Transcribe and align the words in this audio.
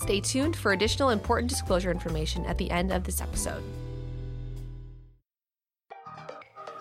Stay 0.00 0.20
tuned 0.20 0.56
for 0.56 0.72
additional 0.72 1.10
important 1.10 1.50
disclosure 1.50 1.90
information 1.90 2.44
at 2.46 2.58
the 2.58 2.70
end 2.70 2.92
of 2.92 3.04
this 3.04 3.20
episode. 3.20 3.62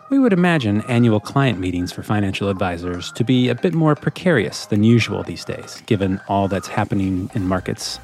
We 0.09 0.17
would 0.17 0.33
imagine 0.33 0.81
annual 0.81 1.19
client 1.19 1.59
meetings 1.59 1.91
for 1.91 2.01
financial 2.01 2.49
advisors 2.49 3.11
to 3.11 3.23
be 3.23 3.49
a 3.49 3.55
bit 3.55 3.73
more 3.75 3.95
precarious 3.95 4.65
than 4.65 4.83
usual 4.83 5.21
these 5.21 5.45
days, 5.45 5.83
given 5.85 6.19
all 6.27 6.47
that's 6.47 6.67
happening 6.67 7.29
in 7.35 7.47
markets. 7.47 7.99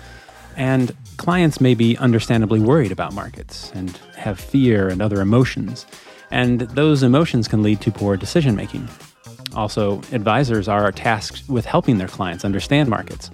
And 0.56 0.96
clients 1.18 1.60
may 1.60 1.74
be 1.74 1.98
understandably 1.98 2.60
worried 2.60 2.92
about 2.92 3.14
markets 3.14 3.72
and 3.74 3.90
have 4.16 4.40
fear 4.40 4.88
and 4.88 5.02
other 5.02 5.20
emotions 5.20 5.88
and 6.32 6.62
those 6.62 7.04
emotions 7.04 7.48
can 7.48 7.64
lead 7.64 7.82
to 7.82 7.92
poor 7.92 8.18
decision 8.18 8.56
making. 8.56 8.88
Also, 9.56 10.00
advisors 10.12 10.68
are 10.68 10.92
tasked 10.92 11.48
with 11.48 11.66
helping 11.66 11.98
their 11.98 12.08
clients 12.08 12.44
understand 12.44 12.90
markets, 12.90 13.32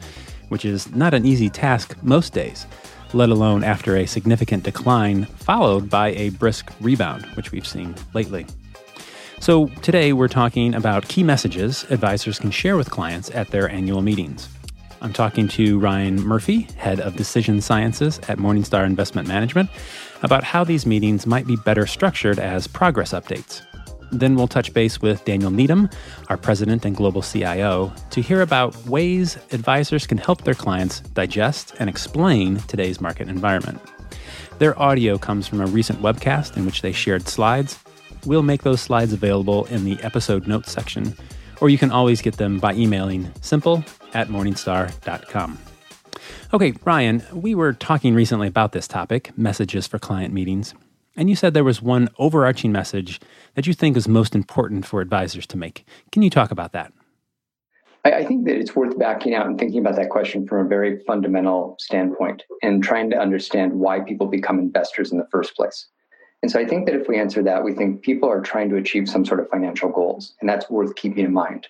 which 0.52 0.66
is 0.66 0.94
not 0.94 1.14
an 1.14 1.26
easy 1.26 1.50
task 1.50 1.96
most 2.04 2.34
days, 2.34 2.68
let 3.14 3.30
alone 3.30 3.64
after 3.64 3.96
a 3.96 4.06
significant 4.06 4.64
decline 4.64 5.24
followed 5.24 5.90
by 5.90 6.10
a 6.10 6.28
brisk 6.32 6.74
rebound, 6.82 7.24
which 7.38 7.54
we've 7.54 7.66
seen 7.66 7.96
lately. 8.14 8.46
So, 9.40 9.68
today 9.82 10.12
we're 10.12 10.28
talking 10.28 10.76
about 10.76 11.08
key 11.08 11.24
messages 11.24 11.86
advisors 11.90 12.38
can 12.38 12.52
share 12.52 12.76
with 12.76 12.92
clients 12.92 13.32
at 13.32 13.48
their 13.48 13.70
annual 13.70 14.02
meetings. 14.02 14.50
I'm 15.02 15.14
talking 15.14 15.48
to 15.48 15.80
Ryan 15.80 16.22
Murphy, 16.22 16.68
head 16.76 17.00
of 17.00 17.16
decision 17.16 17.62
sciences 17.62 18.20
at 18.28 18.38
Morningstar 18.38 18.86
Investment 18.86 19.30
Management, 19.30 19.70
about 20.22 20.44
how 20.44 20.66
these 20.66 20.86
meetings 20.86 21.26
might 21.26 21.48
be 21.48 21.56
better 21.56 21.88
structured 21.88 22.40
as 22.40 22.68
progress 22.68 23.14
updates. 23.14 23.62
Then 24.12 24.36
we'll 24.36 24.48
touch 24.48 24.74
base 24.74 25.02
with 25.02 25.24
Daniel 25.26 25.52
Needham, 25.52 25.90
our 26.30 26.38
president 26.38 26.86
and 26.86 26.96
global 26.96 27.22
CIO, 27.22 27.94
to 28.10 28.22
hear 28.22 28.42
about 28.42 28.76
ways 28.86 29.38
advisors 29.52 30.06
can 30.06 30.18
help 30.18 30.44
their 30.44 30.54
clients 30.54 31.00
digest 31.00 31.74
and 31.80 31.90
explain 31.90 32.58
today's 32.68 33.00
market 33.00 33.30
environment. 33.30 33.80
Their 34.60 34.78
audio 34.80 35.18
comes 35.18 35.48
from 35.48 35.62
a 35.62 35.66
recent 35.66 36.02
webcast 36.02 36.58
in 36.58 36.66
which 36.66 36.82
they 36.82 36.92
shared 36.92 37.28
slides. 37.28 37.80
We'll 38.26 38.44
make 38.44 38.64
those 38.64 38.82
slides 38.82 39.14
available 39.14 39.66
in 39.66 39.86
the 39.86 39.98
episode 40.04 40.48
notes 40.48 40.72
section, 40.72 41.16
or 41.62 41.70
you 41.70 41.78
can 41.78 41.92
always 41.92 42.22
get 42.22 42.38
them 42.38 42.60
by 42.60 42.74
emailing 42.74 43.32
simple 43.42 43.84
at 44.14 44.28
morningstar.com. 44.28 45.58
Okay, 46.54 46.74
Ryan, 46.84 47.24
we 47.34 47.56
were 47.56 47.74
talking 47.74 48.14
recently 48.14 48.48
about 48.48 48.74
this 48.74 48.88
topic 48.88 49.36
messages 49.38 49.88
for 49.88 49.98
client 49.98 50.34
meetings. 50.34 50.76
And 51.16 51.30
you 51.30 51.36
said 51.36 51.54
there 51.54 51.64
was 51.64 51.82
one 51.82 52.10
overarching 52.20 52.72
message 52.72 53.20
that 53.56 53.68
you 53.68 53.74
think 53.74 53.98
is 53.98 54.08
most 54.08 54.36
important 54.36 54.86
for 54.86 55.02
advisors 55.02 55.46
to 55.48 55.58
make. 55.58 55.86
Can 56.12 56.22
you 56.22 56.30
talk 56.30 56.52
about 56.52 56.72
that? 56.74 56.94
I 58.04 58.26
think 58.26 58.46
that 58.46 58.56
it's 58.56 58.76
worth 58.76 58.98
backing 58.98 59.36
out 59.36 59.46
and 59.46 59.60
thinking 59.60 59.80
about 59.80 59.96
that 59.98 60.10
question 60.10 60.48
from 60.48 60.66
a 60.66 60.70
very 60.70 61.00
fundamental 61.06 61.76
standpoint 61.80 62.42
and 62.64 62.84
trying 62.84 63.12
to 63.12 63.18
understand 63.18 63.74
why 63.74 64.00
people 64.00 64.26
become 64.26 64.58
investors 64.58 65.12
in 65.12 65.20
the 65.20 65.28
first 65.32 65.56
place. 65.56 65.88
And 66.42 66.50
so 66.50 66.60
I 66.60 66.66
think 66.66 66.88
that 66.88 66.96
if 66.96 67.08
we 67.08 67.20
answer 67.20 67.44
that, 67.44 67.64
we 67.64 67.74
think 67.74 68.02
people 68.02 68.28
are 68.28 68.42
trying 68.42 68.70
to 68.70 68.78
achieve 68.78 69.08
some 69.08 69.24
sort 69.24 69.40
of 69.40 69.50
financial 69.50 69.90
goals, 69.90 70.34
and 70.42 70.50
that's 70.50 70.68
worth 70.70 70.96
keeping 70.96 71.26
in 71.26 71.32
mind. 71.32 71.68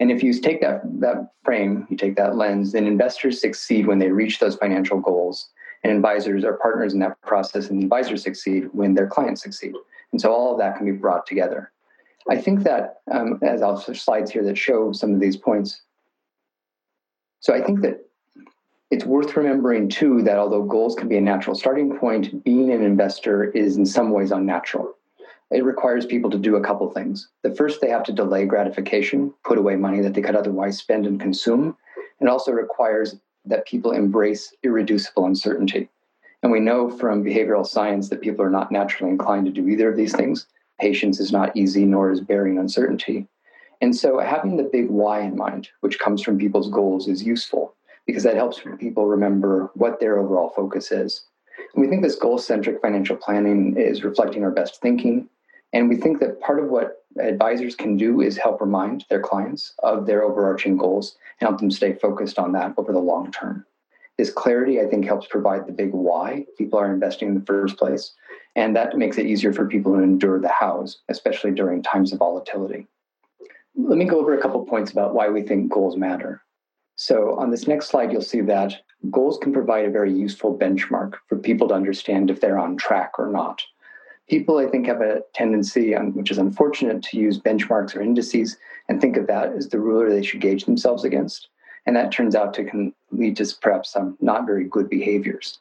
And 0.00 0.10
if 0.10 0.22
you 0.22 0.32
take 0.32 0.62
that, 0.62 0.80
that 1.00 1.32
frame, 1.44 1.86
you 1.90 1.96
take 1.98 2.16
that 2.16 2.36
lens, 2.36 2.72
then 2.72 2.86
investors 2.86 3.38
succeed 3.38 3.86
when 3.86 3.98
they 3.98 4.10
reach 4.10 4.38
those 4.38 4.56
financial 4.56 5.00
goals. 5.00 5.50
And 5.84 5.92
advisors 5.92 6.44
are 6.44 6.54
partners 6.54 6.94
in 6.94 7.00
that 7.00 7.20
process, 7.20 7.68
and 7.68 7.82
advisors 7.82 8.22
succeed 8.22 8.68
when 8.72 8.94
their 8.94 9.06
clients 9.06 9.42
succeed. 9.42 9.74
And 10.12 10.20
so 10.20 10.32
all 10.32 10.52
of 10.52 10.58
that 10.58 10.76
can 10.76 10.86
be 10.86 10.92
brought 10.92 11.26
together. 11.26 11.70
I 12.30 12.36
think 12.36 12.62
that, 12.64 13.00
um, 13.10 13.38
as 13.42 13.62
I'll 13.62 13.76
switch 13.76 14.02
slides 14.02 14.30
here 14.30 14.44
that 14.44 14.58
show 14.58 14.92
some 14.92 15.14
of 15.14 15.20
these 15.20 15.36
points. 15.36 15.82
So 17.40 17.54
I 17.54 17.62
think 17.62 17.80
that 17.82 18.04
it's 18.90 19.04
worth 19.04 19.36
remembering 19.36 19.88
too 19.88 20.22
that 20.22 20.38
although 20.38 20.62
goals 20.62 20.94
can 20.94 21.08
be 21.08 21.16
a 21.16 21.20
natural 21.20 21.54
starting 21.54 21.96
point, 21.96 22.42
being 22.44 22.70
an 22.72 22.82
investor 22.82 23.44
is 23.52 23.76
in 23.76 23.86
some 23.86 24.10
ways 24.10 24.30
unnatural 24.30 24.94
it 25.50 25.64
requires 25.64 26.04
people 26.04 26.30
to 26.30 26.38
do 26.38 26.56
a 26.56 26.60
couple 26.60 26.90
things. 26.90 27.28
The 27.42 27.54
first, 27.54 27.80
they 27.80 27.88
have 27.88 28.02
to 28.04 28.12
delay 28.12 28.44
gratification, 28.44 29.32
put 29.44 29.58
away 29.58 29.76
money 29.76 30.00
that 30.00 30.14
they 30.14 30.20
could 30.20 30.36
otherwise 30.36 30.78
spend 30.78 31.06
and 31.06 31.18
consume. 31.18 31.76
It 32.20 32.28
also 32.28 32.52
requires 32.52 33.16
that 33.46 33.66
people 33.66 33.92
embrace 33.92 34.54
irreducible 34.62 35.24
uncertainty. 35.24 35.88
And 36.42 36.52
we 36.52 36.60
know 36.60 36.88
from 36.88 37.24
behavioral 37.24 37.66
science 37.66 38.08
that 38.08 38.20
people 38.20 38.44
are 38.44 38.50
not 38.50 38.70
naturally 38.70 39.10
inclined 39.10 39.46
to 39.46 39.52
do 39.52 39.68
either 39.68 39.90
of 39.90 39.96
these 39.96 40.14
things. 40.14 40.46
Patience 40.80 41.18
is 41.18 41.32
not 41.32 41.56
easy, 41.56 41.84
nor 41.84 42.10
is 42.10 42.20
bearing 42.20 42.58
uncertainty. 42.58 43.26
And 43.80 43.94
so 43.94 44.18
having 44.18 44.56
the 44.56 44.64
big 44.64 44.88
why 44.88 45.20
in 45.20 45.36
mind, 45.36 45.68
which 45.80 45.98
comes 45.98 46.22
from 46.22 46.38
people's 46.38 46.70
goals, 46.70 47.08
is 47.08 47.22
useful 47.22 47.74
because 48.06 48.22
that 48.22 48.36
helps 48.36 48.60
people 48.78 49.06
remember 49.06 49.70
what 49.74 50.00
their 50.00 50.18
overall 50.18 50.50
focus 50.50 50.90
is. 50.90 51.24
And 51.74 51.82
we 51.82 51.88
think 51.88 52.02
this 52.02 52.16
goal 52.16 52.38
centric 52.38 52.80
financial 52.80 53.16
planning 53.16 53.76
is 53.76 54.04
reflecting 54.04 54.42
our 54.44 54.50
best 54.50 54.80
thinking, 54.80 55.28
and 55.72 55.88
we 55.88 55.96
think 55.96 56.18
that 56.20 56.40
part 56.40 56.60
of 56.60 56.70
what 56.70 57.04
advisors 57.20 57.74
can 57.74 57.96
do 57.96 58.20
is 58.20 58.36
help 58.36 58.60
remind 58.60 59.04
their 59.10 59.20
clients 59.20 59.74
of 59.82 60.06
their 60.06 60.22
overarching 60.22 60.76
goals 60.76 61.16
and 61.40 61.48
help 61.48 61.60
them 61.60 61.70
stay 61.70 61.92
focused 61.92 62.38
on 62.38 62.52
that 62.52 62.72
over 62.78 62.92
the 62.92 62.98
long 62.98 63.30
term. 63.32 63.66
This 64.18 64.30
clarity, 64.30 64.80
I 64.80 64.86
think, 64.86 65.04
helps 65.04 65.26
provide 65.26 65.66
the 65.66 65.72
big 65.72 65.92
why 65.92 66.44
people 66.58 66.78
are 66.78 66.92
investing 66.92 67.28
in 67.28 67.34
the 67.34 67.46
first 67.46 67.76
place. 67.76 68.12
And 68.56 68.74
that 68.74 68.98
makes 68.98 69.16
it 69.16 69.26
easier 69.26 69.52
for 69.52 69.66
people 69.66 69.94
to 69.94 70.02
endure 70.02 70.40
the 70.40 70.48
hows, 70.48 70.98
especially 71.08 71.52
during 71.52 71.82
times 71.82 72.12
of 72.12 72.18
volatility. 72.18 72.86
Let 73.76 73.96
me 73.96 74.04
go 74.04 74.18
over 74.18 74.36
a 74.36 74.42
couple 74.42 74.64
points 74.66 74.90
about 74.90 75.14
why 75.14 75.28
we 75.28 75.42
think 75.42 75.70
goals 75.70 75.96
matter. 75.96 76.42
So, 76.96 77.38
on 77.38 77.50
this 77.52 77.68
next 77.68 77.86
slide, 77.86 78.10
you'll 78.10 78.22
see 78.22 78.40
that 78.40 78.74
goals 79.08 79.38
can 79.38 79.52
provide 79.52 79.84
a 79.84 79.90
very 79.90 80.12
useful 80.12 80.58
benchmark 80.58 81.14
for 81.28 81.38
people 81.38 81.68
to 81.68 81.74
understand 81.74 82.28
if 82.28 82.40
they're 82.40 82.58
on 82.58 82.76
track 82.76 83.12
or 83.20 83.28
not 83.28 83.62
people, 84.28 84.58
I 84.58 84.66
think, 84.66 84.86
have 84.86 85.00
a 85.00 85.22
tendency, 85.34 85.94
um, 85.94 86.14
which 86.14 86.30
is 86.30 86.38
unfortunate, 86.38 87.02
to 87.04 87.18
use 87.18 87.40
benchmarks 87.40 87.96
or 87.96 88.02
indices 88.02 88.56
and 88.88 89.00
think 89.00 89.16
of 89.16 89.26
that 89.26 89.52
as 89.52 89.68
the 89.68 89.80
ruler 89.80 90.10
they 90.10 90.22
should 90.22 90.40
gauge 90.40 90.64
themselves 90.64 91.04
against. 91.04 91.48
And 91.86 91.96
that 91.96 92.12
turns 92.12 92.34
out 92.34 92.54
to 92.54 92.64
can 92.64 92.92
lead 93.10 93.36
to 93.36 93.46
perhaps 93.60 93.92
some 93.92 94.16
not 94.20 94.46
very 94.46 94.64
good 94.64 94.88
behaviors. 94.90 95.58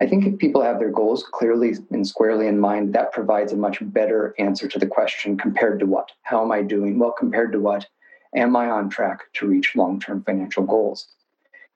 I 0.00 0.06
think 0.06 0.26
if 0.26 0.38
people 0.38 0.62
have 0.62 0.78
their 0.78 0.90
goals 0.90 1.24
clearly 1.24 1.74
and 1.90 2.06
squarely 2.06 2.46
in 2.46 2.58
mind, 2.58 2.94
that 2.94 3.12
provides 3.12 3.52
a 3.52 3.56
much 3.56 3.78
better 3.80 4.34
answer 4.38 4.68
to 4.68 4.78
the 4.78 4.86
question 4.86 5.38
compared 5.38 5.80
to 5.80 5.86
what? 5.86 6.12
How 6.22 6.42
am 6.42 6.52
I 6.52 6.62
doing? 6.62 6.98
Well, 6.98 7.12
compared 7.12 7.52
to 7.52 7.60
what? 7.60 7.86
Am 8.34 8.54
I 8.56 8.68
on 8.68 8.90
track 8.90 9.32
to 9.34 9.46
reach 9.46 9.74
long 9.74 9.98
term 9.98 10.22
financial 10.22 10.64
goals? 10.64 11.08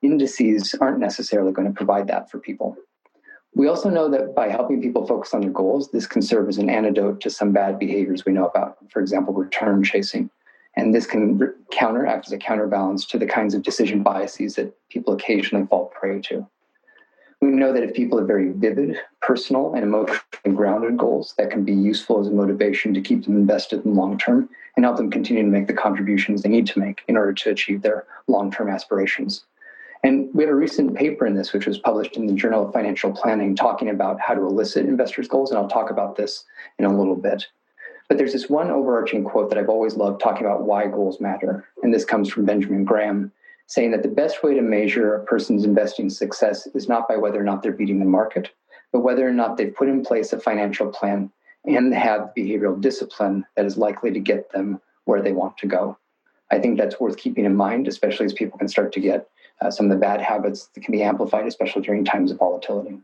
Indices 0.03 0.75
aren't 0.81 0.99
necessarily 0.99 1.53
going 1.53 1.69
to 1.69 1.75
provide 1.75 2.09
that 2.09 2.31
for 2.31 2.39
people. 2.39 2.77
We 3.55 3.69
also 3.69 3.89
know 3.89 4.09
that 4.11 4.34
by 4.34 4.49
helping 4.49 4.81
people 4.81 5.07
focus 5.07 5.34
on 5.34 5.41
their 5.41 5.51
goals, 5.51 5.91
this 5.91 6.07
can 6.07 6.22
serve 6.22 6.49
as 6.49 6.59
an 6.59 6.71
antidote 6.71 7.21
to 7.22 7.31
some 7.31 7.53
bad 7.53 7.78
behaviors 7.78 8.25
we 8.25 8.33
know 8.33 8.47
about, 8.47 8.77
for 8.91 9.01
example, 9.01 9.34
return 9.34 9.83
chasing. 9.83 10.31
And 10.76 10.94
this 10.94 11.06
can 11.06 11.38
re- 11.38 11.48
counter, 11.72 12.06
act 12.06 12.26
as 12.26 12.32
a 12.32 12.38
counterbalance 12.38 13.04
to 13.06 13.19
the 13.19 13.26
kinds 13.26 13.54
of 13.54 13.62
decision 13.62 14.03
biases 14.03 14.54
that 14.54 14.75
people 14.88 15.14
occasionally 15.14 15.66
fall 15.66 15.86
prey 15.86 16.20
to. 16.22 16.47
We 17.41 17.48
know 17.48 17.72
that 17.72 17.82
if 17.82 17.94
people 17.94 18.19
have 18.19 18.26
very 18.26 18.50
vivid, 18.50 18.98
personal, 19.22 19.72
and 19.74 19.83
emotionally 19.83 20.21
grounded 20.54 20.98
goals, 20.98 21.34
that 21.39 21.50
can 21.50 21.65
be 21.65 21.72
useful 21.72 22.21
as 22.21 22.27
a 22.27 22.33
motivation 22.33 22.92
to 22.92 23.00
keep 23.00 23.24
them 23.24 23.36
invested 23.36 23.84
in 23.84 23.95
the 23.95 24.00
long 24.00 24.18
term 24.18 24.50
and 24.77 24.84
help 24.84 24.98
them 24.98 25.10
continue 25.10 25.42
to 25.42 25.48
make 25.48 25.66
the 25.66 25.72
contributions 25.72 26.42
they 26.42 26.50
need 26.50 26.66
to 26.66 26.78
make 26.78 27.03
in 27.09 27.16
order 27.16 27.33
to 27.33 27.50
achieve 27.50 27.80
their 27.80 28.06
long 28.27 28.50
term 28.50 28.68
aspirations. 28.68 29.45
And 30.03 30.28
we 30.34 30.45
have 30.45 30.53
a 30.53 30.56
recent 30.56 30.95
paper 30.95 31.27
in 31.27 31.34
this, 31.34 31.53
which 31.53 31.66
was 31.66 31.78
published 31.78 32.16
in 32.16 32.27
the 32.27 32.33
Journal 32.33 32.66
of 32.66 32.72
Financial 32.72 33.12
Planning, 33.12 33.54
talking 33.54 33.91
about 33.91 34.21
how 34.21 34.34
to 34.34 34.41
elicit 34.42 34.86
investors' 34.86 35.28
goals. 35.28 35.50
And 35.50 35.59
I'll 35.59 35.68
talk 35.68 35.91
about 35.91 36.16
this 36.16 36.45
in 36.78 36.84
a 36.84 36.97
little 36.97 37.16
bit. 37.16 37.47
But 38.10 38.18
there's 38.18 38.33
this 38.33 38.51
one 38.51 38.72
overarching 38.72 39.22
quote 39.22 39.51
that 39.51 39.59
I've 39.59 39.68
always 39.68 39.95
loved 39.95 40.21
talking 40.21 40.45
about 40.45 40.65
why 40.65 40.89
goals 40.89 41.21
matter. 41.21 41.68
And 41.84 41.95
this 41.95 42.04
comes 42.04 42.28
from 42.28 42.45
Benjamin 42.45 42.84
Graham, 42.84 43.30
saying 43.68 43.92
that 43.92 44.03
the 44.03 44.09
best 44.09 44.42
way 44.42 44.53
to 44.53 44.62
measure 44.62 45.15
a 45.15 45.24
person's 45.24 45.65
investing 45.65 46.10
success 46.10 46.66
is 46.74 46.89
not 46.89 47.07
by 47.07 47.16
whether 47.16 47.41
or 47.41 47.45
not 47.45 47.62
they're 47.62 47.71
beating 47.71 48.01
the 48.01 48.04
market, 48.04 48.51
but 48.92 49.03
whether 49.03 49.27
or 49.27 49.33
not 49.33 49.57
they've 49.57 49.77
put 49.77 49.89
in 49.89 50.04
place 50.04 50.33
a 50.33 50.41
financial 50.41 50.89
plan 50.89 51.30
and 51.65 51.95
have 51.95 52.33
behavioral 52.36 52.80
discipline 52.80 53.47
that 53.54 53.65
is 53.65 53.78
likely 53.78 54.10
to 54.10 54.18
get 54.18 54.51
them 54.51 54.80
where 55.04 55.22
they 55.22 55.30
want 55.30 55.57
to 55.59 55.68
go. 55.68 55.97
I 56.51 56.59
think 56.59 56.78
that's 56.78 56.98
worth 56.98 57.16
keeping 57.16 57.45
in 57.45 57.54
mind, 57.54 57.86
especially 57.86 58.27
as 58.27 58.33
people 58.33 58.59
can 58.59 58.66
start 58.66 58.92
to 58.95 59.01
get 59.01 59.28
uh, 59.60 59.71
some 59.71 59.86
of 59.86 59.91
the 59.92 60.04
bad 60.04 60.21
habits 60.21 60.66
that 60.74 60.83
can 60.83 60.91
be 60.91 61.04
amplified, 61.04 61.47
especially 61.47 61.83
during 61.83 62.04
times 62.04 62.33
of 62.33 62.39
volatility. 62.39 62.98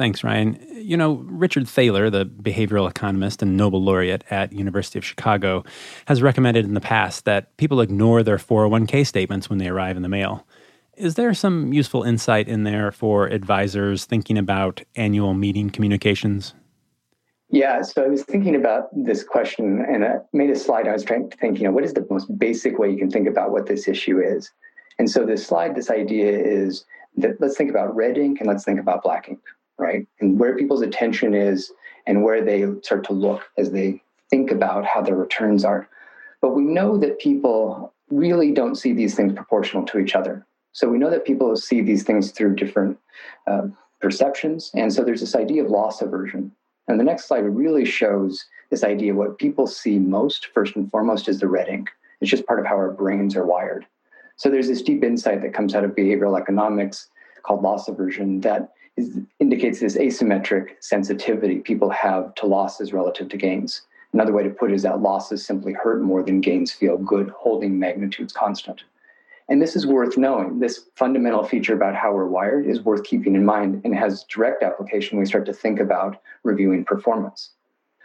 Thanks, 0.00 0.24
Ryan. 0.24 0.58
You 0.76 0.96
know, 0.96 1.16
Richard 1.26 1.68
Thaler, 1.68 2.08
the 2.08 2.24
behavioral 2.24 2.88
economist 2.88 3.42
and 3.42 3.54
Nobel 3.54 3.82
laureate 3.82 4.24
at 4.30 4.50
University 4.50 4.98
of 4.98 5.04
Chicago, 5.04 5.62
has 6.06 6.22
recommended 6.22 6.64
in 6.64 6.72
the 6.72 6.80
past 6.80 7.26
that 7.26 7.54
people 7.58 7.82
ignore 7.82 8.22
their 8.22 8.38
401k 8.38 9.06
statements 9.06 9.50
when 9.50 9.58
they 9.58 9.68
arrive 9.68 9.98
in 9.98 10.02
the 10.02 10.08
mail. 10.08 10.46
Is 10.96 11.16
there 11.16 11.34
some 11.34 11.74
useful 11.74 12.02
insight 12.02 12.48
in 12.48 12.64
there 12.64 12.90
for 12.90 13.26
advisors 13.26 14.06
thinking 14.06 14.38
about 14.38 14.80
annual 14.96 15.34
meeting 15.34 15.68
communications? 15.68 16.54
Yeah, 17.50 17.82
so 17.82 18.02
I 18.02 18.08
was 18.08 18.22
thinking 18.22 18.54
about 18.54 18.88
this 19.04 19.22
question 19.22 19.84
and 19.86 20.02
I 20.02 20.14
made 20.32 20.48
a 20.48 20.56
slide. 20.56 20.88
I 20.88 20.92
was 20.94 21.04
trying 21.04 21.28
to 21.28 21.36
think, 21.36 21.58
you 21.58 21.64
know, 21.64 21.72
what 21.72 21.84
is 21.84 21.92
the 21.92 22.06
most 22.08 22.38
basic 22.38 22.78
way 22.78 22.90
you 22.90 22.96
can 22.96 23.10
think 23.10 23.28
about 23.28 23.50
what 23.50 23.66
this 23.66 23.86
issue 23.86 24.18
is? 24.18 24.50
And 24.98 25.10
so 25.10 25.26
this 25.26 25.46
slide, 25.46 25.74
this 25.74 25.90
idea 25.90 26.30
is 26.38 26.86
that 27.18 27.38
let's 27.38 27.58
think 27.58 27.68
about 27.68 27.94
red 27.94 28.16
ink 28.16 28.40
and 28.40 28.48
let's 28.48 28.64
think 28.64 28.80
about 28.80 29.02
black 29.02 29.28
ink 29.28 29.40
right? 29.80 30.06
And 30.20 30.38
where 30.38 30.56
people's 30.56 30.82
attention 30.82 31.34
is 31.34 31.72
and 32.06 32.22
where 32.22 32.44
they 32.44 32.66
start 32.82 33.04
to 33.04 33.12
look 33.12 33.42
as 33.56 33.72
they 33.72 34.02
think 34.28 34.50
about 34.50 34.84
how 34.84 35.00
their 35.00 35.16
returns 35.16 35.64
are. 35.64 35.88
But 36.40 36.50
we 36.50 36.62
know 36.62 36.96
that 36.98 37.18
people 37.18 37.92
really 38.10 38.52
don't 38.52 38.76
see 38.76 38.92
these 38.92 39.14
things 39.14 39.32
proportional 39.32 39.84
to 39.86 39.98
each 39.98 40.14
other. 40.14 40.46
So 40.72 40.88
we 40.88 40.98
know 40.98 41.10
that 41.10 41.24
people 41.24 41.56
see 41.56 41.80
these 41.80 42.04
things 42.04 42.30
through 42.30 42.54
different 42.54 42.98
uh, 43.46 43.68
perceptions. 44.00 44.70
And 44.74 44.92
so 44.92 45.02
there's 45.02 45.20
this 45.20 45.34
idea 45.34 45.64
of 45.64 45.70
loss 45.70 46.00
aversion. 46.00 46.52
And 46.88 46.98
the 46.98 47.04
next 47.04 47.26
slide 47.26 47.44
really 47.44 47.84
shows 47.84 48.44
this 48.70 48.84
idea 48.84 49.14
what 49.14 49.38
people 49.38 49.66
see 49.66 49.98
most, 49.98 50.48
first 50.54 50.76
and 50.76 50.90
foremost, 50.90 51.28
is 51.28 51.40
the 51.40 51.48
red 51.48 51.68
ink. 51.68 51.90
It's 52.20 52.30
just 52.30 52.46
part 52.46 52.60
of 52.60 52.66
how 52.66 52.76
our 52.76 52.90
brains 52.90 53.36
are 53.36 53.46
wired. 53.46 53.86
So 54.36 54.48
there's 54.48 54.68
this 54.68 54.82
deep 54.82 55.04
insight 55.04 55.42
that 55.42 55.54
comes 55.54 55.74
out 55.74 55.84
of 55.84 55.92
behavioral 55.92 56.40
economics 56.40 57.08
called 57.42 57.62
loss 57.62 57.88
aversion 57.88 58.40
that 58.40 58.72
is, 59.00 59.18
indicates 59.38 59.80
this 59.80 59.96
asymmetric 59.96 60.76
sensitivity 60.80 61.58
people 61.58 61.90
have 61.90 62.34
to 62.36 62.46
losses 62.46 62.92
relative 62.92 63.28
to 63.30 63.36
gains. 63.36 63.82
Another 64.12 64.32
way 64.32 64.42
to 64.42 64.50
put 64.50 64.70
it 64.70 64.74
is 64.74 64.82
that 64.82 65.00
losses 65.00 65.44
simply 65.44 65.72
hurt 65.72 66.02
more 66.02 66.22
than 66.22 66.40
gains 66.40 66.72
feel 66.72 66.96
good, 66.98 67.30
holding 67.30 67.78
magnitudes 67.78 68.32
constant. 68.32 68.82
And 69.48 69.60
this 69.60 69.74
is 69.74 69.86
worth 69.86 70.16
knowing. 70.16 70.60
This 70.60 70.86
fundamental 70.94 71.44
feature 71.44 71.74
about 71.74 71.96
how 71.96 72.12
we're 72.12 72.26
wired 72.26 72.66
is 72.66 72.82
worth 72.82 73.02
keeping 73.02 73.34
in 73.34 73.44
mind 73.44 73.82
and 73.84 73.94
has 73.96 74.24
direct 74.24 74.62
application 74.62 75.16
when 75.16 75.24
we 75.24 75.28
start 75.28 75.46
to 75.46 75.52
think 75.52 75.80
about 75.80 76.20
reviewing 76.44 76.84
performance. 76.84 77.50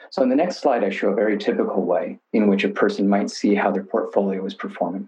So, 0.09 0.23
in 0.23 0.29
the 0.29 0.35
next 0.35 0.57
slide, 0.57 0.83
I 0.83 0.89
show 0.89 1.09
a 1.09 1.15
very 1.15 1.37
typical 1.37 1.83
way 1.83 2.19
in 2.33 2.47
which 2.47 2.63
a 2.63 2.69
person 2.69 3.07
might 3.09 3.29
see 3.29 3.53
how 3.53 3.71
their 3.71 3.83
portfolio 3.83 4.45
is 4.45 4.53
performing. 4.53 5.07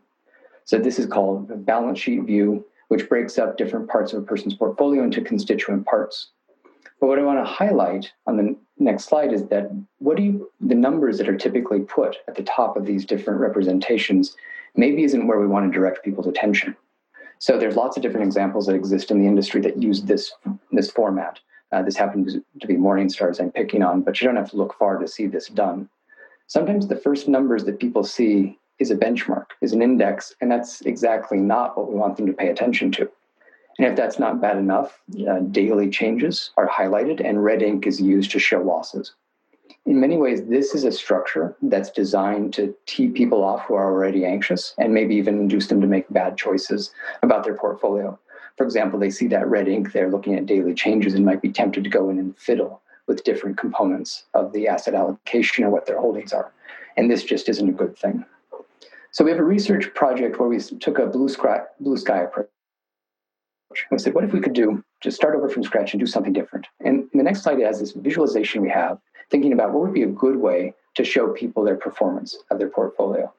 So, 0.65 0.77
this 0.77 0.99
is 0.99 1.05
called 1.05 1.49
a 1.49 1.55
balance 1.55 1.99
sheet 1.99 2.23
view 2.23 2.65
which 2.87 3.09
breaks 3.09 3.37
up 3.37 3.57
different 3.57 3.89
parts 3.89 4.13
of 4.13 4.23
a 4.23 4.25
person's 4.25 4.55
portfolio 4.55 5.03
into 5.03 5.21
constituent 5.21 5.85
parts. 5.85 6.29
But 6.99 7.07
what 7.07 7.19
I 7.19 7.23
want 7.23 7.39
to 7.39 7.51
highlight 7.51 8.11
on 8.25 8.37
the 8.37 8.55
next 8.79 9.05
slide 9.05 9.33
is 9.33 9.45
that 9.47 9.69
what 9.99 10.17
do 10.17 10.23
you, 10.23 10.51
the 10.59 10.75
numbers 10.75 11.17
that 11.17 11.29
are 11.29 11.37
typically 11.37 11.81
put 11.81 12.17
at 12.27 12.35
the 12.35 12.43
top 12.43 12.75
of 12.75 12.85
these 12.85 13.05
different 13.05 13.39
representations 13.39 14.35
maybe 14.75 15.03
isn't 15.03 15.27
where 15.27 15.39
we 15.39 15.47
want 15.47 15.71
to 15.71 15.77
direct 15.77 16.03
people's 16.03 16.27
attention. 16.27 16.75
So 17.39 17.57
there's 17.57 17.75
lots 17.75 17.97
of 17.97 18.03
different 18.03 18.25
examples 18.25 18.65
that 18.65 18.75
exist 18.75 19.11
in 19.11 19.19
the 19.19 19.27
industry 19.27 19.61
that 19.61 19.81
use 19.81 20.01
this, 20.03 20.33
this 20.71 20.89
format. 20.89 21.39
Uh, 21.71 21.81
this 21.83 21.97
happens 21.97 22.35
to 22.61 22.67
be 22.67 22.75
Morningstars 22.75 23.39
I'm 23.39 23.51
picking 23.51 23.83
on, 23.83 24.01
but 24.01 24.19
you 24.19 24.27
don't 24.27 24.37
have 24.37 24.49
to 24.51 24.57
look 24.57 24.75
far 24.79 24.97
to 24.97 25.07
see 25.07 25.27
this 25.27 25.47
done. 25.47 25.89
Sometimes 26.47 26.87
the 26.87 26.95
first 26.95 27.27
numbers 27.27 27.65
that 27.65 27.79
people 27.79 28.03
see 28.03 28.57
is 28.79 28.91
a 28.91 28.95
benchmark, 28.95 29.47
is 29.62 29.74
an 29.74 29.81
index, 29.81 30.35
and 30.41 30.51
that's 30.51 30.81
exactly 30.81 31.38
not 31.38 31.77
what 31.77 31.89
we 31.89 31.95
want 31.95 32.18
them 32.18 32.27
to 32.27 32.33
pay 32.33 32.50
attention 32.50 32.91
to. 32.91 33.09
And 33.77 33.88
if 33.88 33.95
that's 33.95 34.18
not 34.19 34.41
bad 34.41 34.57
enough, 34.57 35.00
uh, 35.29 35.39
daily 35.51 35.89
changes 35.89 36.51
are 36.57 36.68
highlighted 36.68 37.21
and 37.24 37.44
red 37.44 37.62
ink 37.62 37.85
is 37.85 38.01
used 38.01 38.31
to 38.31 38.39
show 38.39 38.62
losses. 38.62 39.13
In 39.85 40.00
many 40.00 40.18
ways, 40.18 40.44
this 40.45 40.75
is 40.75 40.83
a 40.83 40.91
structure 40.91 41.56
that's 41.62 41.91
designed 41.91 42.53
to 42.56 42.75
tee 42.88 43.09
people 43.09 43.44
off 43.44 43.65
who 43.65 43.75
are 43.75 43.85
already 43.85 44.25
anxious 44.25 44.74
and 44.77 44.94
maybe 44.94 45.15
even 45.15 45.39
induce 45.39 45.68
them 45.68 45.80
to 45.80 45.88
make 45.88 46.09
bad 46.09 46.38
choices 46.38 46.91
about 47.21 47.44
their 47.44 47.56
portfolio. 47.56 48.19
For 48.57 48.63
example, 48.63 49.00
they 49.00 49.12
see 49.12 49.27
that 49.27 49.47
red 49.47 49.68
ink, 49.68 49.94
they're 49.94 50.09
looking 50.09 50.35
at 50.35 50.47
daily 50.47 50.73
changes 50.73 51.13
and 51.13 51.23
might 51.23 51.41
be 51.41 51.51
tempted 51.51 51.83
to 51.83 51.89
go 51.89 52.09
in 52.09 52.18
and 52.18 52.38
fiddle 52.38 52.81
with 53.06 53.23
different 53.23 53.57
components 53.57 54.25
of 54.33 54.51
the 54.51 54.68
asset 54.68 54.95
allocation 54.95 55.63
or 55.63 55.69
what 55.69 55.85
their 55.85 56.00
holdings 56.00 56.33
are. 56.33 56.51
And 56.97 57.09
this 57.09 57.23
just 57.23 57.47
isn't 57.47 57.69
a 57.69 57.73
good 57.73 57.97
thing. 57.97 58.25
So 59.17 59.25
we 59.25 59.31
have 59.31 59.39
a 59.39 59.43
research 59.43 59.91
project 59.95 60.39
where 60.39 60.47
we 60.47 60.59
took 60.59 60.99
a 60.99 61.07
blue 61.07 61.27
sky, 61.27 61.61
blue 61.79 61.97
sky 61.97 62.21
approach. 62.21 62.45
We 63.89 63.97
said, 63.97 64.13
what 64.13 64.23
if 64.23 64.31
we 64.31 64.39
could 64.39 64.53
do 64.53 64.83
just 65.01 65.17
start 65.17 65.35
over 65.35 65.49
from 65.49 65.63
scratch 65.63 65.91
and 65.91 65.99
do 65.99 66.05
something 66.05 66.33
different? 66.33 66.67
And 66.81 67.09
the 67.15 67.23
next 67.23 67.41
slide 67.41 67.59
has 67.61 67.79
this 67.79 67.93
visualization 67.93 68.61
we 68.61 68.69
have, 68.69 68.99
thinking 69.31 69.53
about 69.53 69.73
what 69.73 69.81
would 69.81 69.93
be 69.95 70.03
a 70.03 70.07
good 70.07 70.35
way 70.35 70.75
to 70.93 71.03
show 71.03 71.29
people 71.29 71.63
their 71.63 71.77
performance 71.77 72.37
of 72.51 72.59
their 72.59 72.69
portfolio. 72.69 73.33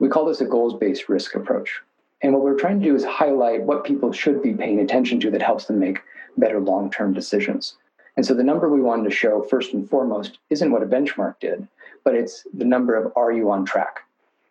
We 0.00 0.08
call 0.08 0.24
this 0.24 0.40
a 0.40 0.46
goals-based 0.46 1.08
risk 1.08 1.36
approach. 1.36 1.80
And 2.22 2.32
what 2.32 2.42
we're 2.42 2.58
trying 2.58 2.80
to 2.80 2.86
do 2.86 2.96
is 2.96 3.04
highlight 3.04 3.62
what 3.62 3.84
people 3.84 4.10
should 4.10 4.42
be 4.42 4.54
paying 4.54 4.80
attention 4.80 5.20
to 5.20 5.30
that 5.30 5.42
helps 5.42 5.66
them 5.66 5.78
make 5.78 6.00
better 6.38 6.58
long-term 6.58 7.14
decisions. 7.14 7.76
And 8.16 8.26
so 8.26 8.34
the 8.34 8.42
number 8.42 8.68
we 8.68 8.82
wanted 8.82 9.04
to 9.04 9.14
show 9.14 9.42
first 9.42 9.74
and 9.74 9.88
foremost 9.88 10.38
isn't 10.50 10.72
what 10.72 10.82
a 10.82 10.86
benchmark 10.86 11.38
did, 11.38 11.68
but 12.02 12.16
it's 12.16 12.44
the 12.52 12.64
number 12.64 12.96
of 12.96 13.12
are 13.14 13.30
you 13.30 13.52
on 13.52 13.64
track? 13.64 14.00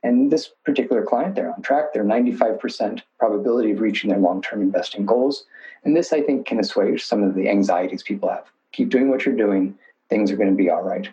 And 0.03 0.31
this 0.31 0.49
particular 0.63 1.03
client, 1.03 1.35
they're 1.35 1.53
on 1.53 1.61
track. 1.61 1.93
They're 1.93 2.05
95% 2.05 3.01
probability 3.19 3.71
of 3.71 3.81
reaching 3.81 4.09
their 4.09 4.19
long 4.19 4.41
term 4.41 4.61
investing 4.61 5.05
goals. 5.05 5.45
And 5.83 5.95
this, 5.95 6.13
I 6.13 6.21
think, 6.21 6.45
can 6.45 6.59
assuage 6.59 7.03
some 7.03 7.23
of 7.23 7.35
the 7.35 7.49
anxieties 7.49 8.03
people 8.03 8.29
have. 8.29 8.45
Keep 8.71 8.89
doing 8.89 9.09
what 9.09 9.25
you're 9.25 9.35
doing, 9.35 9.77
things 10.09 10.31
are 10.31 10.37
going 10.37 10.49
to 10.49 10.55
be 10.55 10.69
all 10.69 10.83
right. 10.83 11.09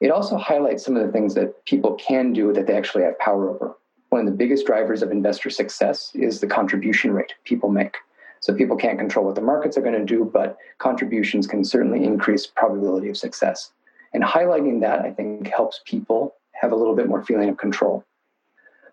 It 0.00 0.10
also 0.10 0.36
highlights 0.36 0.84
some 0.84 0.96
of 0.96 1.06
the 1.06 1.12
things 1.12 1.34
that 1.34 1.64
people 1.66 1.94
can 1.94 2.32
do 2.32 2.52
that 2.52 2.66
they 2.66 2.74
actually 2.76 3.04
have 3.04 3.18
power 3.18 3.50
over. 3.50 3.76
One 4.08 4.20
of 4.20 4.26
the 4.26 4.36
biggest 4.36 4.66
drivers 4.66 5.02
of 5.02 5.12
investor 5.12 5.50
success 5.50 6.10
is 6.14 6.40
the 6.40 6.46
contribution 6.46 7.12
rate 7.12 7.34
people 7.44 7.68
make. 7.68 7.96
So 8.40 8.54
people 8.54 8.76
can't 8.76 8.98
control 8.98 9.26
what 9.26 9.34
the 9.34 9.42
markets 9.42 9.76
are 9.76 9.82
going 9.82 9.98
to 9.98 10.04
do, 10.04 10.24
but 10.24 10.56
contributions 10.78 11.46
can 11.46 11.62
certainly 11.62 12.02
increase 12.04 12.46
probability 12.46 13.10
of 13.10 13.16
success. 13.16 13.72
And 14.14 14.24
highlighting 14.24 14.80
that, 14.80 15.00
I 15.00 15.12
think, 15.12 15.46
helps 15.48 15.82
people 15.84 16.34
have 16.60 16.72
a 16.72 16.76
little 16.76 16.94
bit 16.94 17.08
more 17.08 17.24
feeling 17.24 17.48
of 17.48 17.56
control. 17.56 18.04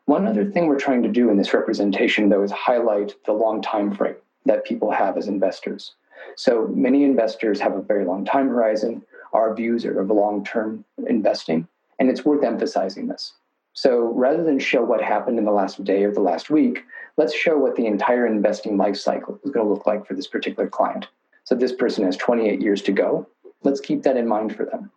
One 0.06 0.26
other 0.26 0.46
thing 0.50 0.68
we're 0.68 0.80
trying 0.80 1.04
to 1.04 1.10
do 1.10 1.30
in 1.30 1.38
this 1.38 1.54
representation, 1.54 2.30
though, 2.30 2.44
is 2.44 2.52
highlight 2.52 3.14
the 3.26 3.34
long 3.34 3.62
time 3.62 3.94
frame 3.94 4.16
that 4.46 4.64
people 4.64 4.90
have 4.90 5.18
as 5.18 5.28
investors. 5.28 5.96
So 6.38 6.68
many 6.68 7.04
investors 7.04 7.60
have 7.60 7.74
a 7.74 7.82
very 7.82 8.06
long 8.06 8.24
time 8.24 8.48
horizon. 8.48 9.04
Our 9.34 9.54
views 9.54 9.86
are 9.86 10.00
of 10.00 10.10
long 10.10 10.46
term 10.46 10.86
investing, 11.08 11.68
and 12.00 12.10
it's 12.10 12.24
worth 12.24 12.44
emphasizing 12.44 13.08
this. 13.08 13.34
So 13.74 14.00
rather 14.14 14.44
than 14.44 14.60
show 14.60 14.84
what 14.84 15.04
happened 15.04 15.38
in 15.38 15.46
the 15.46 15.52
last 15.52 15.84
day 15.84 16.04
or 16.06 16.12
the 16.12 16.22
last 16.22 16.50
week, 16.50 16.84
let's 17.18 17.36
show 17.36 17.58
what 17.58 17.76
the 17.76 17.86
entire 17.86 18.26
investing 18.26 18.78
life 18.78 18.96
cycle 18.96 19.40
is 19.44 19.52
going 19.52 19.66
to 19.66 19.72
look 19.72 19.86
like 19.86 20.08
for 20.08 20.14
this 20.14 20.28
particular 20.28 20.70
client. 20.70 21.08
So 21.44 21.54
this 21.54 21.74
person 21.74 22.06
has 22.06 22.16
28 22.18 22.62
years 22.62 22.82
to 22.84 22.92
go. 22.92 23.28
Let's 23.64 23.82
keep 23.82 24.04
that 24.04 24.18
in 24.18 24.28
mind 24.28 24.56
for 24.56 24.66
them. 24.66 24.90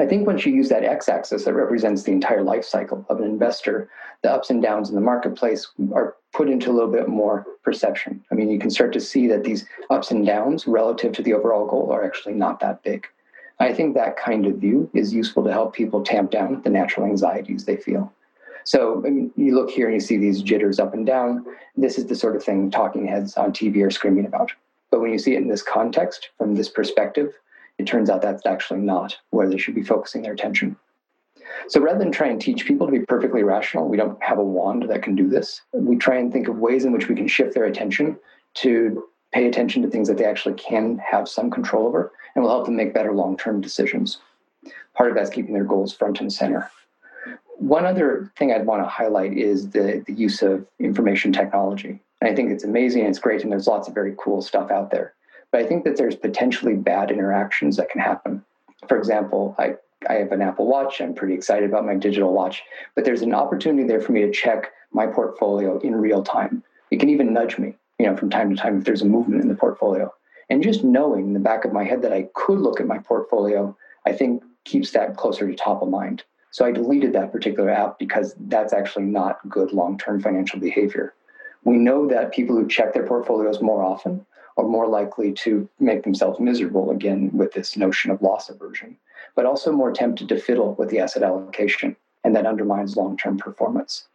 I 0.00 0.06
think 0.06 0.26
once 0.26 0.46
you 0.46 0.54
use 0.54 0.70
that 0.70 0.82
x-axis 0.82 1.44
that 1.44 1.52
represents 1.52 2.02
the 2.02 2.12
entire 2.12 2.42
life 2.42 2.64
cycle 2.64 3.04
of 3.10 3.18
an 3.18 3.24
investor, 3.24 3.90
the 4.22 4.32
ups 4.32 4.48
and 4.48 4.62
downs 4.62 4.88
in 4.88 4.94
the 4.94 5.00
marketplace 5.00 5.68
are 5.92 6.16
put 6.32 6.48
into 6.48 6.70
a 6.70 6.72
little 6.72 6.90
bit 6.90 7.08
more 7.08 7.46
perception. 7.62 8.24
I 8.30 8.34
mean, 8.34 8.50
you 8.50 8.58
can 8.58 8.70
start 8.70 8.92
to 8.94 9.00
see 9.00 9.26
that 9.26 9.44
these 9.44 9.66
ups 9.90 10.10
and 10.10 10.24
downs 10.24 10.66
relative 10.66 11.12
to 11.12 11.22
the 11.22 11.34
overall 11.34 11.66
goal 11.66 11.92
are 11.92 12.04
actually 12.04 12.34
not 12.34 12.60
that 12.60 12.82
big. 12.82 13.06
I 13.58 13.74
think 13.74 13.94
that 13.94 14.16
kind 14.16 14.46
of 14.46 14.56
view 14.56 14.88
is 14.94 15.12
useful 15.12 15.44
to 15.44 15.52
help 15.52 15.74
people 15.74 16.02
tamp 16.02 16.30
down 16.30 16.62
the 16.62 16.70
natural 16.70 17.04
anxieties 17.06 17.66
they 17.66 17.76
feel. 17.76 18.10
So 18.64 19.02
I 19.06 19.10
mean, 19.10 19.30
you 19.36 19.54
look 19.54 19.68
here 19.68 19.86
and 19.86 19.94
you 19.94 20.00
see 20.00 20.16
these 20.16 20.42
jitters 20.42 20.80
up 20.80 20.94
and 20.94 21.04
down. 21.04 21.44
This 21.76 21.98
is 21.98 22.06
the 22.06 22.14
sort 22.14 22.36
of 22.36 22.42
thing 22.42 22.70
talking 22.70 23.06
heads 23.06 23.36
on 23.36 23.52
TV 23.52 23.84
are 23.84 23.90
screaming 23.90 24.24
about. 24.24 24.52
But 24.90 25.00
when 25.00 25.12
you 25.12 25.18
see 25.18 25.34
it 25.34 25.42
in 25.42 25.48
this 25.48 25.62
context, 25.62 26.30
from 26.38 26.54
this 26.54 26.70
perspective, 26.70 27.34
it 27.80 27.86
turns 27.86 28.10
out 28.10 28.20
that's 28.20 28.44
actually 28.44 28.80
not 28.80 29.16
where 29.30 29.48
they 29.48 29.56
should 29.56 29.74
be 29.74 29.82
focusing 29.82 30.20
their 30.20 30.34
attention. 30.34 30.76
So 31.68 31.80
rather 31.80 31.98
than 31.98 32.12
try 32.12 32.28
and 32.28 32.40
teach 32.40 32.66
people 32.66 32.86
to 32.86 32.92
be 32.92 33.06
perfectly 33.06 33.42
rational, 33.42 33.88
we 33.88 33.96
don't 33.96 34.22
have 34.22 34.38
a 34.38 34.44
wand 34.44 34.84
that 34.88 35.02
can 35.02 35.14
do 35.16 35.28
this. 35.28 35.62
We 35.72 35.96
try 35.96 36.16
and 36.16 36.30
think 36.30 36.46
of 36.46 36.58
ways 36.58 36.84
in 36.84 36.92
which 36.92 37.08
we 37.08 37.14
can 37.14 37.26
shift 37.26 37.54
their 37.54 37.64
attention 37.64 38.18
to 38.54 39.04
pay 39.32 39.46
attention 39.46 39.82
to 39.82 39.88
things 39.88 40.08
that 40.08 40.18
they 40.18 40.24
actually 40.24 40.54
can 40.54 40.98
have 40.98 41.28
some 41.28 41.50
control 41.50 41.86
over 41.86 42.12
and 42.34 42.44
will 42.44 42.50
help 42.50 42.66
them 42.66 42.76
make 42.76 42.92
better 42.92 43.12
long 43.12 43.36
term 43.36 43.60
decisions. 43.60 44.18
Part 44.94 45.10
of 45.10 45.16
that's 45.16 45.30
keeping 45.30 45.54
their 45.54 45.64
goals 45.64 45.94
front 45.94 46.20
and 46.20 46.32
center. 46.32 46.70
One 47.56 47.86
other 47.86 48.30
thing 48.36 48.52
I'd 48.52 48.66
want 48.66 48.82
to 48.82 48.88
highlight 48.88 49.36
is 49.36 49.70
the, 49.70 50.02
the 50.06 50.12
use 50.12 50.42
of 50.42 50.66
information 50.78 51.32
technology. 51.32 52.00
And 52.20 52.30
I 52.30 52.34
think 52.34 52.50
it's 52.50 52.64
amazing, 52.64 53.06
it's 53.06 53.18
great, 53.18 53.42
and 53.42 53.50
there's 53.50 53.66
lots 53.66 53.88
of 53.88 53.94
very 53.94 54.14
cool 54.18 54.42
stuff 54.42 54.70
out 54.70 54.90
there. 54.90 55.14
But 55.52 55.62
I 55.62 55.66
think 55.66 55.84
that 55.84 55.96
there's 55.96 56.16
potentially 56.16 56.74
bad 56.74 57.10
interactions 57.10 57.76
that 57.76 57.90
can 57.90 58.00
happen. 58.00 58.44
For 58.88 58.96
example, 58.96 59.54
I, 59.58 59.74
I 60.08 60.14
have 60.14 60.32
an 60.32 60.42
Apple 60.42 60.66
Watch. 60.66 61.00
I'm 61.00 61.14
pretty 61.14 61.34
excited 61.34 61.68
about 61.68 61.84
my 61.84 61.94
digital 61.94 62.32
watch, 62.32 62.62
but 62.94 63.04
there's 63.04 63.22
an 63.22 63.34
opportunity 63.34 63.86
there 63.86 64.00
for 64.00 64.12
me 64.12 64.22
to 64.22 64.30
check 64.30 64.72
my 64.92 65.06
portfolio 65.06 65.78
in 65.80 65.94
real 65.96 66.22
time. 66.22 66.62
You 66.90 66.98
can 66.98 67.10
even 67.10 67.32
nudge 67.32 67.58
me, 67.58 67.74
you 67.98 68.06
know, 68.06 68.16
from 68.16 68.30
time 68.30 68.50
to 68.50 68.60
time 68.60 68.78
if 68.78 68.84
there's 68.84 69.02
a 69.02 69.06
movement 69.06 69.42
in 69.42 69.48
the 69.48 69.54
portfolio. 69.54 70.12
And 70.48 70.62
just 70.62 70.82
knowing 70.82 71.26
in 71.26 71.32
the 71.32 71.40
back 71.40 71.64
of 71.64 71.72
my 71.72 71.84
head 71.84 72.02
that 72.02 72.12
I 72.12 72.28
could 72.34 72.58
look 72.58 72.80
at 72.80 72.86
my 72.86 72.98
portfolio, 72.98 73.76
I 74.06 74.12
think 74.12 74.42
keeps 74.64 74.90
that 74.92 75.16
closer 75.16 75.48
to 75.48 75.54
top 75.54 75.82
of 75.82 75.88
mind. 75.88 76.24
So 76.50 76.64
I 76.64 76.72
deleted 76.72 77.12
that 77.12 77.30
particular 77.30 77.70
app 77.70 77.98
because 77.98 78.34
that's 78.48 78.72
actually 78.72 79.04
not 79.04 79.48
good 79.48 79.72
long 79.72 79.96
term 79.98 80.20
financial 80.20 80.58
behavior. 80.58 81.14
We 81.64 81.76
know 81.76 82.08
that 82.08 82.32
people 82.32 82.56
who 82.56 82.66
check 82.66 82.92
their 82.92 83.06
portfolios 83.06 83.60
more 83.60 83.84
often 83.84 84.26
are 84.60 84.68
more 84.68 84.86
likely 84.86 85.32
to 85.32 85.68
make 85.78 86.02
themselves 86.02 86.38
miserable 86.38 86.90
again 86.90 87.30
with 87.32 87.52
this 87.52 87.76
notion 87.76 88.10
of 88.10 88.20
loss 88.20 88.50
aversion, 88.50 88.96
but 89.34 89.46
also 89.46 89.72
more 89.72 89.92
tempted 89.92 90.28
to 90.28 90.38
fiddle 90.38 90.74
with 90.74 90.90
the 90.90 90.98
asset 90.98 91.22
allocation, 91.22 91.96
and 92.24 92.36
that 92.36 92.46
undermines 92.46 92.96
long 92.96 93.16
term 93.16 93.38
performance. 93.38 94.06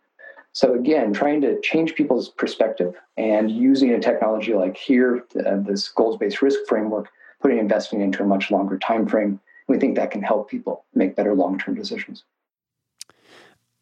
So 0.53 0.73
again, 0.73 1.11
trying 1.13 1.41
to 1.41 1.59
change 1.61 1.95
people's 1.95 2.29
perspective 2.29 2.95
and 3.17 3.51
using 3.51 3.91
a 3.91 3.99
technology 3.99 4.53
like 4.53 4.77
here, 4.77 5.25
uh, 5.45 5.57
this 5.57 5.89
goals-based 5.89 6.41
risk 6.41 6.59
framework, 6.69 7.09
putting 7.41 7.57
investing 7.57 8.01
into 8.01 8.23
a 8.23 8.25
much 8.25 8.51
longer 8.51 8.77
time 8.77 9.05
frame, 9.05 9.39
we 9.67 9.77
think 9.79 9.95
that 9.95 10.11
can 10.11 10.21
help 10.21 10.49
people 10.49 10.85
make 10.93 11.15
better 11.15 11.33
long-term 11.33 11.75
decisions. 11.75 12.23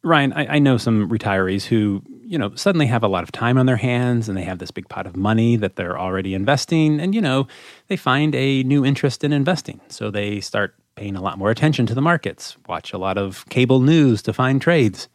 Ryan, 0.02 0.34
I, 0.34 0.56
I, 0.56 0.60
know 0.60 0.78
some 0.78 1.08
retirees 1.10 1.64
who, 1.64 2.02
you 2.34 2.40
know, 2.40 2.52
suddenly 2.56 2.88
have 2.88 3.04
a 3.04 3.08
lot 3.08 3.22
of 3.22 3.32
time 3.32 3.60
on 3.60 3.68
their 3.68 3.78
hands 3.78 4.28
and 4.28 4.36
they 4.36 4.44
have 4.44 4.58
this 4.58 4.72
big 4.72 4.90
pot 4.90 5.06
of 5.06 5.16
money 5.16 5.56
that 5.56 5.76
they're 5.76 6.00
already 6.00 6.34
investing. 6.34 7.00
And, 7.00 7.14
you 7.14 7.22
know, 7.22 7.46
they 7.90 7.96
find 7.96 8.34
a 8.34 8.64
new 8.64 8.84
interest 8.84 9.24
in 9.24 9.32
investing. 9.32 9.80
So 9.90 10.10
they 10.10 10.42
start 10.42 10.74
paying 10.96 11.16
a 11.16 11.22
lot 11.22 11.38
more 11.38 11.52
attention 11.52 11.86
to 11.86 11.94
the 11.94 12.02
markets, 12.02 12.58
watch 12.68 12.92
a 12.92 12.98
lot 12.98 13.20
of 13.20 13.48
cable 13.50 13.82
news 13.82 14.24
to 14.24 14.34
find 14.34 14.60
trades. 14.60 15.10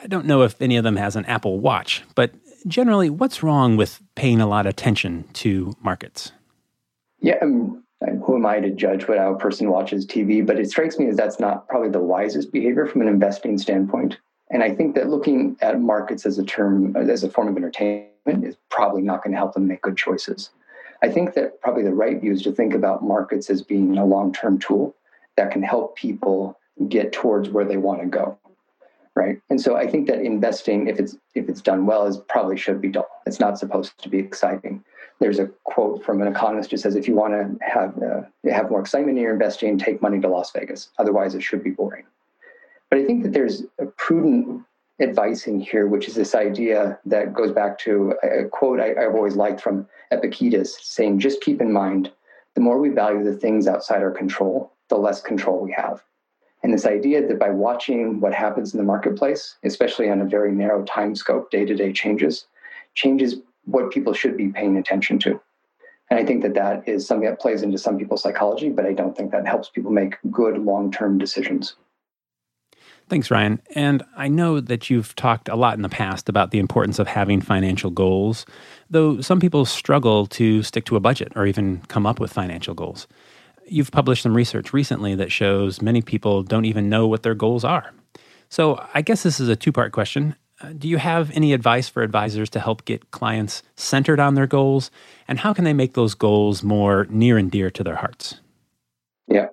I 0.00 0.08
don't 0.08 0.26
know 0.26 0.42
if 0.42 0.60
any 0.60 0.76
of 0.76 0.82
them 0.82 0.96
has 0.96 1.14
an 1.14 1.24
Apple 1.26 1.60
Watch, 1.60 2.02
but 2.16 2.32
generally, 2.66 3.08
what's 3.08 3.40
wrong 3.44 3.76
with 3.76 4.02
paying 4.16 4.40
a 4.40 4.46
lot 4.48 4.66
of 4.66 4.70
attention 4.70 5.28
to 5.34 5.76
markets? 5.80 6.32
Yeah, 7.20 7.36
um, 7.40 7.84
who 8.24 8.34
am 8.34 8.46
I 8.46 8.58
to 8.58 8.70
judge 8.70 9.06
what 9.06 9.18
a 9.18 9.36
person 9.36 9.70
watches 9.70 10.04
TV? 10.04 10.44
But 10.44 10.58
it 10.58 10.68
strikes 10.68 10.98
me 10.98 11.06
as 11.06 11.16
that's 11.16 11.38
not 11.38 11.68
probably 11.68 11.90
the 11.90 12.00
wisest 12.00 12.50
behavior 12.50 12.86
from 12.86 13.02
an 13.02 13.08
investing 13.08 13.58
standpoint. 13.58 14.18
And 14.50 14.62
I 14.62 14.74
think 14.74 14.94
that 14.94 15.08
looking 15.08 15.56
at 15.60 15.80
markets 15.80 16.24
as 16.24 16.38
a 16.38 16.44
term, 16.44 16.96
as 16.96 17.22
a 17.22 17.30
form 17.30 17.48
of 17.48 17.56
entertainment, 17.56 18.44
is 18.44 18.56
probably 18.70 19.02
not 19.02 19.22
going 19.22 19.32
to 19.32 19.38
help 19.38 19.54
them 19.54 19.66
make 19.66 19.82
good 19.82 19.96
choices. 19.96 20.50
I 21.02 21.08
think 21.08 21.34
that 21.34 21.60
probably 21.60 21.82
the 21.82 21.94
right 21.94 22.20
view 22.20 22.32
is 22.32 22.42
to 22.42 22.52
think 22.52 22.74
about 22.74 23.04
markets 23.04 23.50
as 23.50 23.62
being 23.62 23.98
a 23.98 24.04
long 24.04 24.32
term 24.32 24.58
tool 24.58 24.94
that 25.36 25.50
can 25.50 25.62
help 25.62 25.96
people 25.96 26.58
get 26.88 27.12
towards 27.12 27.48
where 27.48 27.64
they 27.64 27.76
want 27.76 28.00
to 28.00 28.06
go 28.06 28.38
right? 29.18 29.40
And 29.50 29.60
so 29.60 29.74
I 29.74 29.86
think 29.86 30.06
that 30.06 30.20
investing, 30.20 30.86
if 30.86 31.00
it's 31.00 31.16
if 31.34 31.48
it's 31.48 31.60
done 31.60 31.86
well, 31.86 32.06
is 32.06 32.18
probably 32.28 32.56
should 32.56 32.80
be 32.80 32.88
dull. 32.88 33.08
It's 33.26 33.40
not 33.40 33.58
supposed 33.58 33.98
to 33.98 34.08
be 34.08 34.18
exciting. 34.18 34.84
There's 35.18 35.40
a 35.40 35.46
quote 35.64 36.04
from 36.04 36.22
an 36.22 36.28
economist 36.28 36.70
who 36.70 36.76
says, 36.76 36.94
"If 36.94 37.08
you 37.08 37.16
want 37.16 37.32
to 37.34 37.66
have 37.66 38.00
uh, 38.00 38.22
have 38.50 38.70
more 38.70 38.80
excitement 38.80 39.18
in 39.18 39.24
your 39.24 39.32
investing, 39.32 39.76
take 39.76 40.00
money 40.00 40.20
to 40.20 40.28
Las 40.28 40.52
Vegas. 40.52 40.90
Otherwise, 40.98 41.34
it 41.34 41.42
should 41.42 41.64
be 41.64 41.70
boring." 41.70 42.04
But 42.90 43.00
I 43.00 43.04
think 43.04 43.22
that 43.22 43.32
there's 43.32 43.64
a 43.78 43.86
prudent 43.86 44.62
advice 45.00 45.46
in 45.46 45.60
here, 45.60 45.86
which 45.86 46.08
is 46.08 46.14
this 46.14 46.34
idea 46.34 46.98
that 47.04 47.34
goes 47.34 47.52
back 47.52 47.78
to 47.80 48.14
a 48.22 48.44
quote 48.44 48.80
I, 48.80 48.90
I've 48.92 49.14
always 49.14 49.36
liked 49.36 49.60
from 49.60 49.86
Epictetus, 50.10 50.78
saying, 50.82 51.20
"Just 51.20 51.40
keep 51.40 51.60
in 51.60 51.72
mind, 51.72 52.10
the 52.54 52.60
more 52.60 52.78
we 52.78 52.88
value 52.88 53.22
the 53.22 53.36
things 53.36 53.68
outside 53.68 54.02
our 54.02 54.10
control, 54.10 54.72
the 54.88 54.96
less 54.96 55.20
control 55.20 55.60
we 55.60 55.72
have." 55.72 56.02
And 56.62 56.72
this 56.72 56.86
idea 56.86 57.26
that 57.26 57.38
by 57.38 57.50
watching 57.50 58.20
what 58.20 58.34
happens 58.34 58.74
in 58.74 58.78
the 58.78 58.84
marketplace, 58.84 59.56
especially 59.62 60.10
on 60.10 60.20
a 60.20 60.24
very 60.24 60.50
narrow 60.50 60.82
time 60.84 61.14
scope, 61.14 61.50
day 61.50 61.64
to 61.64 61.74
day 61.74 61.92
changes, 61.92 62.46
changes 62.94 63.36
what 63.66 63.92
people 63.92 64.12
should 64.12 64.36
be 64.36 64.48
paying 64.48 64.76
attention 64.76 65.18
to. 65.20 65.40
And 66.10 66.18
I 66.18 66.24
think 66.24 66.42
that 66.42 66.54
that 66.54 66.88
is 66.88 67.06
something 67.06 67.28
that 67.28 67.38
plays 67.38 67.62
into 67.62 67.78
some 67.78 67.98
people's 67.98 68.22
psychology, 68.22 68.70
but 68.70 68.86
I 68.86 68.94
don't 68.94 69.16
think 69.16 69.30
that 69.30 69.46
helps 69.46 69.68
people 69.68 69.92
make 69.92 70.16
good 70.30 70.58
long 70.58 70.90
term 70.90 71.18
decisions. 71.18 71.76
Thanks, 73.08 73.30
Ryan. 73.30 73.60
And 73.74 74.02
I 74.16 74.28
know 74.28 74.60
that 74.60 74.90
you've 74.90 75.16
talked 75.16 75.48
a 75.48 75.56
lot 75.56 75.74
in 75.74 75.82
the 75.82 75.88
past 75.88 76.28
about 76.28 76.50
the 76.50 76.58
importance 76.58 76.98
of 76.98 77.06
having 77.06 77.40
financial 77.40 77.90
goals, 77.90 78.44
though 78.90 79.22
some 79.22 79.40
people 79.40 79.64
struggle 79.64 80.26
to 80.26 80.62
stick 80.62 80.84
to 80.86 80.96
a 80.96 81.00
budget 81.00 81.32
or 81.34 81.46
even 81.46 81.78
come 81.88 82.04
up 82.04 82.20
with 82.20 82.32
financial 82.32 82.74
goals. 82.74 83.06
You've 83.66 83.90
published 83.90 84.22
some 84.22 84.34
research 84.34 84.74
recently 84.74 85.14
that 85.14 85.32
shows 85.32 85.80
many 85.80 86.02
people 86.02 86.42
don't 86.42 86.66
even 86.66 86.90
know 86.90 87.06
what 87.06 87.22
their 87.22 87.34
goals 87.34 87.64
are. 87.64 87.92
So, 88.50 88.82
I 88.94 89.02
guess 89.02 89.22
this 89.22 89.40
is 89.40 89.48
a 89.48 89.56
two 89.56 89.72
part 89.72 89.92
question. 89.92 90.34
Uh, 90.60 90.72
do 90.76 90.88
you 90.88 90.98
have 90.98 91.30
any 91.32 91.52
advice 91.52 91.88
for 91.88 92.02
advisors 92.02 92.50
to 92.50 92.60
help 92.60 92.84
get 92.84 93.10
clients 93.10 93.62
centered 93.76 94.20
on 94.20 94.34
their 94.34 94.46
goals? 94.46 94.90
And 95.28 95.38
how 95.38 95.52
can 95.52 95.64
they 95.64 95.74
make 95.74 95.94
those 95.94 96.14
goals 96.14 96.62
more 96.62 97.06
near 97.10 97.38
and 97.38 97.50
dear 97.50 97.70
to 97.70 97.84
their 97.84 97.96
hearts? 97.96 98.40
Yeah. 99.28 99.48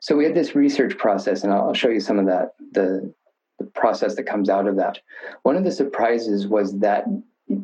So, 0.00 0.16
we 0.16 0.24
had 0.24 0.34
this 0.34 0.54
research 0.54 0.96
process, 0.98 1.42
and 1.44 1.52
I'll 1.52 1.74
show 1.74 1.88
you 1.88 2.00
some 2.00 2.18
of 2.18 2.26
that, 2.26 2.54
the, 2.72 3.12
the 3.58 3.64
process 3.64 4.16
that 4.16 4.24
comes 4.24 4.48
out 4.48 4.66
of 4.66 4.76
that. 4.76 4.98
One 5.42 5.56
of 5.56 5.64
the 5.64 5.72
surprises 5.72 6.46
was 6.46 6.78
that 6.80 7.06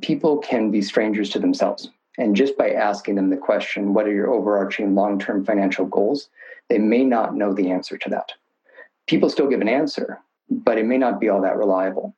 people 0.01 0.39
can 0.39 0.71
be 0.71 0.83
strangers 0.83 1.31
to 1.31 1.39
themselves. 1.39 1.91
And 2.19 2.37
just 2.37 2.57
by 2.59 2.71
asking 2.71 3.15
them 3.15 3.31
the 3.31 3.37
question, 3.37 3.95
what 3.95 4.07
are 4.07 4.13
your 4.13 4.33
overarching 4.33 4.95
long 4.95 5.19
term 5.19 5.45
financial 5.45 5.87
goals? 5.87 6.29
They 6.69 6.79
may 6.79 7.05
not 7.05 7.35
know 7.35 7.53
the 7.53 7.71
answer 7.71 7.97
to 7.97 8.09
that. 8.11 8.33
People 9.07 9.31
still 9.31 9.49
give 9.49 9.61
an 9.61 9.69
answer, 9.69 10.21
but 10.51 10.79
it 10.79 10.87
may 10.87 10.99
not 10.99 11.21
be 11.21 11.29
all 11.29 11.41
that 11.43 11.57
reliable. 11.57 12.15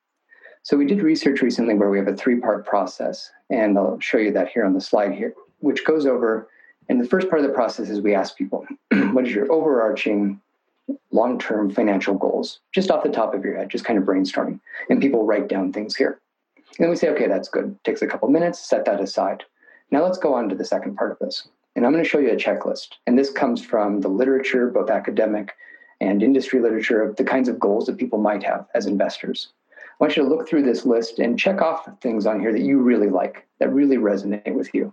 So 0.62 0.76
we 0.76 0.86
did 0.86 1.02
research 1.02 1.42
recently 1.42 1.74
where 1.74 1.90
we 1.90 1.98
have 1.98 2.08
a 2.08 2.16
three 2.16 2.40
part 2.40 2.66
process, 2.66 3.30
and 3.50 3.78
I'll 3.78 4.00
show 4.00 4.18
you 4.18 4.32
that 4.32 4.48
here 4.48 4.64
on 4.64 4.72
the 4.72 4.80
slide 4.80 5.12
here, 5.12 5.34
which 5.60 5.84
goes 5.84 6.06
over. 6.06 6.48
And 6.88 7.00
the 7.00 7.08
first 7.08 7.28
part 7.28 7.40
of 7.40 7.46
the 7.46 7.54
process 7.54 7.88
is 7.88 8.00
we 8.00 8.14
ask 8.14 8.36
people, 8.36 8.66
what 9.12 9.26
is 9.26 9.34
your 9.34 9.50
overarching 9.50 10.40
long 11.12 11.38
term 11.38 11.70
financial 11.70 12.14
goals? 12.14 12.60
Just 12.72 12.90
off 12.90 13.02
the 13.02 13.10
top 13.10 13.34
of 13.34 13.44
your 13.44 13.56
head, 13.56 13.70
just 13.70 13.84
kind 13.84 13.98
of 13.98 14.04
brainstorming. 14.04 14.60
And 14.90 15.00
people 15.00 15.26
write 15.26 15.48
down 15.48 15.72
things 15.72 15.96
here. 15.96 16.20
And 16.78 16.90
we 16.90 16.96
say, 16.96 17.08
okay, 17.10 17.28
that's 17.28 17.48
good. 17.48 17.76
Takes 17.84 18.02
a 18.02 18.06
couple 18.06 18.28
minutes, 18.28 18.58
set 18.58 18.84
that 18.84 19.00
aside. 19.00 19.44
Now 19.90 20.02
let's 20.02 20.18
go 20.18 20.34
on 20.34 20.48
to 20.48 20.54
the 20.54 20.64
second 20.64 20.96
part 20.96 21.12
of 21.12 21.18
this. 21.20 21.48
And 21.76 21.84
I'm 21.84 21.92
going 21.92 22.04
to 22.04 22.08
show 22.08 22.18
you 22.18 22.30
a 22.30 22.36
checklist. 22.36 22.94
And 23.06 23.18
this 23.18 23.30
comes 23.30 23.64
from 23.64 24.00
the 24.00 24.08
literature, 24.08 24.68
both 24.68 24.90
academic 24.90 25.54
and 26.00 26.22
industry 26.22 26.60
literature, 26.60 27.02
of 27.02 27.16
the 27.16 27.24
kinds 27.24 27.48
of 27.48 27.58
goals 27.58 27.86
that 27.86 27.98
people 27.98 28.18
might 28.18 28.42
have 28.42 28.66
as 28.74 28.86
investors. 28.86 29.48
I 29.72 30.04
want 30.04 30.16
you 30.16 30.24
to 30.24 30.28
look 30.28 30.48
through 30.48 30.62
this 30.62 30.84
list 30.84 31.20
and 31.20 31.38
check 31.38 31.62
off 31.62 31.88
things 32.00 32.26
on 32.26 32.40
here 32.40 32.52
that 32.52 32.62
you 32.62 32.80
really 32.80 33.08
like, 33.08 33.46
that 33.60 33.72
really 33.72 33.96
resonate 33.96 34.54
with 34.54 34.74
you. 34.74 34.92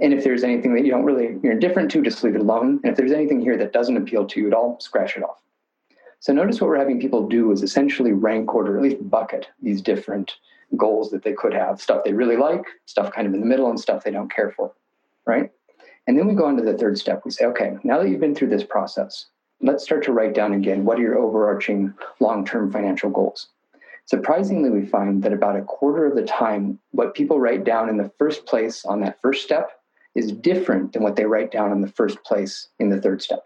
And 0.00 0.12
if 0.12 0.24
there's 0.24 0.42
anything 0.42 0.74
that 0.74 0.84
you 0.84 0.90
don't 0.90 1.04
really, 1.04 1.38
you're 1.42 1.52
indifferent 1.52 1.90
to, 1.92 2.02
just 2.02 2.24
leave 2.24 2.34
it 2.34 2.40
alone. 2.40 2.80
And 2.82 2.90
if 2.90 2.96
there's 2.96 3.12
anything 3.12 3.40
here 3.40 3.56
that 3.56 3.72
doesn't 3.72 3.96
appeal 3.96 4.26
to 4.26 4.40
you 4.40 4.48
at 4.48 4.54
all, 4.54 4.78
scratch 4.80 5.16
it 5.16 5.22
off. 5.22 5.40
So 6.18 6.32
notice 6.32 6.60
what 6.60 6.68
we're 6.68 6.78
having 6.78 7.00
people 7.00 7.28
do 7.28 7.52
is 7.52 7.62
essentially 7.62 8.12
rank 8.12 8.54
order, 8.54 8.76
at 8.76 8.82
least 8.82 9.08
bucket 9.10 9.48
these 9.62 9.82
different 9.82 10.36
goals 10.76 11.10
that 11.10 11.22
they 11.22 11.32
could 11.32 11.52
have 11.52 11.80
stuff 11.80 12.02
they 12.02 12.12
really 12.12 12.36
like, 12.36 12.64
stuff 12.86 13.12
kind 13.12 13.26
of 13.26 13.34
in 13.34 13.40
the 13.40 13.46
middle, 13.46 13.70
and 13.70 13.78
stuff 13.78 14.02
they 14.02 14.10
don't 14.10 14.32
care 14.32 14.50
for, 14.50 14.72
right? 15.26 15.50
And 16.06 16.18
then 16.18 16.26
we 16.26 16.34
go 16.34 16.46
on 16.46 16.56
to 16.56 16.62
the 16.62 16.76
third 16.76 16.98
step. 16.98 17.22
We 17.24 17.30
say, 17.30 17.44
okay, 17.46 17.76
now 17.84 18.00
that 18.00 18.08
you've 18.08 18.20
been 18.20 18.34
through 18.34 18.48
this 18.48 18.64
process, 18.64 19.26
let's 19.60 19.84
start 19.84 20.02
to 20.04 20.12
write 20.12 20.34
down 20.34 20.54
again 20.54 20.84
what 20.84 20.98
are 20.98 21.02
your 21.02 21.18
overarching 21.18 21.94
long 22.20 22.44
term 22.44 22.70
financial 22.72 23.10
goals. 23.10 23.48
Surprisingly, 24.06 24.68
we 24.68 24.84
find 24.84 25.22
that 25.22 25.32
about 25.32 25.56
a 25.56 25.62
quarter 25.62 26.06
of 26.06 26.16
the 26.16 26.24
time, 26.24 26.78
what 26.90 27.14
people 27.14 27.40
write 27.40 27.64
down 27.64 27.88
in 27.88 27.96
the 27.96 28.10
first 28.18 28.44
place 28.44 28.84
on 28.84 29.00
that 29.00 29.20
first 29.22 29.42
step 29.42 29.80
is 30.14 30.32
different 30.32 30.92
than 30.92 31.02
what 31.02 31.16
they 31.16 31.24
write 31.24 31.50
down 31.50 31.72
in 31.72 31.80
the 31.80 31.88
first 31.88 32.22
place 32.24 32.68
in 32.78 32.90
the 32.90 33.00
third 33.00 33.22
step. 33.22 33.44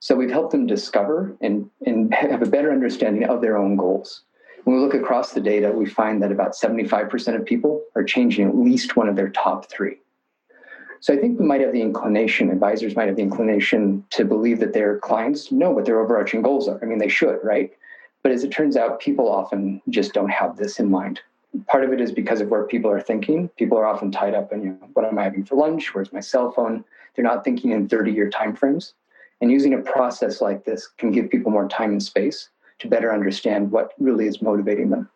So 0.00 0.16
we've 0.16 0.30
helped 0.30 0.52
them 0.52 0.66
discover 0.66 1.36
and, 1.40 1.68
and 1.86 2.12
have 2.20 2.42
a 2.42 2.46
better 2.46 2.72
understanding 2.72 3.24
of 3.24 3.40
their 3.40 3.56
own 3.56 3.76
goals. 3.76 4.22
When 4.64 4.76
we 4.76 4.82
look 4.82 4.94
across 4.94 5.32
the 5.32 5.40
data, 5.40 5.72
we 5.72 5.86
find 5.86 6.22
that 6.22 6.32
about 6.32 6.52
75% 6.52 7.34
of 7.34 7.44
people 7.44 7.82
are 7.94 8.04
changing 8.04 8.46
at 8.46 8.56
least 8.56 8.96
one 8.96 9.08
of 9.08 9.16
their 9.16 9.30
top 9.30 9.70
three. 9.70 9.96
So 11.00 11.14
I 11.14 11.16
think 11.16 11.40
we 11.40 11.46
might 11.46 11.62
have 11.62 11.72
the 11.72 11.80
inclination, 11.80 12.50
advisors 12.50 12.94
might 12.94 13.08
have 13.08 13.16
the 13.16 13.22
inclination 13.22 14.04
to 14.10 14.24
believe 14.26 14.60
that 14.60 14.74
their 14.74 14.98
clients 14.98 15.50
know 15.50 15.70
what 15.70 15.86
their 15.86 15.98
overarching 15.98 16.42
goals 16.42 16.68
are. 16.68 16.78
I 16.82 16.84
mean, 16.84 16.98
they 16.98 17.08
should, 17.08 17.38
right? 17.42 17.72
But 18.22 18.32
as 18.32 18.44
it 18.44 18.50
turns 18.50 18.76
out, 18.76 19.00
people 19.00 19.26
often 19.26 19.80
just 19.88 20.12
don't 20.12 20.30
have 20.30 20.58
this 20.58 20.78
in 20.78 20.90
mind. 20.90 21.20
Part 21.66 21.84
of 21.84 21.92
it 21.92 22.00
is 22.00 22.12
because 22.12 22.40
of 22.40 22.48
where 22.48 22.64
people 22.64 22.90
are 22.90 23.00
thinking. 23.00 23.48
People 23.56 23.76
are 23.78 23.86
often 23.86 24.10
tied 24.12 24.34
up 24.34 24.52
in, 24.52 24.62
you 24.62 24.70
know, 24.70 24.88
what 24.92 25.04
am 25.04 25.18
I 25.18 25.24
having 25.24 25.44
for 25.44 25.56
lunch? 25.56 25.94
Where's 25.94 26.12
my 26.12 26.20
cell 26.20 26.52
phone? 26.52 26.84
They're 27.14 27.24
not 27.24 27.44
thinking 27.44 27.72
in 27.72 27.88
30 27.88 28.12
year 28.12 28.30
timeframes. 28.30 28.92
And 29.40 29.50
using 29.50 29.74
a 29.74 29.78
process 29.78 30.40
like 30.40 30.64
this 30.64 30.86
can 30.98 31.12
give 31.12 31.30
people 31.30 31.50
more 31.50 31.68
time 31.68 31.90
and 31.90 32.02
space 32.02 32.50
to 32.80 32.88
better 32.88 33.12
understand 33.12 33.70
what 33.70 33.92
really 33.98 34.26
is 34.26 34.42
motivating 34.42 34.90
them. 34.90 35.08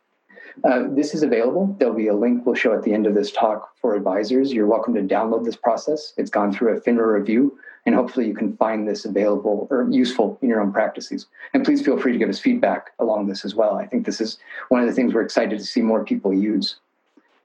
Uh, 0.62 0.84
this 0.90 1.14
is 1.14 1.22
available. 1.22 1.74
There'll 1.78 1.94
be 1.94 2.08
a 2.08 2.14
link 2.14 2.46
we'll 2.46 2.54
show 2.54 2.74
at 2.74 2.82
the 2.82 2.92
end 2.92 3.06
of 3.06 3.14
this 3.14 3.32
talk 3.32 3.76
for 3.76 3.94
advisors. 3.94 4.52
You're 4.52 4.66
welcome 4.66 4.94
to 4.94 5.02
download 5.02 5.44
this 5.44 5.56
process. 5.56 6.14
It's 6.16 6.30
gone 6.30 6.52
through 6.52 6.76
a 6.76 6.80
FINRA 6.80 7.12
review, 7.12 7.58
and 7.86 7.94
hopefully 7.94 8.26
you 8.26 8.34
can 8.34 8.56
find 8.56 8.88
this 8.88 9.04
available 9.04 9.66
or 9.70 9.86
useful 9.90 10.38
in 10.42 10.48
your 10.48 10.60
own 10.60 10.72
practices. 10.72 11.26
And 11.52 11.64
please 11.64 11.82
feel 11.82 11.98
free 11.98 12.12
to 12.12 12.18
give 12.18 12.28
us 12.28 12.38
feedback 12.38 12.92
along 12.98 13.26
this 13.26 13.44
as 13.44 13.54
well. 13.54 13.76
I 13.76 13.86
think 13.86 14.06
this 14.06 14.20
is 14.20 14.38
one 14.68 14.80
of 14.80 14.86
the 14.86 14.94
things 14.94 15.12
we're 15.12 15.22
excited 15.22 15.58
to 15.58 15.64
see 15.64 15.82
more 15.82 16.04
people 16.04 16.32
use. 16.32 16.76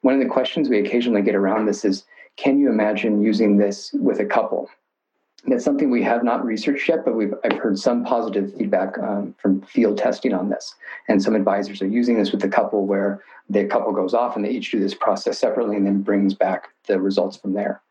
One 0.01 0.13
of 0.13 0.22
the 0.22 0.29
questions 0.29 0.69
we 0.69 0.79
occasionally 0.79 1.22
get 1.22 1.36
around 1.36 1.65
this 1.65 1.84
is 1.84 2.05
can 2.38 2.58
you 2.58 2.69
imagine 2.69 3.22
using 3.22 3.58
this 3.58 3.91
with 3.93 4.19
a 4.19 4.25
couple? 4.25 4.69
That's 5.46 5.63
something 5.63 5.89
we 5.89 6.03
have 6.03 6.24
not 6.24 6.46
researched 6.46 6.88
yet, 6.88 7.03
but 7.03 7.15
we've 7.15 7.34
I've 7.43 7.58
heard 7.58 7.77
some 7.77 8.03
positive 8.03 8.53
feedback 8.58 8.98
um, 9.00 9.36
from 9.38 9.62
field 9.62 9.98
testing 9.98 10.34
on 10.34 10.50
this, 10.50 10.75
and 11.08 11.22
some 11.22 11.36
advisors 11.36 11.81
are 11.81 11.88
using 11.88 12.17
this 12.17 12.31
with 12.31 12.41
the 12.41 12.50
couple 12.50 12.86
where 12.86 13.24
the 13.50 13.65
couple 13.65 13.91
goes 13.93 14.13
off 14.13 14.36
and 14.36 14.46
they 14.46 14.51
each 14.51 14.72
do 14.72 14.79
this 14.79 14.93
process 14.93 15.39
separately 15.39 15.75
and 15.75 15.86
then 15.86 16.01
brings 16.01 16.34
back 16.34 16.69
the 16.88 17.00
results 17.00 17.38
from 17.38 17.53
there. 17.53 17.81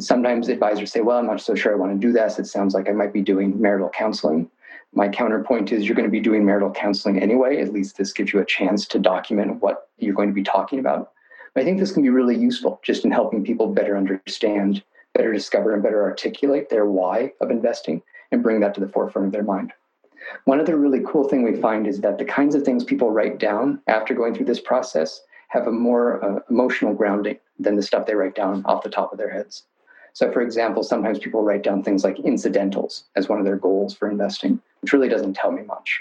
Sometimes 0.00 0.48
advisors 0.48 0.90
say, 0.90 1.00
"Well, 1.00 1.18
I'm 1.18 1.26
not 1.26 1.40
so 1.40 1.54
sure 1.54 1.72
I 1.72 1.76
want 1.76 1.92
to 1.92 2.06
do 2.06 2.12
this. 2.12 2.38
It 2.38 2.46
sounds 2.46 2.74
like 2.74 2.88
I 2.88 2.92
might 2.92 3.12
be 3.12 3.22
doing 3.22 3.60
marital 3.60 3.90
counseling." 3.90 4.50
My 4.92 5.08
counterpoint 5.08 5.72
is 5.72 5.86
you're 5.86 5.96
going 5.96 6.08
to 6.08 6.10
be 6.10 6.20
doing 6.20 6.44
marital 6.44 6.70
counseling 6.70 7.20
anyway. 7.20 7.60
At 7.60 7.72
least 7.72 7.96
this 7.96 8.12
gives 8.12 8.32
you 8.32 8.40
a 8.40 8.44
chance 8.44 8.86
to 8.88 8.98
document 8.98 9.60
what 9.60 9.88
you're 9.98 10.14
going 10.14 10.28
to 10.28 10.34
be 10.34 10.44
talking 10.44 10.78
about. 10.78 11.12
But 11.52 11.62
I 11.62 11.64
think 11.64 11.78
this 11.78 11.92
can 11.92 12.02
be 12.02 12.10
really 12.10 12.36
useful 12.36 12.80
just 12.82 13.04
in 13.04 13.10
helping 13.10 13.44
people 13.44 13.72
better 13.72 13.96
understand 13.96 14.82
better 15.14 15.32
discover 15.32 15.72
and 15.72 15.82
better 15.82 16.02
articulate 16.02 16.68
their 16.68 16.86
why 16.86 17.32
of 17.40 17.50
investing 17.50 18.02
and 18.32 18.42
bring 18.42 18.60
that 18.60 18.74
to 18.74 18.80
the 18.80 18.88
forefront 18.88 19.26
of 19.26 19.32
their 19.32 19.44
mind. 19.44 19.72
One 20.44 20.60
other 20.60 20.76
really 20.76 21.02
cool 21.06 21.28
thing 21.28 21.42
we 21.42 21.60
find 21.60 21.86
is 21.86 22.00
that 22.00 22.18
the 22.18 22.24
kinds 22.24 22.54
of 22.54 22.64
things 22.64 22.82
people 22.82 23.10
write 23.10 23.38
down 23.38 23.80
after 23.86 24.14
going 24.14 24.34
through 24.34 24.46
this 24.46 24.60
process 24.60 25.22
have 25.48 25.66
a 25.66 25.72
more 25.72 26.24
uh, 26.24 26.40
emotional 26.50 26.94
grounding 26.94 27.38
than 27.58 27.76
the 27.76 27.82
stuff 27.82 28.06
they 28.06 28.14
write 28.14 28.34
down 28.34 28.64
off 28.64 28.82
the 28.82 28.90
top 28.90 29.12
of 29.12 29.18
their 29.18 29.30
heads. 29.30 29.64
So, 30.14 30.30
for 30.30 30.42
example, 30.42 30.84
sometimes 30.84 31.18
people 31.18 31.42
write 31.42 31.64
down 31.64 31.82
things 31.82 32.04
like 32.04 32.20
incidentals 32.20 33.04
as 33.16 33.28
one 33.28 33.40
of 33.40 33.44
their 33.44 33.56
goals 33.56 33.94
for 33.94 34.08
investing, 34.08 34.60
which 34.80 34.92
really 34.92 35.08
doesn't 35.08 35.34
tell 35.34 35.50
me 35.50 35.62
much. 35.62 36.00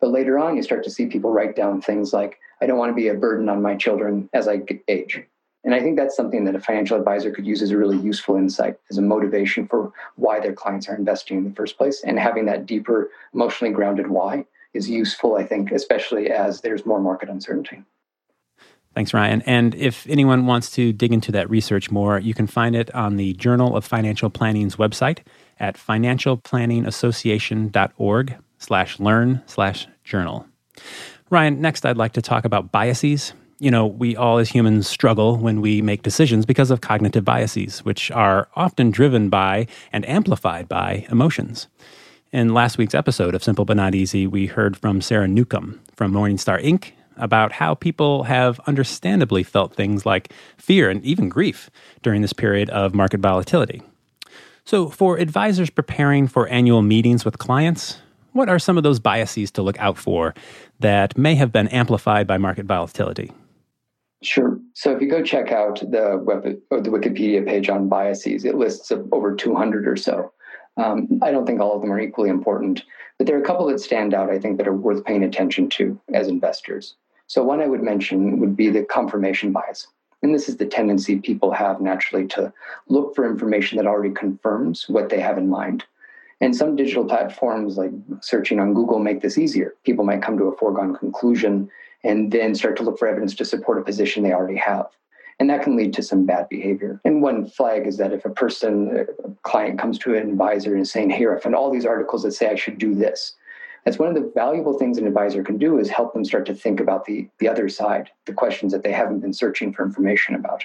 But 0.00 0.10
later 0.10 0.38
on, 0.38 0.56
you 0.56 0.62
start 0.62 0.82
to 0.84 0.90
see 0.90 1.06
people 1.06 1.30
write 1.30 1.56
down 1.56 1.82
things 1.82 2.14
like, 2.14 2.38
I 2.62 2.66
don't 2.66 2.78
want 2.78 2.90
to 2.90 2.96
be 2.96 3.08
a 3.08 3.14
burden 3.14 3.50
on 3.50 3.60
my 3.60 3.76
children 3.76 4.30
as 4.32 4.48
I 4.48 4.62
age. 4.88 5.22
And 5.62 5.74
I 5.74 5.80
think 5.80 5.98
that's 5.98 6.16
something 6.16 6.44
that 6.44 6.54
a 6.54 6.60
financial 6.60 6.96
advisor 6.96 7.30
could 7.30 7.46
use 7.46 7.60
as 7.60 7.70
a 7.70 7.76
really 7.76 7.98
useful 7.98 8.36
insight, 8.36 8.78
as 8.90 8.96
a 8.96 9.02
motivation 9.02 9.68
for 9.68 9.92
why 10.16 10.40
their 10.40 10.54
clients 10.54 10.88
are 10.88 10.96
investing 10.96 11.36
in 11.36 11.44
the 11.44 11.54
first 11.54 11.76
place. 11.76 12.02
And 12.02 12.18
having 12.18 12.46
that 12.46 12.64
deeper, 12.64 13.10
emotionally 13.34 13.74
grounded 13.74 14.08
why 14.08 14.46
is 14.72 14.88
useful, 14.88 15.36
I 15.36 15.44
think, 15.44 15.70
especially 15.70 16.30
as 16.30 16.62
there's 16.62 16.86
more 16.86 16.98
market 16.98 17.28
uncertainty. 17.28 17.82
Thanks, 18.94 19.12
Ryan. 19.14 19.40
And 19.42 19.74
if 19.76 20.04
anyone 20.08 20.46
wants 20.46 20.72
to 20.72 20.92
dig 20.92 21.12
into 21.12 21.30
that 21.32 21.48
research 21.48 21.90
more, 21.90 22.18
you 22.18 22.34
can 22.34 22.48
find 22.48 22.74
it 22.74 22.92
on 22.94 23.16
the 23.16 23.34
Journal 23.34 23.76
of 23.76 23.84
Financial 23.84 24.30
Planning's 24.30 24.76
website 24.76 25.18
at 25.60 25.76
financialplanningassociation.org 25.76 28.36
slash 28.58 28.98
learn 28.98 29.42
slash 29.46 29.86
journal. 30.02 30.46
Ryan, 31.30 31.60
next 31.60 31.86
I'd 31.86 31.96
like 31.96 32.14
to 32.14 32.22
talk 32.22 32.44
about 32.44 32.72
biases 32.72 33.32
you 33.60 33.70
know, 33.70 33.86
we 33.86 34.16
all 34.16 34.38
as 34.38 34.48
humans 34.48 34.88
struggle 34.88 35.36
when 35.36 35.60
we 35.60 35.82
make 35.82 36.02
decisions 36.02 36.46
because 36.46 36.70
of 36.70 36.80
cognitive 36.80 37.26
biases, 37.26 37.84
which 37.84 38.10
are 38.10 38.48
often 38.56 38.90
driven 38.90 39.28
by 39.28 39.66
and 39.92 40.08
amplified 40.08 40.66
by 40.66 41.06
emotions. 41.10 41.68
In 42.32 42.54
last 42.54 42.78
week's 42.78 42.94
episode 42.94 43.34
of 43.34 43.44
Simple 43.44 43.66
But 43.66 43.76
Not 43.76 43.94
Easy, 43.94 44.26
we 44.26 44.46
heard 44.46 44.78
from 44.78 45.02
Sarah 45.02 45.28
Newcomb 45.28 45.78
from 45.94 46.12
Morningstar 46.12 46.64
Inc. 46.64 46.92
about 47.20 47.52
how 47.52 47.74
people 47.74 48.24
have 48.24 48.60
understandably 48.66 49.42
felt 49.42 49.74
things 49.74 50.04
like 50.04 50.32
fear 50.56 50.90
and 50.90 51.04
even 51.04 51.28
grief 51.28 51.70
during 52.02 52.22
this 52.22 52.32
period 52.32 52.70
of 52.70 52.94
market 52.94 53.20
volatility. 53.20 53.82
So, 54.64 54.88
for 54.88 55.16
advisors 55.16 55.70
preparing 55.70 56.28
for 56.28 56.46
annual 56.48 56.82
meetings 56.82 57.24
with 57.24 57.38
clients, 57.38 57.98
what 58.32 58.48
are 58.48 58.58
some 58.58 58.76
of 58.76 58.82
those 58.82 59.00
biases 59.00 59.50
to 59.52 59.62
look 59.62 59.78
out 59.80 59.98
for 59.98 60.34
that 60.78 61.16
may 61.18 61.34
have 61.34 61.52
been 61.52 61.68
amplified 61.68 62.26
by 62.26 62.38
market 62.38 62.66
volatility? 62.66 63.32
Sure. 64.22 64.58
So 64.74 64.94
if 64.94 65.00
you 65.00 65.08
go 65.08 65.22
check 65.22 65.50
out 65.50 65.80
the 65.80 66.20
web 66.22 66.42
the 66.42 66.90
Wikipedia 66.90 67.44
page 67.44 67.70
on 67.70 67.88
biases, 67.88 68.44
it 68.44 68.54
lists 68.54 68.92
over 69.12 69.34
200 69.34 69.88
or 69.88 69.96
so. 69.96 70.32
Um, 70.76 71.20
I 71.22 71.30
don't 71.30 71.46
think 71.46 71.60
all 71.60 71.74
of 71.74 71.82
them 71.82 71.92
are 71.92 72.00
equally 72.00 72.28
important, 72.28 72.84
but 73.18 73.26
there 73.26 73.36
are 73.36 73.42
a 73.42 73.44
couple 73.44 73.66
that 73.66 73.80
stand 73.80 74.14
out, 74.14 74.30
I 74.30 74.38
think, 74.38 74.58
that 74.58 74.68
are 74.68 74.76
worth 74.76 75.04
paying 75.04 75.24
attention 75.24 75.68
to 75.70 75.98
as 76.12 76.28
investors. 76.28 76.96
So 77.30 77.44
one 77.44 77.60
I 77.60 77.68
would 77.68 77.84
mention 77.84 78.40
would 78.40 78.56
be 78.56 78.70
the 78.70 78.82
confirmation 78.82 79.52
bias. 79.52 79.86
And 80.20 80.34
this 80.34 80.48
is 80.48 80.56
the 80.56 80.66
tendency 80.66 81.20
people 81.20 81.52
have 81.52 81.80
naturally 81.80 82.26
to 82.26 82.52
look 82.88 83.14
for 83.14 83.24
information 83.24 83.78
that 83.78 83.86
already 83.86 84.12
confirms 84.12 84.88
what 84.88 85.10
they 85.10 85.20
have 85.20 85.38
in 85.38 85.48
mind. 85.48 85.84
And 86.40 86.56
some 86.56 86.74
digital 86.74 87.04
platforms 87.04 87.78
like 87.78 87.92
searching 88.20 88.58
on 88.58 88.74
Google 88.74 88.98
make 88.98 89.20
this 89.20 89.38
easier. 89.38 89.76
People 89.84 90.04
might 90.04 90.22
come 90.22 90.38
to 90.38 90.46
a 90.46 90.56
foregone 90.56 90.96
conclusion 90.96 91.70
and 92.02 92.32
then 92.32 92.56
start 92.56 92.76
to 92.78 92.82
look 92.82 92.98
for 92.98 93.06
evidence 93.06 93.36
to 93.36 93.44
support 93.44 93.78
a 93.78 93.84
position 93.84 94.24
they 94.24 94.32
already 94.32 94.58
have. 94.58 94.86
And 95.38 95.48
that 95.50 95.62
can 95.62 95.76
lead 95.76 95.92
to 95.94 96.02
some 96.02 96.26
bad 96.26 96.48
behavior. 96.48 97.00
And 97.04 97.22
one 97.22 97.46
flag 97.46 97.86
is 97.86 97.96
that 97.98 98.12
if 98.12 98.24
a 98.24 98.30
person, 98.30 99.06
a 99.24 99.30
client 99.42 99.78
comes 99.78 100.00
to 100.00 100.16
an 100.16 100.30
advisor 100.30 100.72
and 100.72 100.82
is 100.82 100.90
saying, 100.90 101.10
Here, 101.10 101.32
I 101.32 101.40
found 101.40 101.54
all 101.54 101.70
these 101.70 101.86
articles 101.86 102.24
that 102.24 102.32
say 102.32 102.48
I 102.48 102.56
should 102.56 102.78
do 102.78 102.92
this. 102.92 103.36
That's 103.84 103.98
one 103.98 104.08
of 104.08 104.14
the 104.14 104.30
valuable 104.34 104.78
things 104.78 104.98
an 104.98 105.06
advisor 105.06 105.42
can 105.42 105.58
do 105.58 105.78
is 105.78 105.88
help 105.88 106.12
them 106.12 106.24
start 106.24 106.46
to 106.46 106.54
think 106.54 106.80
about 106.80 107.04
the, 107.04 107.28
the 107.38 107.48
other 107.48 107.68
side, 107.68 108.10
the 108.26 108.32
questions 108.32 108.72
that 108.72 108.82
they 108.82 108.92
haven't 108.92 109.20
been 109.20 109.32
searching 109.32 109.72
for 109.72 109.84
information 109.84 110.34
about. 110.34 110.64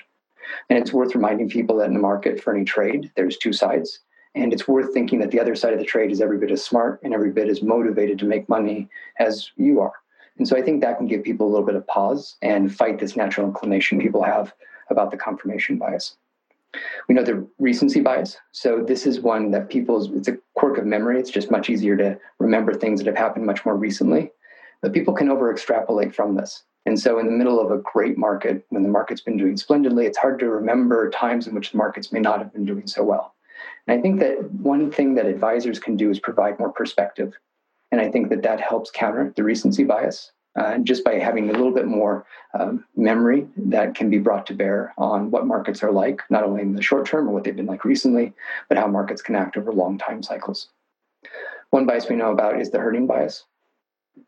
And 0.70 0.78
it's 0.78 0.94
worth 0.94 1.16
reminding 1.16 1.50
people 1.50 1.78
that 1.78 1.88
in 1.88 1.94
the 1.94 2.00
market 2.00 2.42
for 2.42 2.54
any 2.54 2.66
trade, 2.66 3.12
there's 3.16 3.38
two 3.38 3.54
sides. 3.54 4.00
And 4.36 4.52
it's 4.52 4.68
worth 4.68 4.94
thinking 4.94 5.20
that 5.20 5.32
the 5.32 5.40
other 5.40 5.56
side 5.56 5.74
of 5.74 5.80
the 5.80 5.86
trade 5.86 6.12
is 6.12 6.22
every 6.22 6.38
bit 6.38 6.52
as 6.52 6.64
smart 6.64 7.00
and 7.04 7.14
every 7.14 7.32
bit 7.32 7.48
as 7.48 7.64
motivated 7.64 8.20
to 8.20 8.26
make 8.26 8.50
money 8.50 8.90
as 9.18 9.52
you 9.56 9.80
are. 9.80 9.94
And 10.38 10.48
so 10.48 10.58
I 10.58 10.62
think 10.62 10.82
that 10.82 10.98
can 10.98 11.08
give 11.08 11.24
people 11.24 11.48
a 11.48 11.52
little 11.52 11.66
bit 11.66 11.76
of 11.76 11.88
pause 11.88 12.36
and 12.42 12.74
fight 12.74 13.00
this 13.00 13.16
natural 13.16 13.48
inclination 13.48 14.00
people 14.00 14.22
have 14.24 14.54
about 14.90 15.10
the 15.10 15.18
confirmation 15.18 15.78
bias. 15.78 16.18
We 17.08 17.16
know 17.16 17.24
the 17.24 17.48
recency 17.60 18.02
bias. 18.02 18.38
So 18.52 18.84
this 18.84 19.06
is 19.06 19.20
one 19.20 19.52
that 19.52 19.70
people's 19.70 20.12
it's 20.12 20.28
a 20.28 20.38
quirk 20.56 20.78
of 20.78 20.86
memory. 20.86 21.20
It's 21.20 21.30
just 21.30 21.52
much 21.52 21.70
easier 21.70 21.96
to 21.98 22.20
remember 22.40 22.74
things 22.74 23.00
that 23.00 23.08
have 23.08 23.18
happened 23.18 23.46
much 23.46 23.66
more 23.66 23.76
recently. 23.76 24.32
But 24.82 24.94
people 24.94 25.14
can 25.14 25.30
over 25.30 25.52
extrapolate 25.52 26.14
from 26.14 26.36
this. 26.36 26.64
And 26.86 27.00
so 27.00 27.18
in 27.18 27.26
the 27.26 27.32
middle 27.32 27.60
of 27.60 27.72
a 27.72 27.82
great 27.82 28.18
market, 28.18 28.66
when 28.70 28.84
the 28.84 28.90
market's 28.90 29.22
been 29.22 29.38
doing 29.38 29.58
splendidly, 29.58 30.06
it's 30.06 30.18
hard 30.18 30.40
to 30.40 30.50
remember 30.50 31.10
times 31.10 31.48
in 31.48 31.56
which 31.56 31.72
the 31.72 31.78
markets 31.78 32.12
may 32.12 32.20
not 32.20 32.40
have 32.40 32.54
been 32.54 32.66
doing 32.66 32.86
so 32.86 33.04
well. 33.04 33.34
And 33.88 33.98
I 33.98 34.02
think 34.02 34.20
that 34.20 34.52
one 34.52 34.92
thing 34.92 35.16
that 35.16 35.26
advisors 35.26 35.80
can 35.80 35.96
do 35.96 36.12
is 36.12 36.20
provide 36.20 36.60
more 36.60 36.72
perspective 36.72 37.34
and 37.96 38.02
I 38.02 38.12
think 38.12 38.30
that 38.30 38.42
that 38.44 38.60
helps 38.60 38.92
counter 38.92 39.32
the 39.38 39.44
recency 39.44 39.86
bias 39.86 40.34
uh, 40.56 40.78
just 40.80 41.04
by 41.04 41.16
having 41.16 41.50
a 41.50 41.54
little 41.54 41.74
bit 41.74 41.86
more 41.86 42.26
um, 42.58 42.86
memory 42.96 43.48
that 43.58 43.96
can 43.96 44.10
be 44.10 44.20
brought 44.20 44.46
to 44.48 44.54
bear 44.54 44.94
on 44.98 45.30
what 45.32 45.46
markets 45.46 45.84
are 45.84 45.92
like, 45.92 46.22
not 46.30 46.44
only 46.44 46.62
in 46.62 46.74
the 46.74 46.82
short 46.82 47.06
term 47.06 47.28
or 47.28 47.34
what 47.34 47.44
they've 47.44 47.56
been 47.56 47.66
like 47.66 47.86
recently, 47.86 48.34
but 48.70 48.78
how 48.78 48.88
markets 48.88 49.22
can 49.22 49.36
act 49.36 49.58
over 49.58 49.72
long 49.72 49.98
time 49.98 50.24
cycles. 50.24 50.70
One 51.72 51.86
bias 51.86 52.08
we 52.10 52.16
know 52.16 52.32
about 52.32 52.60
is 52.62 52.72
the 52.72 52.80
herding 52.80 53.08
bias. 53.08 53.44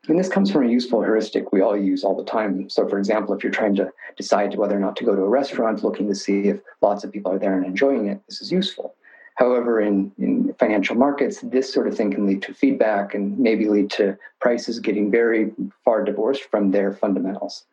And 0.08 0.18
this 0.18 0.28
comes 0.28 0.50
from 0.50 0.66
a 0.66 0.70
useful 0.70 1.02
heuristic 1.02 1.50
we 1.50 1.62
all 1.62 1.76
use 1.76 2.04
all 2.04 2.14
the 2.14 2.24
time. 2.24 2.68
So, 2.68 2.86
for 2.86 2.98
example, 2.98 3.34
if 3.34 3.42
you're 3.42 3.50
trying 3.52 3.74
to 3.76 3.90
decide 4.16 4.54
whether 4.54 4.76
or 4.76 4.80
not 4.80 4.96
to 4.96 5.04
go 5.04 5.16
to 5.16 5.22
a 5.22 5.28
restaurant, 5.28 5.82
looking 5.82 6.08
to 6.08 6.14
see 6.14 6.48
if 6.48 6.60
lots 6.82 7.04
of 7.04 7.12
people 7.12 7.32
are 7.32 7.38
there 7.38 7.56
and 7.56 7.64
enjoying 7.64 8.08
it, 8.08 8.20
this 8.28 8.42
is 8.42 8.52
useful. 8.52 8.94
However, 9.38 9.80
in, 9.80 10.10
in 10.18 10.52
financial 10.58 10.96
markets, 10.96 11.42
this 11.42 11.72
sort 11.72 11.86
of 11.86 11.96
thing 11.96 12.10
can 12.10 12.26
lead 12.26 12.42
to 12.42 12.52
feedback 12.52 13.14
and 13.14 13.38
maybe 13.38 13.68
lead 13.68 13.88
to 13.90 14.18
prices 14.40 14.80
getting 14.80 15.12
very 15.12 15.52
far 15.84 16.02
divorced 16.02 16.50
from 16.50 16.72
their 16.72 16.92
fundamentals. 16.92 17.64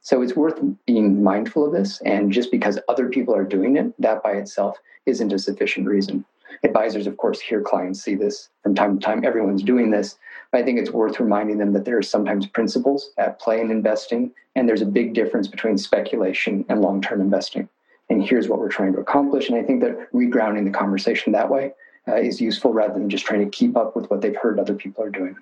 So 0.00 0.20
it's 0.20 0.34
worth 0.34 0.60
being 0.84 1.22
mindful 1.22 1.64
of 1.64 1.72
this. 1.72 2.00
And 2.00 2.32
just 2.32 2.50
because 2.50 2.80
other 2.88 3.08
people 3.08 3.36
are 3.36 3.44
doing 3.44 3.76
it, 3.76 3.94
that 4.00 4.24
by 4.24 4.32
itself 4.32 4.78
isn't 5.06 5.32
a 5.32 5.38
sufficient 5.38 5.86
reason. 5.86 6.24
Advisors, 6.64 7.06
of 7.06 7.16
course, 7.18 7.40
hear 7.40 7.60
clients 7.60 8.02
see 8.02 8.16
this 8.16 8.48
from 8.64 8.74
time 8.74 8.98
to 8.98 9.06
time. 9.06 9.24
Everyone's 9.24 9.62
doing 9.62 9.92
this. 9.92 10.18
But 10.50 10.62
I 10.62 10.64
think 10.64 10.80
it's 10.80 10.90
worth 10.90 11.20
reminding 11.20 11.58
them 11.58 11.72
that 11.74 11.84
there 11.84 11.98
are 11.98 12.02
sometimes 12.02 12.48
principles 12.48 13.12
at 13.16 13.38
play 13.38 13.60
in 13.60 13.70
investing, 13.70 14.32
and 14.56 14.68
there's 14.68 14.82
a 14.82 14.86
big 14.86 15.14
difference 15.14 15.46
between 15.46 15.78
speculation 15.78 16.64
and 16.68 16.80
long 16.80 17.00
term 17.00 17.20
investing 17.20 17.68
and 18.12 18.22
here's 18.22 18.48
what 18.48 18.58
we're 18.58 18.68
trying 18.68 18.92
to 18.92 19.00
accomplish. 19.00 19.48
And 19.48 19.58
I 19.58 19.62
think 19.62 19.80
that 19.80 20.12
regrounding 20.12 20.64
the 20.64 20.70
conversation 20.70 21.32
that 21.32 21.48
way 21.48 21.72
uh, 22.06 22.16
is 22.16 22.40
useful 22.40 22.72
rather 22.72 22.94
than 22.94 23.08
just 23.08 23.24
trying 23.24 23.40
to 23.40 23.50
keep 23.50 23.76
up 23.76 23.96
with 23.96 24.10
what 24.10 24.20
they've 24.20 24.36
heard 24.36 24.58
other 24.58 24.74
people 24.74 25.02
are 25.02 25.10
doing. 25.10 25.36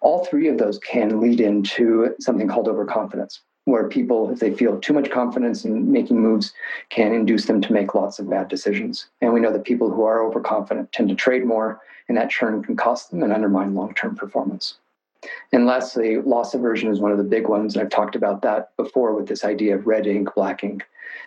All 0.00 0.24
three 0.24 0.48
of 0.48 0.58
those 0.58 0.78
can 0.78 1.20
lead 1.20 1.40
into 1.40 2.14
something 2.20 2.46
called 2.46 2.68
overconfidence, 2.68 3.40
where 3.64 3.88
people, 3.88 4.30
if 4.30 4.38
they 4.38 4.52
feel 4.52 4.78
too 4.78 4.92
much 4.92 5.10
confidence 5.10 5.64
in 5.64 5.90
making 5.90 6.20
moves, 6.20 6.52
can 6.90 7.12
induce 7.12 7.46
them 7.46 7.60
to 7.62 7.72
make 7.72 7.94
lots 7.94 8.18
of 8.18 8.28
bad 8.28 8.48
decisions. 8.48 9.06
And 9.22 9.32
we 9.32 9.40
know 9.40 9.52
that 9.52 9.64
people 9.64 9.90
who 9.90 10.04
are 10.04 10.22
overconfident 10.22 10.92
tend 10.92 11.08
to 11.08 11.14
trade 11.14 11.44
more, 11.44 11.80
and 12.08 12.16
that 12.18 12.30
churn 12.30 12.62
can 12.62 12.76
cost 12.76 13.10
them 13.10 13.22
and 13.22 13.32
undermine 13.32 13.74
long 13.74 13.94
term 13.94 14.14
performance. 14.14 14.74
And 15.52 15.66
lastly, 15.66 16.18
loss 16.18 16.54
aversion 16.54 16.90
is 16.90 17.00
one 17.00 17.12
of 17.12 17.18
the 17.18 17.24
big 17.24 17.48
ones. 17.48 17.76
I've 17.76 17.90
talked 17.90 18.16
about 18.16 18.42
that 18.42 18.76
before 18.76 19.14
with 19.14 19.28
this 19.28 19.44
idea 19.44 19.76
of 19.76 19.86
red 19.86 20.06
ink, 20.06 20.28
black 20.34 20.64
ink 20.64 20.84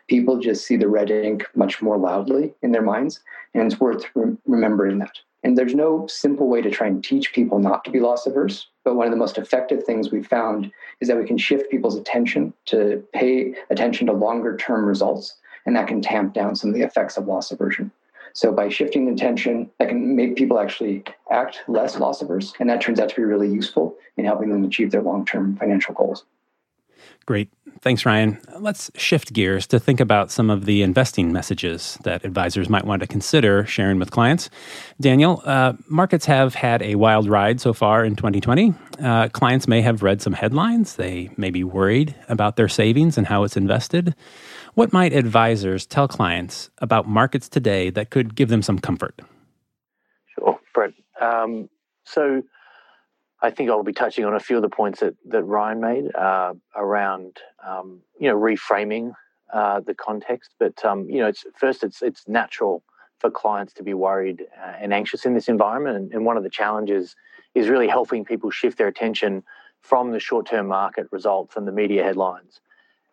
people 0.07 0.39
just 0.39 0.65
see 0.65 0.77
the 0.77 0.87
red 0.87 1.09
ink 1.09 1.45
much 1.55 1.81
more 1.81 1.97
loudly 1.97 2.53
in 2.61 2.71
their 2.71 2.81
minds. 2.81 3.19
And 3.53 3.71
it's 3.71 3.79
worth 3.79 4.05
re- 4.15 4.35
remembering 4.45 4.99
that. 4.99 5.19
And 5.43 5.57
there's 5.57 5.75
no 5.75 6.07
simple 6.07 6.47
way 6.47 6.61
to 6.61 6.69
try 6.69 6.87
and 6.87 7.03
teach 7.03 7.31
people 7.31 7.59
not 7.59 7.85
to 7.85 7.91
be 7.91 7.99
loss 7.99 8.25
averse. 8.25 8.67
But 8.83 8.95
one 8.95 9.07
of 9.07 9.11
the 9.11 9.17
most 9.17 9.37
effective 9.37 9.83
things 9.83 10.11
we've 10.11 10.27
found 10.27 10.71
is 10.99 11.07
that 11.07 11.17
we 11.17 11.25
can 11.25 11.37
shift 11.37 11.71
people's 11.71 11.95
attention 11.95 12.53
to 12.65 13.03
pay 13.13 13.53
attention 13.69 14.07
to 14.07 14.13
longer 14.13 14.57
term 14.57 14.85
results 14.85 15.35
and 15.65 15.75
that 15.75 15.87
can 15.87 16.01
tamp 16.01 16.33
down 16.33 16.55
some 16.55 16.69
of 16.69 16.75
the 16.75 16.81
effects 16.81 17.17
of 17.17 17.27
loss 17.27 17.51
aversion. 17.51 17.91
So 18.37 18.51
by 18.51 18.69
shifting 18.69 19.09
attention, 19.09 19.67
that 19.79 19.89
can 19.89 20.15
make 20.15 20.35
people 20.35 20.59
actually 20.59 21.03
act 21.31 21.63
less 21.67 21.97
loss 21.97 22.21
averse, 22.21 22.53
and 22.59 22.69
that 22.69 22.81
turns 22.81 22.99
out 22.99 23.09
to 23.09 23.15
be 23.15 23.23
really 23.23 23.49
useful 23.49 23.97
in 24.15 24.25
helping 24.25 24.51
them 24.51 24.63
achieve 24.63 24.91
their 24.91 25.01
long-term 25.01 25.55
financial 25.55 25.95
goals. 25.95 26.23
Great. 27.25 27.49
Thanks, 27.81 28.05
Ryan. 28.05 28.39
Let's 28.59 28.91
shift 28.95 29.33
gears 29.33 29.65
to 29.67 29.79
think 29.79 29.99
about 29.99 30.29
some 30.29 30.51
of 30.51 30.65
the 30.65 30.83
investing 30.83 31.33
messages 31.33 31.97
that 32.03 32.23
advisors 32.23 32.69
might 32.69 32.85
want 32.85 33.01
to 33.01 33.07
consider 33.07 33.65
sharing 33.65 33.97
with 33.97 34.11
clients. 34.11 34.51
Daniel, 35.01 35.41
uh, 35.43 35.73
markets 35.87 36.27
have 36.27 36.53
had 36.53 36.83
a 36.83 36.93
wild 36.93 37.27
ride 37.27 37.59
so 37.59 37.73
far 37.73 38.05
in 38.05 38.15
2020. 38.15 38.71
Uh, 39.01 39.29
clients 39.29 39.67
may 39.67 39.81
have 39.81 40.03
read 40.03 40.21
some 40.21 40.33
headlines. 40.33 40.95
They 40.95 41.31
may 41.37 41.49
be 41.49 41.63
worried 41.63 42.13
about 42.29 42.55
their 42.55 42.69
savings 42.69 43.17
and 43.17 43.25
how 43.25 43.43
it's 43.43 43.57
invested. 43.57 44.13
What 44.77 44.93
might 44.93 45.11
advisors 45.11 45.87
tell 45.87 46.07
clients 46.07 46.69
about 46.77 47.07
markets 47.07 47.49
today 47.49 47.89
that 47.89 48.11
could 48.11 48.35
give 48.35 48.49
them 48.49 48.61
some 48.61 48.77
comfort? 48.77 49.19
Sure, 50.35 50.59
Brett. 50.71 50.93
Um, 51.19 51.67
so, 52.03 52.43
I 53.41 53.49
think 53.49 53.71
I'll 53.71 53.81
be 53.81 53.91
touching 53.91 54.23
on 54.23 54.35
a 54.35 54.39
few 54.39 54.55
of 54.55 54.61
the 54.61 54.69
points 54.69 54.99
that, 54.99 55.15
that 55.29 55.41
Ryan 55.41 55.81
made 55.81 56.15
uh, 56.15 56.53
around, 56.75 57.37
um, 57.67 58.01
you 58.19 58.29
know, 58.29 58.35
reframing 58.35 59.13
uh, 59.51 59.79
the 59.79 59.95
context. 59.95 60.51
But 60.59 60.85
um, 60.85 61.09
you 61.09 61.21
know, 61.21 61.27
it's 61.27 61.43
first, 61.55 61.83
it's 61.83 62.03
it's 62.03 62.27
natural 62.27 62.83
for 63.17 63.31
clients 63.31 63.73
to 63.73 63.83
be 63.83 63.95
worried 63.95 64.45
uh, 64.63 64.73
and 64.79 64.93
anxious 64.93 65.25
in 65.25 65.33
this 65.33 65.47
environment. 65.47 65.97
And, 65.97 66.13
and, 66.13 66.23
one 66.23 66.37
of 66.37 66.43
the 66.43 66.51
challenges 66.51 67.15
is 67.55 67.67
really 67.67 67.87
helping 67.87 68.23
people 68.23 68.51
shift 68.51 68.77
their 68.77 68.87
attention 68.87 69.41
from 69.81 70.11
the 70.11 70.19
short-term 70.19 70.67
market 70.67 71.07
results 71.11 71.55
and 71.55 71.67
the 71.67 71.71
media 71.71 72.03
headlines. 72.03 72.61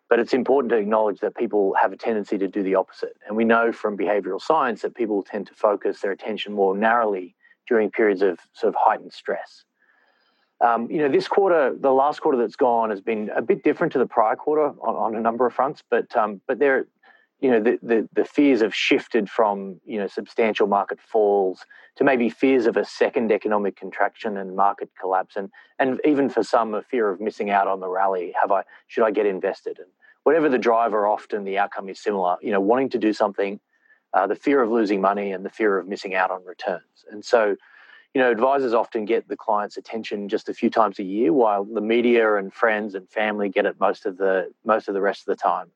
But 0.09 0.19
it's 0.19 0.33
important 0.33 0.69
to 0.71 0.77
acknowledge 0.77 1.19
that 1.21 1.35
people 1.35 1.73
have 1.81 1.91
a 1.91 1.97
tendency 1.97 2.37
to 2.37 2.47
do 2.47 2.61
the 2.61 2.75
opposite. 2.75 3.17
And 3.27 3.35
we 3.35 3.43
know 3.43 3.71
from 3.71 3.97
behavioral 3.97 4.39
science 4.39 4.83
that 4.83 4.93
people 4.95 5.23
tend 5.23 5.47
to 5.47 5.53
focus 5.55 6.01
their 6.01 6.11
attention 6.11 6.53
more 6.53 6.77
narrowly 6.77 7.35
during 7.67 7.89
periods 7.89 8.21
of 8.21 8.39
sort 8.53 8.69
of 8.69 8.75
heightened 8.79 9.13
stress. 9.13 9.65
Um, 10.61 10.89
you 10.89 10.99
know, 10.99 11.09
this 11.09 11.27
quarter, 11.27 11.75
the 11.77 11.91
last 11.91 12.21
quarter 12.21 12.37
that's 12.37 12.55
gone, 12.55 12.89
has 12.89 13.01
been 13.01 13.29
a 13.35 13.41
bit 13.41 13.63
different 13.63 13.91
to 13.93 13.99
the 13.99 14.05
prior 14.05 14.35
quarter 14.35 14.67
on, 14.67 14.95
on 14.95 15.15
a 15.15 15.19
number 15.19 15.45
of 15.45 15.53
fronts. 15.53 15.83
But 15.89 16.15
um, 16.15 16.39
but 16.47 16.59
there, 16.59 16.87
you 17.45 17.51
know, 17.51 17.59
the, 17.59 17.77
the, 17.83 18.09
the 18.11 18.25
fears 18.25 18.61
have 18.61 18.73
shifted 18.73 19.29
from 19.29 19.79
you 19.85 19.99
know 19.99 20.07
substantial 20.07 20.65
market 20.65 20.99
falls 20.99 21.63
to 21.95 22.03
maybe 22.03 22.27
fears 22.27 22.65
of 22.65 22.75
a 22.75 22.83
second 22.83 23.31
economic 23.31 23.75
contraction 23.75 24.35
and 24.35 24.55
market 24.55 24.89
collapse, 24.99 25.35
and 25.35 25.51
and 25.77 26.01
even 26.03 26.27
for 26.27 26.41
some, 26.41 26.73
a 26.73 26.81
fear 26.81 27.07
of 27.07 27.21
missing 27.21 27.51
out 27.51 27.67
on 27.67 27.81
the 27.81 27.87
rally. 27.87 28.33
Have 28.41 28.51
I 28.51 28.63
should 28.87 29.03
I 29.03 29.11
get 29.11 29.27
invested? 29.27 29.77
And 29.77 29.89
whatever 30.23 30.49
the 30.49 30.57
driver, 30.57 31.05
often 31.05 31.43
the 31.43 31.59
outcome 31.59 31.87
is 31.87 31.99
similar. 31.99 32.37
You 32.41 32.49
know, 32.49 32.59
wanting 32.59 32.89
to 32.89 32.97
do 32.97 33.13
something, 33.13 33.59
uh, 34.15 34.25
the 34.25 34.35
fear 34.35 34.63
of 34.63 34.71
losing 34.71 34.99
money, 34.99 35.31
and 35.31 35.45
the 35.45 35.51
fear 35.51 35.77
of 35.77 35.87
missing 35.87 36.15
out 36.15 36.31
on 36.31 36.43
returns. 36.45 37.05
And 37.11 37.23
so 37.23 37.55
you 38.15 38.21
know, 38.21 38.31
advisors 38.31 38.73
often 38.73 39.05
get 39.05 39.27
the 39.27 39.37
client's 39.37 39.77
attention 39.77 40.29
just 40.29 40.49
a 40.49 40.53
few 40.55 40.71
times 40.71 40.97
a 40.97 41.03
year, 41.03 41.31
while 41.31 41.63
the 41.63 41.81
media 41.81 42.37
and 42.37 42.51
friends 42.51 42.95
and 42.95 43.07
family 43.07 43.49
get 43.49 43.67
it 43.67 43.79
most 43.79 44.07
of 44.07 44.17
the 44.17 44.51
most 44.63 44.87
of 44.87 44.95
the 44.95 45.01
rest 45.01 45.27
of 45.27 45.27
the 45.27 45.35
time. 45.35 45.67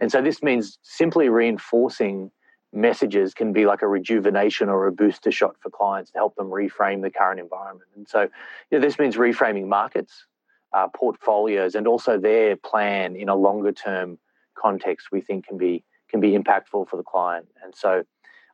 And 0.00 0.10
so 0.10 0.22
this 0.22 0.42
means 0.42 0.78
simply 0.82 1.28
reinforcing 1.28 2.30
messages 2.72 3.34
can 3.34 3.52
be 3.52 3.66
like 3.66 3.82
a 3.82 3.88
rejuvenation 3.88 4.68
or 4.68 4.86
a 4.86 4.92
booster 4.92 5.30
shot 5.30 5.56
for 5.60 5.70
clients 5.70 6.12
to 6.12 6.18
help 6.18 6.34
them 6.36 6.46
reframe 6.46 7.02
the 7.02 7.10
current 7.10 7.40
environment. 7.40 7.88
And 7.96 8.08
so, 8.08 8.22
you 8.22 8.78
know, 8.78 8.80
this 8.80 8.98
means 8.98 9.16
reframing 9.16 9.66
markets, 9.66 10.26
uh, 10.72 10.88
portfolios, 10.88 11.74
and 11.74 11.86
also 11.86 12.18
their 12.18 12.56
plan 12.56 13.16
in 13.16 13.28
a 13.28 13.34
longer 13.34 13.72
term 13.72 14.18
context. 14.56 15.08
We 15.10 15.20
think 15.20 15.46
can 15.46 15.58
be 15.58 15.84
can 16.08 16.20
be 16.20 16.36
impactful 16.36 16.88
for 16.88 16.96
the 16.96 17.02
client. 17.02 17.48
And 17.62 17.74
so, 17.74 18.04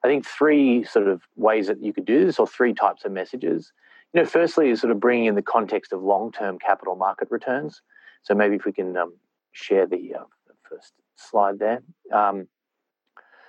I 0.03 0.09
think 0.09 0.27
three 0.27 0.85
sort 0.85 1.09
of 1.09 1.23
ways 1.37 1.67
that 1.67 1.83
you 1.83 1.93
could 1.93 2.05
do 2.07 2.25
this, 2.25 2.39
or 2.39 2.47
three 2.47 2.75
types 2.75 3.05
of 3.05 3.13
messages. 3.13 3.73
You 4.13 4.23
know, 4.23 4.27
firstly 4.27 4.71
is 4.71 4.81
sort 4.81 4.93
of 4.93 5.01
bringing 5.01 5.27
in 5.27 5.35
the 5.35 5.43
context 5.43 5.93
of 5.93 6.03
long-term 6.03 6.59
capital 6.59 6.97
market 6.97 7.29
returns. 7.31 7.83
So 8.23 8.35
maybe 8.35 8.57
if 8.57 8.65
we 8.65 8.73
can 8.73 8.97
um, 8.97 9.15
share 9.53 9.87
the, 9.87 10.15
uh, 10.15 10.25
the, 10.47 10.55
first 10.69 10.93
slide 11.17 11.59
there. 11.59 11.83
Um, 12.13 12.49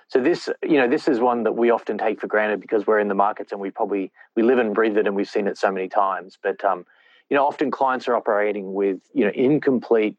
so 0.08 0.20
this, 0.20 0.48
you 0.62 0.78
know, 0.78 0.88
this 0.88 1.06
is 1.06 1.20
one 1.20 1.42
that 1.42 1.52
we 1.52 1.70
often 1.70 1.98
take 1.98 2.20
for 2.20 2.26
granted 2.26 2.60
because 2.60 2.86
we're 2.86 2.98
in 2.98 3.08
the 3.08 3.14
markets 3.14 3.52
and 3.52 3.60
we 3.60 3.70
probably 3.70 4.10
we 4.34 4.42
live 4.42 4.58
and 4.58 4.74
breathe 4.74 4.96
it 4.96 5.06
and 5.06 5.14
we've 5.14 5.28
seen 5.28 5.46
it 5.46 5.58
so 5.58 5.70
many 5.70 5.88
times. 5.88 6.38
But 6.42 6.64
um, 6.64 6.86
you 7.28 7.36
know, 7.36 7.46
often 7.46 7.70
clients 7.70 8.08
are 8.08 8.16
operating 8.16 8.72
with 8.72 9.00
you 9.12 9.24
know 9.26 9.32
incomplete 9.34 10.16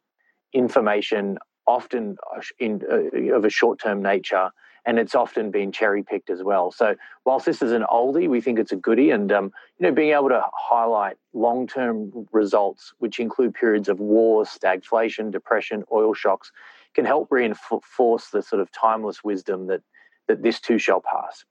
information, 0.53 1.39
often 1.65 2.17
in, 2.59 2.81
uh, 2.89 3.35
of 3.35 3.45
a 3.45 3.49
short-term 3.49 4.01
nature 4.01 4.51
and 4.85 4.97
it's 4.97 5.15
often 5.15 5.51
been 5.51 5.71
cherry 5.71 6.03
picked 6.03 6.29
as 6.29 6.43
well. 6.43 6.71
So 6.71 6.95
whilst 7.25 7.45
this 7.45 7.61
is 7.61 7.71
an 7.71 7.83
oldie, 7.91 8.29
we 8.29 8.41
think 8.41 8.59
it's 8.59 8.71
a 8.71 8.75
goodie, 8.75 9.11
and 9.11 9.31
um, 9.31 9.51
you 9.77 9.85
know 9.85 9.93
being 9.93 10.13
able 10.13 10.29
to 10.29 10.41
highlight 10.53 11.17
long 11.33 11.67
term 11.67 12.27
results, 12.31 12.93
which 12.99 13.19
include 13.19 13.53
periods 13.53 13.89
of 13.89 13.99
war, 13.99 14.45
stagflation, 14.45 15.31
depression, 15.31 15.83
oil 15.91 16.13
shocks, 16.13 16.51
can 16.95 17.05
help 17.05 17.27
reinforce 17.31 18.29
the 18.29 18.41
sort 18.41 18.61
of 18.61 18.71
timeless 18.71 19.23
wisdom 19.23 19.67
that 19.67 19.81
that 20.27 20.43
this 20.43 20.59
too 20.59 20.77
shall 20.77 21.01
pass. 21.01 21.43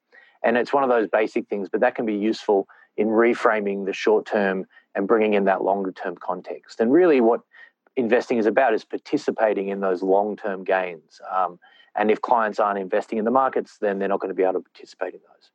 And 0.42 0.56
it's 0.56 0.72
one 0.72 0.84
of 0.84 0.88
those 0.88 1.08
basic 1.08 1.48
things, 1.48 1.68
but 1.70 1.80
that 1.80 1.94
can 1.94 2.06
be 2.06 2.14
useful 2.14 2.68
in 2.96 3.08
reframing 3.08 3.86
the 3.86 3.92
short 3.92 4.24
term 4.24 4.66
and 4.94 5.06
bringing 5.06 5.34
in 5.34 5.44
that 5.44 5.62
longer 5.62 5.92
term 5.92 6.16
context. 6.16 6.80
And 6.80 6.92
really, 6.92 7.20
what 7.20 7.40
investing 7.96 8.38
is 8.38 8.46
about 8.46 8.74
is 8.74 8.84
participating 8.84 9.68
in 9.68 9.80
those 9.80 10.02
long 10.02 10.36
term 10.36 10.64
gains. 10.64 11.20
Um, 11.30 11.58
and 11.96 12.10
if 12.10 12.20
clients 12.20 12.60
aren't 12.60 12.78
investing 12.78 13.18
in 13.18 13.24
the 13.24 13.30
markets, 13.30 13.78
then 13.80 13.98
they're 13.98 14.08
not 14.08 14.20
going 14.20 14.30
to 14.30 14.34
be 14.34 14.44
able 14.44 14.54
to 14.54 14.60
participate 14.60 15.14
in 15.14 15.20
those. 15.20 15.50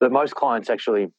But 0.00 0.10
most 0.10 0.34
clients 0.34 0.68
actually 0.68 1.12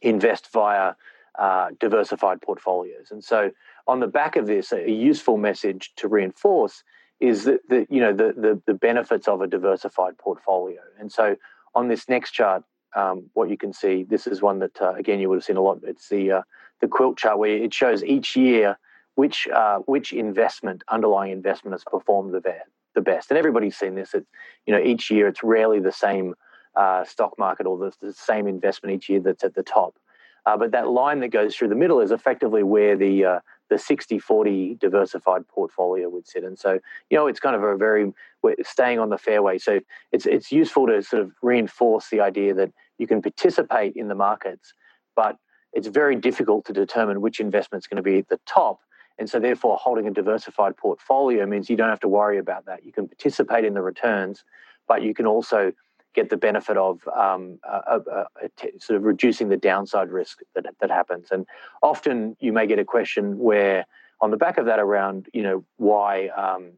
invest 0.00 0.50
via 0.52 0.94
uh, 1.38 1.68
diversified 1.78 2.40
portfolios. 2.40 3.10
And 3.10 3.22
so, 3.22 3.50
on 3.86 4.00
the 4.00 4.06
back 4.06 4.36
of 4.36 4.46
this, 4.46 4.72
a 4.72 4.90
useful 4.90 5.36
message 5.36 5.92
to 5.96 6.08
reinforce 6.08 6.82
is 7.20 7.44
that 7.44 7.60
the, 7.68 7.86
you 7.90 8.00
know 8.00 8.12
the, 8.12 8.32
the, 8.36 8.62
the 8.66 8.74
benefits 8.74 9.28
of 9.28 9.40
a 9.40 9.46
diversified 9.46 10.16
portfolio. 10.18 10.80
And 10.98 11.10
so, 11.10 11.36
on 11.74 11.88
this 11.88 12.08
next 12.08 12.32
chart, 12.32 12.62
um, 12.94 13.30
what 13.34 13.50
you 13.50 13.56
can 13.56 13.72
see, 13.72 14.04
this 14.04 14.26
is 14.26 14.42
one 14.42 14.58
that 14.60 14.80
uh, 14.80 14.94
again 14.94 15.20
you 15.20 15.28
would 15.28 15.36
have 15.36 15.44
seen 15.44 15.56
a 15.56 15.62
lot. 15.62 15.80
It's 15.82 16.08
the 16.08 16.32
uh, 16.32 16.42
the 16.80 16.88
quilt 16.88 17.18
chart 17.18 17.38
where 17.38 17.56
it 17.56 17.74
shows 17.74 18.04
each 18.04 18.36
year 18.36 18.78
which 19.16 19.48
uh, 19.48 19.78
which 19.80 20.12
investment, 20.12 20.84
underlying 20.88 21.32
investment, 21.32 21.74
has 21.74 21.84
performed 21.84 22.32
the 22.32 22.40
best 22.40 22.70
the 22.94 23.00
best. 23.00 23.30
And 23.30 23.38
everybody's 23.38 23.76
seen 23.76 23.94
this. 23.94 24.14
It's, 24.14 24.28
you 24.66 24.74
know, 24.74 24.80
each 24.80 25.10
year 25.10 25.28
it's 25.28 25.42
rarely 25.42 25.80
the 25.80 25.92
same 25.92 26.34
uh, 26.76 27.04
stock 27.04 27.38
market 27.38 27.66
or 27.66 27.78
the, 27.78 27.92
the, 28.00 28.12
same 28.12 28.46
investment 28.46 28.94
each 28.94 29.08
year 29.08 29.20
that's 29.20 29.44
at 29.44 29.54
the 29.54 29.62
top. 29.62 29.96
Uh, 30.46 30.56
but 30.56 30.70
that 30.72 30.88
line 30.88 31.20
that 31.20 31.28
goes 31.28 31.54
through 31.54 31.68
the 31.68 31.74
middle 31.74 32.00
is 32.00 32.10
effectively 32.10 32.62
where 32.62 32.96
the 32.96 33.24
the 33.70 33.76
60-40 33.76 34.78
diversified 34.78 35.46
portfolio 35.48 36.08
would 36.08 36.26
sit. 36.26 36.44
And 36.44 36.58
so, 36.58 36.78
you 37.10 37.16
know, 37.16 37.26
it's 37.26 37.40
kind 37.40 37.54
of 37.54 37.62
a 37.62 37.76
very 37.76 38.12
staying 38.62 38.98
on 38.98 39.10
the 39.10 39.18
fairway. 39.18 39.58
So 39.58 39.80
it's 40.12 40.26
it's 40.26 40.52
useful 40.52 40.86
to 40.86 41.02
sort 41.02 41.22
of 41.22 41.32
reinforce 41.42 42.08
the 42.10 42.20
idea 42.20 42.54
that 42.54 42.72
you 42.98 43.06
can 43.06 43.20
participate 43.20 43.94
in 43.96 44.08
the 44.08 44.14
markets, 44.14 44.72
but 45.14 45.36
it's 45.72 45.88
very 45.88 46.16
difficult 46.16 46.64
to 46.66 46.72
determine 46.72 47.20
which 47.20 47.40
investment's 47.40 47.86
going 47.86 47.96
to 47.96 48.02
be 48.02 48.18
at 48.18 48.28
the 48.28 48.40
top 48.46 48.80
and 49.18 49.28
so, 49.28 49.40
therefore, 49.40 49.76
holding 49.76 50.06
a 50.06 50.12
diversified 50.12 50.76
portfolio 50.76 51.44
means 51.44 51.68
you 51.68 51.76
don't 51.76 51.88
have 51.88 52.00
to 52.00 52.08
worry 52.08 52.38
about 52.38 52.66
that. 52.66 52.84
You 52.84 52.92
can 52.92 53.08
participate 53.08 53.64
in 53.64 53.74
the 53.74 53.82
returns, 53.82 54.44
but 54.86 55.02
you 55.02 55.12
can 55.12 55.26
also 55.26 55.72
get 56.20 56.30
the 56.30 56.36
benefit 56.36 56.76
of 56.76 57.06
um, 57.08 57.58
sort 58.78 58.96
of 58.96 59.04
reducing 59.04 59.48
the 59.48 59.56
downside 59.56 60.10
risk 60.10 60.40
that, 60.54 60.64
that 60.80 60.90
happens. 60.90 61.28
And 61.30 61.46
often 61.82 62.36
you 62.40 62.52
may 62.52 62.66
get 62.66 62.78
a 62.78 62.84
question 62.84 63.38
where, 63.38 63.86
on 64.20 64.30
the 64.30 64.36
back 64.36 64.58
of 64.58 64.66
that, 64.66 64.80
around 64.80 65.26
you 65.32 65.42
know 65.42 65.64
why 65.76 66.28
um, 66.28 66.72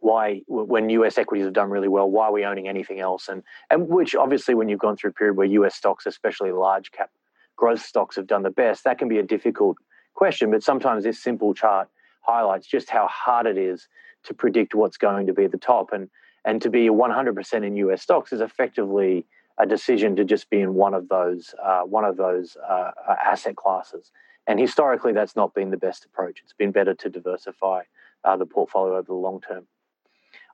why 0.00 0.42
when 0.48 0.90
US 0.90 1.16
equities 1.16 1.44
have 1.46 1.54
done 1.54 1.70
really 1.70 1.88
well, 1.88 2.10
why 2.10 2.26
are 2.26 2.32
we 2.32 2.44
owning 2.44 2.68
anything 2.68 3.00
else? 3.00 3.28
And 3.28 3.42
and 3.70 3.88
which 3.88 4.14
obviously 4.14 4.54
when 4.54 4.68
you've 4.68 4.86
gone 4.86 4.96
through 4.96 5.10
a 5.10 5.14
period 5.14 5.36
where 5.36 5.46
US 5.46 5.74
stocks, 5.74 6.06
especially 6.06 6.52
large 6.52 6.92
cap 6.92 7.10
growth 7.56 7.82
stocks, 7.82 8.16
have 8.16 8.26
done 8.26 8.42
the 8.42 8.50
best, 8.50 8.84
that 8.84 8.98
can 8.98 9.08
be 9.08 9.18
a 9.18 9.22
difficult 9.22 9.78
question, 10.14 10.50
but 10.50 10.62
sometimes 10.62 11.04
this 11.04 11.22
simple 11.22 11.54
chart 11.54 11.88
highlights 12.20 12.66
just 12.66 12.90
how 12.90 13.06
hard 13.08 13.46
it 13.46 13.56
is 13.56 13.88
to 14.24 14.34
predict 14.34 14.74
what's 14.74 14.98
going 14.98 15.26
to 15.26 15.32
be 15.32 15.44
at 15.44 15.52
the 15.52 15.58
top. 15.58 15.92
And, 15.92 16.10
and 16.46 16.62
to 16.62 16.70
be 16.70 16.88
100% 16.88 17.66
in 17.66 17.76
US 17.76 18.02
stocks 18.02 18.32
is 18.32 18.40
effectively 18.40 19.26
a 19.58 19.66
decision 19.66 20.16
to 20.16 20.24
just 20.24 20.48
be 20.48 20.60
in 20.60 20.74
one 20.74 20.94
of 20.94 21.08
those, 21.08 21.54
uh, 21.62 21.82
one 21.82 22.04
of 22.04 22.16
those 22.16 22.56
uh, 22.66 22.92
asset 23.24 23.56
classes. 23.56 24.12
And 24.46 24.60
historically, 24.60 25.12
that's 25.12 25.34
not 25.34 25.54
been 25.54 25.70
the 25.70 25.76
best 25.76 26.04
approach. 26.04 26.40
It's 26.42 26.52
been 26.52 26.70
better 26.70 26.94
to 26.94 27.10
diversify 27.10 27.82
uh, 28.24 28.36
the 28.36 28.46
portfolio 28.46 28.94
over 28.94 29.06
the 29.06 29.14
long 29.14 29.40
term. 29.40 29.66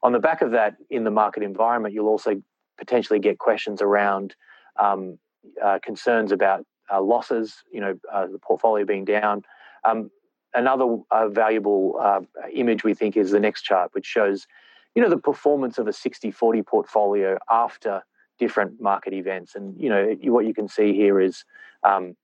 On 0.02 0.12
the 0.12 0.18
back 0.18 0.42
of 0.42 0.50
that, 0.52 0.76
in 0.90 1.04
the 1.04 1.10
market 1.10 1.42
environment, 1.42 1.94
you'll 1.94 2.08
also 2.08 2.42
potentially 2.78 3.18
get 3.18 3.38
questions 3.38 3.82
around 3.82 4.34
um, 4.80 5.18
uh, 5.62 5.78
concerns 5.82 6.32
about 6.32 6.64
uh, 6.92 7.00
losses, 7.00 7.62
you 7.70 7.80
know, 7.80 7.98
uh, 8.12 8.26
the 8.26 8.38
portfolio 8.38 8.84
being 8.84 9.04
down. 9.04 9.42
Um, 9.84 10.10
another 10.54 10.98
uh, 11.10 11.28
valuable 11.28 11.98
uh, 12.00 12.20
image 12.52 12.84
we 12.84 12.94
think 12.94 13.16
is 13.16 13.30
the 13.30 13.40
next 13.40 13.62
chart, 13.62 13.90
which 13.92 14.06
shows, 14.06 14.46
you 14.94 15.02
know, 15.02 15.08
the 15.08 15.18
performance 15.18 15.78
of 15.78 15.86
a 15.86 15.90
60-40 15.90 16.66
portfolio 16.66 17.38
after 17.50 18.02
different 18.38 18.80
market 18.80 19.12
events. 19.12 19.54
And 19.54 19.78
you 19.80 19.88
know, 19.88 20.16
what 20.24 20.46
you 20.46 20.54
can 20.54 20.68
see 20.68 20.94
here 20.94 21.20
is 21.20 21.44
um, 21.82 22.16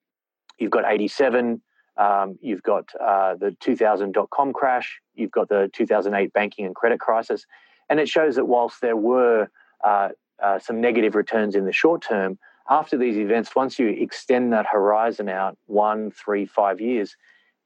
you've 0.59 0.71
got 0.71 0.85
87, 0.87 1.63
um, 1.97 2.39
you've 2.41 2.63
got 2.63 2.89
uh, 3.01 3.35
the 3.35 3.57
2000 3.61 4.13
dot 4.13 4.31
com 4.31 4.53
crash, 4.53 5.01
you've 5.15 5.31
got 5.31 5.49
the 5.49 5.71
2008 5.73 6.33
banking 6.33 6.67
and 6.67 6.75
credit 6.75 7.01
crisis, 7.01 7.47
and 7.89 8.01
it 8.01 8.09
shows 8.09 8.37
that 8.37 8.47
whilst 8.47 8.81
there 8.81 8.97
were 8.97 9.49
uh, 9.85 10.09
uh, 10.43 10.59
some 10.59 10.81
negative 10.81 11.15
returns 11.15 11.55
in 11.55 11.65
the 11.65 11.73
short 11.73 12.03
term, 12.03 12.39
after 12.71 12.99
these 12.99 13.17
events, 13.17 13.57
once 13.57 13.79
you 13.79 13.89
extend 13.89 14.53
that 14.53 14.67
horizon 14.67 15.29
out 15.29 15.57
one, 15.67 16.11
three, 16.11 16.45
five 16.45 16.81
years, 16.81 17.17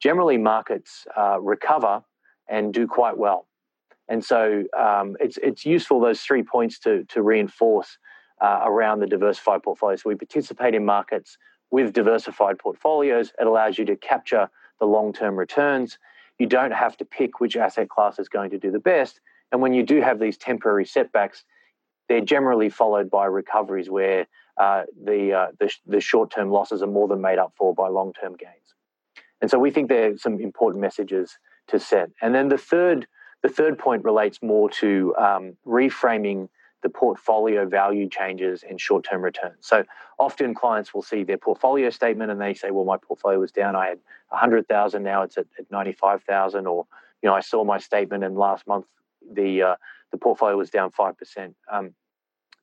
generally 0.00 0.38
markets 0.38 1.06
uh, 1.16 1.40
recover 1.40 2.02
and 2.48 2.72
do 2.72 2.86
quite 2.86 3.18
well. 3.18 3.46
And 4.12 4.22
so 4.22 4.64
um, 4.78 5.16
it's 5.20 5.38
it's 5.38 5.64
useful 5.64 5.98
those 5.98 6.20
three 6.20 6.42
points 6.42 6.78
to 6.80 7.04
to 7.04 7.22
reinforce 7.22 7.96
uh, 8.42 8.60
around 8.62 9.00
the 9.00 9.06
diversified 9.06 9.62
portfolio. 9.62 9.96
So 9.96 10.10
we 10.10 10.16
participate 10.16 10.74
in 10.74 10.84
markets 10.84 11.38
with 11.70 11.94
diversified 11.94 12.58
portfolios. 12.58 13.32
It 13.40 13.46
allows 13.46 13.78
you 13.78 13.86
to 13.86 13.96
capture 13.96 14.50
the 14.80 14.84
long 14.84 15.14
term 15.14 15.34
returns. 15.38 15.98
You 16.38 16.46
don't 16.46 16.72
have 16.72 16.94
to 16.98 17.06
pick 17.06 17.40
which 17.40 17.56
asset 17.56 17.88
class 17.88 18.18
is 18.18 18.28
going 18.28 18.50
to 18.50 18.58
do 18.58 18.70
the 18.70 18.78
best. 18.78 19.18
And 19.50 19.62
when 19.62 19.72
you 19.72 19.82
do 19.82 20.02
have 20.02 20.18
these 20.20 20.36
temporary 20.36 20.84
setbacks, 20.84 21.44
they're 22.10 22.20
generally 22.20 22.68
followed 22.68 23.10
by 23.10 23.24
recoveries 23.24 23.88
where 23.88 24.26
uh, 24.58 24.82
the, 25.02 25.32
uh, 25.32 25.46
the, 25.58 25.72
the 25.86 26.00
short 26.00 26.30
term 26.30 26.50
losses 26.50 26.82
are 26.82 26.86
more 26.98 27.08
than 27.08 27.22
made 27.22 27.38
up 27.38 27.54
for 27.56 27.74
by 27.74 27.88
long 27.88 28.12
term 28.12 28.36
gains. 28.36 28.74
And 29.40 29.50
so 29.50 29.58
we 29.58 29.70
think 29.70 29.88
there 29.88 30.12
are 30.12 30.18
some 30.18 30.38
important 30.38 30.82
messages 30.82 31.38
to 31.68 31.80
set. 31.80 32.10
And 32.20 32.34
then 32.34 32.48
the 32.50 32.58
third, 32.58 33.06
the 33.42 33.48
third 33.48 33.78
point 33.78 34.04
relates 34.04 34.42
more 34.42 34.70
to 34.70 35.14
um, 35.16 35.56
reframing 35.66 36.48
the 36.82 36.88
portfolio 36.88 37.66
value 37.66 38.08
changes 38.08 38.64
and 38.68 38.80
short 38.80 39.04
term 39.04 39.22
returns. 39.22 39.56
So 39.60 39.84
often 40.18 40.54
clients 40.54 40.92
will 40.92 41.02
see 41.02 41.22
their 41.22 41.38
portfolio 41.38 41.90
statement 41.90 42.30
and 42.30 42.40
they 42.40 42.54
say, 42.54 42.70
well, 42.70 42.84
my 42.84 42.96
portfolio 42.96 43.38
was 43.38 43.52
down. 43.52 43.76
I 43.76 43.86
had 43.86 43.98
100,000, 44.28 45.02
now 45.02 45.22
it's 45.22 45.38
at, 45.38 45.46
at 45.58 45.70
95,000. 45.70 46.66
Or, 46.66 46.86
you 47.22 47.28
know, 47.28 47.34
I 47.34 47.40
saw 47.40 47.64
my 47.64 47.78
statement 47.78 48.24
and 48.24 48.36
last 48.36 48.66
month 48.66 48.86
the, 49.32 49.62
uh, 49.62 49.76
the 50.10 50.18
portfolio 50.18 50.56
was 50.56 50.70
down 50.70 50.90
5%. 50.90 51.54
Um, 51.70 51.94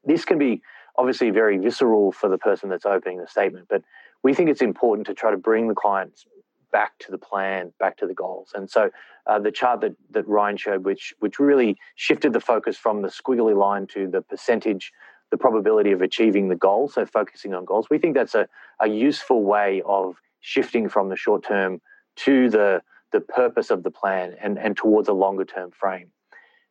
this 0.04 0.26
can 0.26 0.38
be 0.38 0.62
obviously 0.98 1.30
very 1.30 1.58
visceral 1.58 2.12
for 2.12 2.30
the 2.30 2.38
person 2.38 2.70
that's 2.70 2.86
opening 2.86 3.20
the 3.20 3.28
statement, 3.28 3.68
but 3.70 3.84
we 4.22 4.34
think 4.34 4.50
it's 4.50 4.62
important 4.62 5.08
to 5.08 5.14
try 5.14 5.32
to 5.32 5.38
bring 5.38 5.70
the 5.70 5.76
clients 5.76 6.26
back 6.72 6.98
to 7.00 7.12
the 7.12 7.18
plan, 7.18 7.74
back 7.80 7.98
to 7.98 8.08
the 8.08 8.14
goals. 8.14 8.52
And 8.54 8.70
so 8.70 8.90
uh, 9.28 9.40
the 9.40 9.52
chart 9.52 9.82
that, 9.82 9.96
that 10.12 10.28
Ryan 10.28 10.58
showed, 10.58 10.86
which 10.86 11.14
which 11.20 11.40
really 11.40 11.78
shifted 11.96 12.34
the 12.34 12.40
focus 12.40 12.78
from 12.78 13.02
the 13.02 13.10
squiggly 13.10 13.56
line 13.56 13.88
to 13.88 14.08
the 14.08 14.22
percentage, 14.22 14.92
the 15.32 15.38
probability 15.38 15.92
of 15.92 16.02
achieving 16.02 16.50
the 16.50 16.56
goal, 16.56 16.88
so 16.88 17.06
focusing 17.06 17.54
on 17.54 17.66
goals, 17.66 17.88
we 17.90 17.98
think 17.98 18.16
that's 18.16 18.36
a, 18.36 18.48
a 18.80 18.88
useful 18.88 19.44
way 19.44 19.82
of 19.86 20.16
shifting 20.42 20.90
from 20.90 21.10
the 21.10 21.16
short 21.16 21.44
term 21.44 21.82
to 22.16 22.50
the 22.50 22.82
the 23.12 23.22
purpose 23.22 23.72
of 23.72 23.84
the 23.84 23.92
plan 23.92 24.36
and, 24.40 24.60
and 24.60 24.78
towards 24.78 25.10
a 25.10 25.14
longer 25.14 25.46
term 25.46 25.72
frame. 25.72 26.12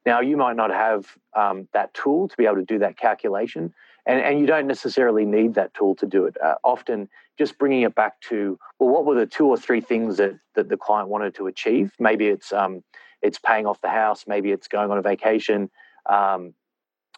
Now, 0.06 0.20
you 0.20 0.36
might 0.36 0.56
not 0.56 0.70
have 0.70 1.18
um, 1.34 1.68
that 1.72 1.92
tool 1.92 2.28
to 2.28 2.36
be 2.36 2.46
able 2.46 2.56
to 2.56 2.64
do 2.64 2.78
that 2.78 2.96
calculation, 2.96 3.74
and, 4.08 4.20
and 4.20 4.40
you 4.40 4.46
don't 4.46 4.66
necessarily 4.66 5.24
need 5.26 5.54
that 5.54 5.74
tool 5.74 5.94
to 5.96 6.06
do 6.06 6.24
it. 6.24 6.36
Uh, 6.42 6.54
often, 6.64 7.08
just 7.38 7.58
bringing 7.58 7.82
it 7.82 7.94
back 7.94 8.20
to 8.22 8.58
well, 8.80 8.88
what 8.88 9.04
were 9.04 9.14
the 9.14 9.26
two 9.26 9.46
or 9.46 9.56
three 9.56 9.82
things 9.82 10.16
that 10.16 10.36
that 10.54 10.68
the 10.70 10.76
client 10.76 11.08
wanted 11.08 11.34
to 11.36 11.46
achieve? 11.46 11.92
Maybe 12.00 12.26
it's 12.26 12.52
um, 12.52 12.82
it's 13.22 13.38
paying 13.38 13.66
off 13.66 13.80
the 13.82 13.90
house, 13.90 14.24
maybe 14.26 14.50
it's 14.50 14.66
going 14.66 14.90
on 14.90 14.98
a 14.98 15.02
vacation, 15.02 15.70
um, 16.06 16.54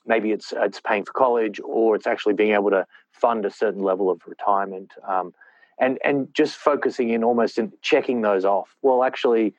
maybe 0.04 0.32
it's 0.32 0.52
it's 0.54 0.80
paying 0.80 1.04
for 1.04 1.12
college, 1.12 1.60
or 1.64 1.94
it's 1.94 2.08
actually 2.08 2.34
being 2.34 2.52
able 2.52 2.70
to 2.70 2.84
fund 3.12 3.46
a 3.46 3.50
certain 3.50 3.82
level 3.82 4.10
of 4.10 4.20
retirement. 4.26 4.92
Um, 5.06 5.32
and 5.78 5.98
and 6.04 6.28
just 6.34 6.56
focusing 6.56 7.10
in 7.10 7.22
almost 7.22 7.56
in 7.56 7.72
checking 7.82 8.20
those 8.20 8.44
off. 8.44 8.76
Well, 8.82 9.04
actually, 9.04 9.54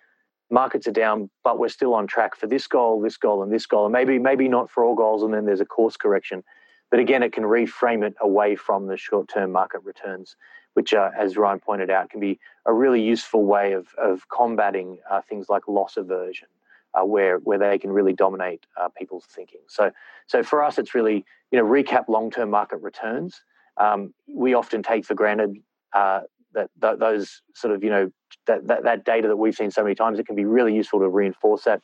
markets 0.50 0.86
are 0.86 0.91
down, 0.91 1.30
but 1.46 1.58
we're 1.58 1.70
still 1.70 1.94
on 1.94 2.08
track 2.08 2.36
for 2.36 2.46
this 2.46 2.67
goal, 2.67 3.00
this 3.00 3.17
goal, 3.17 3.41
and 3.41 3.52
this 3.54 3.65
goal, 3.65 3.86
and 3.86 3.94
maybe 3.94 4.20
maybe 4.20 4.50
not 4.50 4.70
for 4.70 4.84
all 4.84 4.96
goals, 4.96 5.24
and 5.24 5.34
then 5.34 5.46
there's 5.46 5.62
a 5.62 5.65
course 5.65 5.96
correction. 5.96 6.44
But 6.91 6.99
again, 6.99 7.23
it 7.23 7.32
can 7.32 7.45
reframe 7.45 8.06
it 8.06 8.15
away 8.19 8.56
from 8.56 8.88
the 8.88 8.97
short 8.97 9.30
term 9.30 9.51
market 9.51 9.82
returns, 9.84 10.36
which, 10.73 10.93
uh, 10.93 11.10
as 11.17 11.38
Ryan 11.38 11.60
pointed 11.60 11.89
out, 11.89 12.10
can 12.10 12.19
be 12.19 12.38
a 12.65 12.73
really 12.73 13.01
useful 13.01 13.45
way 13.45 13.71
of, 13.71 13.88
of 13.97 14.27
combating 14.30 14.99
uh, 15.10 15.21
things 15.21 15.47
like 15.49 15.67
loss 15.69 15.95
aversion, 15.95 16.49
uh, 16.93 17.06
where, 17.06 17.38
where 17.38 17.58
they 17.58 17.77
can 17.77 17.91
really 17.91 18.13
dominate 18.13 18.65
uh, 18.80 18.89
people's 18.89 19.25
thinking. 19.25 19.62
So, 19.67 19.91
so 20.27 20.43
for 20.43 20.62
us, 20.62 20.77
it's 20.77 20.93
really 20.93 21.25
you 21.51 21.60
know 21.60 21.65
recap 21.65 22.10
long 22.10 22.30
term 22.30 22.49
market 22.49 22.82
returns. 22.82 23.41
Um, 23.77 24.13
we 24.27 24.54
often 24.54 24.84
take 24.84 25.06
for 25.06 25.15
granted 25.15 25.56
uh, 25.93 26.21
that, 26.54 26.69
those 26.99 27.41
sort 27.54 27.73
of 27.73 27.84
you 27.84 27.89
know 27.89 28.12
that, 28.47 28.67
that 28.67 28.84
that 28.84 29.06
data 29.06 29.30
that 29.30 29.38
we've 29.38 29.56
seen 29.56 29.71
so 29.71 29.84
many 29.84 29.95
times. 29.95 30.19
It 30.19 30.27
can 30.27 30.36
be 30.36 30.45
really 30.45 30.75
useful 30.75 30.99
to 30.99 31.08
reinforce 31.08 31.63
that. 31.63 31.82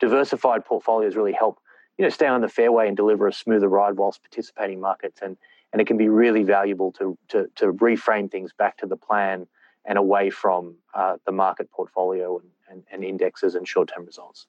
Diversified 0.00 0.64
portfolios 0.64 1.14
really 1.14 1.32
help 1.32 1.58
you 1.98 2.04
know, 2.04 2.08
stay 2.08 2.26
on 2.26 2.40
the 2.40 2.48
fairway 2.48 2.88
and 2.88 2.96
deliver 2.96 3.28
a 3.28 3.32
smoother 3.32 3.68
ride 3.68 3.96
whilst 3.96 4.22
participating 4.22 4.80
markets. 4.80 5.20
And, 5.22 5.36
and 5.72 5.80
it 5.80 5.86
can 5.86 5.96
be 5.96 6.08
really 6.08 6.42
valuable 6.42 6.92
to, 6.92 7.16
to, 7.28 7.48
to 7.56 7.72
reframe 7.72 8.30
things 8.30 8.52
back 8.52 8.78
to 8.78 8.86
the 8.86 8.96
plan 8.96 9.46
and 9.84 9.98
away 9.98 10.30
from 10.30 10.76
uh, 10.94 11.16
the 11.26 11.32
market 11.32 11.70
portfolio 11.70 12.38
and, 12.38 12.48
and, 12.68 12.82
and 12.90 13.04
indexes 13.04 13.54
and 13.54 13.68
short 13.68 13.90
term 13.94 14.06
results. 14.06 14.46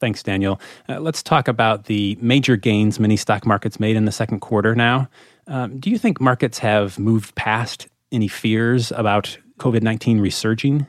Thanks, 0.00 0.22
Daniel. 0.22 0.60
Uh, 0.88 0.98
let's 0.98 1.22
talk 1.22 1.46
about 1.46 1.84
the 1.84 2.18
major 2.20 2.56
gains 2.56 2.98
many 2.98 3.16
stock 3.16 3.46
markets 3.46 3.78
made 3.78 3.94
in 3.94 4.04
the 4.04 4.10
second 4.10 4.40
quarter 4.40 4.74
now. 4.74 5.08
Um, 5.46 5.78
do 5.78 5.90
you 5.90 5.98
think 5.98 6.20
markets 6.20 6.58
have 6.58 6.98
moved 6.98 7.34
past 7.36 7.86
any 8.10 8.26
fears 8.26 8.90
about 8.92 9.38
COVID 9.58 9.82
19 9.82 10.20
resurging? 10.20 10.88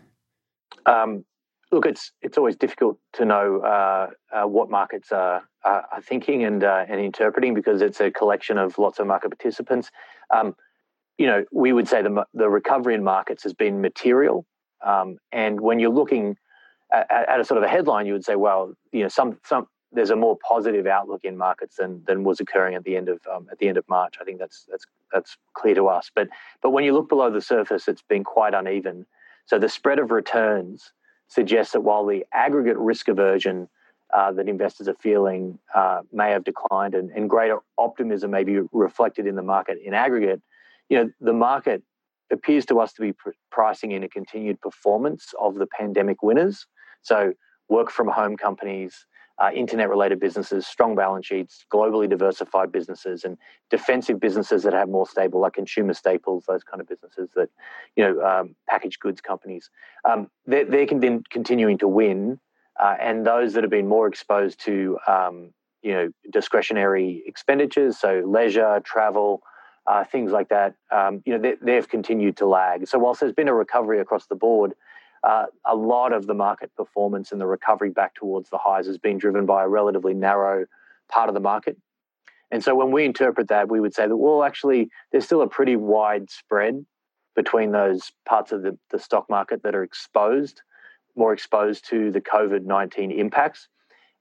Um, 0.87 1.25
look, 1.73 1.85
it's 1.85 2.11
it's 2.21 2.37
always 2.37 2.55
difficult 2.55 2.97
to 3.13 3.25
know 3.25 3.59
uh, 3.61 4.09
uh, 4.31 4.47
what 4.47 4.69
markets 4.69 5.11
are, 5.11 5.43
are 5.65 6.01
thinking 6.01 6.43
and 6.43 6.63
uh, 6.63 6.85
and 6.87 7.01
interpreting 7.01 7.53
because 7.53 7.81
it's 7.81 7.99
a 7.99 8.11
collection 8.11 8.57
of 8.57 8.77
lots 8.77 8.99
of 8.99 9.07
market 9.07 9.29
participants. 9.29 9.89
Um, 10.29 10.55
you 11.17 11.27
know, 11.27 11.43
we 11.51 11.73
would 11.73 11.87
say 11.87 12.01
the 12.01 12.25
the 12.33 12.49
recovery 12.49 12.93
in 12.93 13.03
markets 13.03 13.43
has 13.43 13.53
been 13.53 13.81
material, 13.81 14.45
um, 14.85 15.17
and 15.31 15.59
when 15.59 15.79
you're 15.79 15.91
looking 15.91 16.37
at, 16.91 17.11
at, 17.11 17.39
a 17.39 17.45
sort 17.45 17.57
of 17.57 17.63
a 17.63 17.67
headline, 17.67 18.05
you 18.05 18.13
would 18.13 18.25
say, 18.25 18.35
well, 18.35 18.73
you 18.91 19.01
know, 19.01 19.09
some 19.09 19.39
some 19.43 19.67
there's 19.91 20.09
a 20.09 20.15
more 20.15 20.37
positive 20.47 20.87
outlook 20.87 21.21
in 21.23 21.37
markets 21.37 21.77
than 21.77 22.03
than 22.05 22.23
was 22.23 22.39
occurring 22.39 22.75
at 22.75 22.83
the 22.83 22.95
end 22.95 23.09
of 23.09 23.19
um, 23.33 23.47
at 23.51 23.57
the 23.59 23.67
end 23.67 23.77
of 23.77 23.87
March. 23.89 24.15
I 24.21 24.23
think 24.23 24.39
that's 24.39 24.65
that's 24.69 24.85
that's 25.11 25.37
clear 25.53 25.75
to 25.75 25.87
us. 25.87 26.11
But 26.13 26.29
but 26.61 26.69
when 26.69 26.83
you 26.83 26.93
look 26.93 27.09
below 27.09 27.31
the 27.31 27.41
surface, 27.41 27.87
it's 27.87 28.03
been 28.03 28.23
quite 28.23 28.53
uneven. 28.53 29.05
So 29.45 29.59
the 29.59 29.67
spread 29.67 29.99
of 29.99 30.09
returns 30.09 30.93
suggests 31.33 31.73
that 31.73 31.81
while 31.81 32.05
the 32.05 32.25
aggregate 32.33 32.77
risk 32.77 33.07
aversion 33.07 33.67
uh, 34.13 34.31
that 34.31 34.47
investors 34.47 34.87
are 34.87 34.95
feeling 35.01 35.57
uh, 35.73 36.01
may 36.11 36.29
have 36.29 36.43
declined 36.43 36.93
and, 36.93 37.09
and, 37.11 37.29
greater 37.29 37.57
optimism 37.79 38.29
may 38.29 38.43
be 38.43 38.59
reflected 38.71 39.25
in 39.25 39.35
the 39.35 39.41
market 39.41 39.79
in 39.83 39.95
aggregate, 39.95 40.39
you 40.89 40.97
know, 40.97 41.09
the 41.19 41.33
market 41.33 41.81
appears 42.31 42.65
to 42.67 42.79
us 42.79 42.93
to 42.93 43.01
be 43.01 43.13
pr- 43.13 43.31
pricing 43.51 43.91
in 43.91 44.03
a 44.03 44.07
continued 44.07 44.61
performance 44.61 45.33
of 45.39 45.55
the 45.55 45.65
pandemic 45.65 46.21
winners. 46.21 46.67
So 47.01 47.33
work 47.69 47.89
from 47.89 48.07
home 48.07 48.37
companies, 48.37 49.07
uh, 49.41 49.49
internet 49.53 49.89
related 49.89 50.19
businesses, 50.19 50.67
strong 50.67 50.95
balance 50.95 51.25
sheets, 51.25 51.65
globally 51.73 52.07
diversified 52.07 52.71
businesses, 52.71 53.23
and 53.23 53.37
defensive 53.69 54.19
businesses 54.19 54.63
that 54.63 54.73
have 54.73 54.89
more 54.89 55.07
stable, 55.07 55.41
like 55.41 55.53
consumer 55.53 55.93
staples, 55.93 56.45
those 56.47 56.63
kind 56.63 56.79
of 56.79 56.87
businesses 56.87 57.29
that, 57.35 57.49
you 57.95 58.03
know, 58.03 58.21
um, 58.21 58.55
packaged 58.69 58.99
goods 58.99 59.21
companies. 59.21 59.69
Um, 60.05 60.29
they're, 60.45 60.65
they're 60.65 60.85
con- 60.85 61.23
continuing 61.29 61.77
to 61.79 61.87
win, 61.87 62.39
uh, 62.79 62.95
and 62.99 63.25
those 63.25 63.53
that 63.53 63.63
have 63.63 63.71
been 63.71 63.87
more 63.87 64.07
exposed 64.07 64.59
to, 64.65 64.99
um, 65.07 65.51
you 65.81 65.93
know, 65.93 66.09
discretionary 66.31 67.23
expenditures, 67.25 67.97
so 67.97 68.23
leisure, 68.25 68.79
travel. 68.83 69.41
Uh, 69.85 70.05
things 70.05 70.31
like 70.31 70.47
that, 70.47 70.75
um, 70.91 71.21
you 71.25 71.33
know, 71.33 71.39
they, 71.39 71.55
they've 71.61 71.89
continued 71.89 72.37
to 72.37 72.45
lag. 72.45 72.87
So 72.87 72.97
whilst 72.97 73.19
there's 73.19 73.33
been 73.33 73.49
a 73.49 73.53
recovery 73.53 73.99
across 73.99 74.27
the 74.27 74.35
board, 74.35 74.71
uh, 75.23 75.45
a 75.65 75.75
lot 75.75 76.11
of 76.11 76.27
the 76.27 76.33
market 76.33 76.75
performance 76.75 77.31
and 77.31 77.39
the 77.39 77.47
recovery 77.47 77.89
back 77.89 78.13
towards 78.15 78.49
the 78.49 78.57
highs 78.57 78.87
has 78.87 78.97
been 78.97 79.17
driven 79.17 79.45
by 79.45 79.63
a 79.63 79.67
relatively 79.67 80.13
narrow 80.13 80.65
part 81.09 81.29
of 81.29 81.33
the 81.33 81.41
market. 81.41 81.77
And 82.51 82.63
so 82.63 82.75
when 82.75 82.91
we 82.91 83.05
interpret 83.05 83.47
that, 83.47 83.69
we 83.69 83.79
would 83.79 83.95
say 83.95 84.07
that, 84.07 84.15
well, 84.15 84.43
actually, 84.43 84.89
there's 85.11 85.25
still 85.25 85.41
a 85.41 85.47
pretty 85.47 85.75
wide 85.75 86.29
spread 86.29 86.85
between 87.35 87.71
those 87.71 88.11
parts 88.27 88.51
of 88.51 88.61
the, 88.61 88.77
the 88.91 88.99
stock 88.99 89.29
market 89.29 89.63
that 89.63 89.73
are 89.73 89.83
exposed, 89.83 90.61
more 91.15 91.33
exposed 91.33 91.89
to 91.89 92.11
the 92.11 92.21
COVID 92.21 92.65
19 92.65 93.11
impacts. 93.11 93.69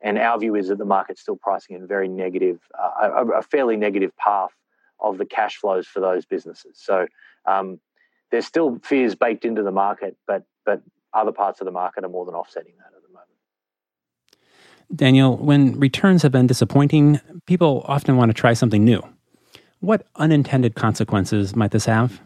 And 0.01 0.19
our 0.19 0.39
view 0.39 0.55
is 0.55 0.69
that 0.69 0.79
the 0.79 0.85
market's 0.85 1.21
still 1.21 1.37
pricing 1.37 1.77
in 1.77 1.87
very 1.87 2.09
negative, 2.09 2.61
uh, 2.79 3.11
a, 3.11 3.27
a, 3.39 3.43
fairly 3.43 3.77
negative 3.77 4.17
path 4.17 4.51
of 4.99 5.19
the 5.19 5.27
cash 5.27 5.57
flows 5.57 5.87
for 5.87 6.01
those 6.01 6.25
businesses. 6.25 6.81
So 6.83 7.07
um, 7.47 7.81
there's 8.31 8.47
still 8.47 8.81
fears 8.83 9.15
baked 9.15 9.45
into 9.45 9.63
the 9.63 9.71
market, 9.71 10.17
but 10.27 10.43
but 10.65 10.83
other 11.15 11.33
parts 11.33 11.61
of 11.61 11.67
the 11.67 11.71
market 11.71 12.05
are 12.05 12.09
more 12.09 12.25
than 12.25 12.35
offsetting 12.35 12.73
that 12.79 12.97
at 12.97 13.03
the 13.03 13.09
moment. 13.09 13.29
Daniel, 14.95 15.37
when 15.37 15.79
returns 15.79 16.23
have 16.23 16.33
been 16.33 16.47
disappointing, 16.47 17.21
people 17.47 17.85
often 17.87 18.17
want 18.17 18.31
to 18.31 18.35
try 18.35 18.53
something 18.53 18.85
new. 18.85 19.03
What 19.81 20.07
unintended 20.17 20.75
consequences 20.75 21.57
might 21.57 21.73
this 21.73 21.87
have? 21.87 22.21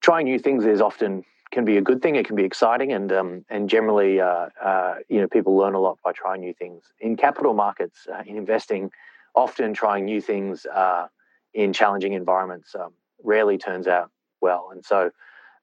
Trying 0.00 0.24
new 0.24 0.38
things 0.38 0.64
is 0.64 0.80
often 0.80 1.24
can 1.52 1.64
be 1.64 1.76
a 1.76 1.80
good 1.82 2.02
thing. 2.02 2.16
It 2.16 2.26
can 2.26 2.34
be 2.34 2.44
exciting, 2.44 2.92
and 2.92 3.12
um, 3.12 3.44
and 3.48 3.68
generally, 3.70 4.20
uh, 4.20 4.48
uh, 4.60 4.94
you 5.08 5.20
know, 5.20 5.28
people 5.28 5.56
learn 5.56 5.74
a 5.74 5.78
lot 5.78 5.98
by 6.02 6.10
trying 6.12 6.40
new 6.40 6.52
things. 6.54 6.82
In 6.98 7.16
capital 7.16 7.54
markets, 7.54 8.08
uh, 8.12 8.22
in 8.26 8.36
investing, 8.36 8.90
often 9.36 9.72
trying 9.74 10.04
new 10.04 10.20
things 10.20 10.66
uh, 10.66 11.06
in 11.54 11.72
challenging 11.72 12.14
environments 12.14 12.74
um, 12.74 12.94
rarely 13.22 13.58
turns 13.58 13.86
out 13.86 14.10
well, 14.40 14.70
and 14.72 14.84
so 14.84 15.10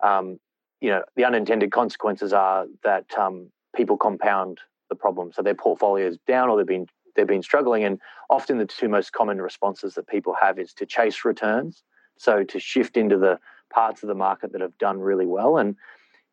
um, 0.02 0.39
you 0.82 0.89
know, 0.89 1.04
the 1.15 1.26
unintended 1.26 1.72
consequences 1.72 2.34
are 2.34 2.65
that 2.84 3.06
um, 3.18 3.52
people 3.76 3.98
compound 3.98 4.60
the 4.89 4.96
problem. 4.96 5.32
So 5.32 5.42
their 5.42 5.56
portfolio 5.56 6.08
is 6.08 6.18
down, 6.28 6.50
or 6.50 6.58
they've 6.58 6.65
been 6.65 6.88
they've 7.15 7.28
been 7.28 7.44
struggling, 7.44 7.84
and 7.84 8.00
often 8.30 8.58
the 8.58 8.65
two 8.65 8.89
most 8.89 9.12
common 9.12 9.42
responses 9.42 9.96
that 9.96 10.08
people 10.08 10.36
have 10.39 10.58
is 10.58 10.74
to 10.74 10.86
chase 10.86 11.26
returns. 11.26 11.84
So 12.18 12.44
to 12.44 12.60
shift 12.60 12.98
into 12.98 13.18
the 13.18 13.39
parts 13.74 14.04
of 14.04 14.08
the 14.08 14.15
market 14.15 14.52
that 14.52 14.62
have 14.62 14.78
done 14.78 15.00
really 15.00 15.26
well, 15.26 15.58
and 15.58 15.76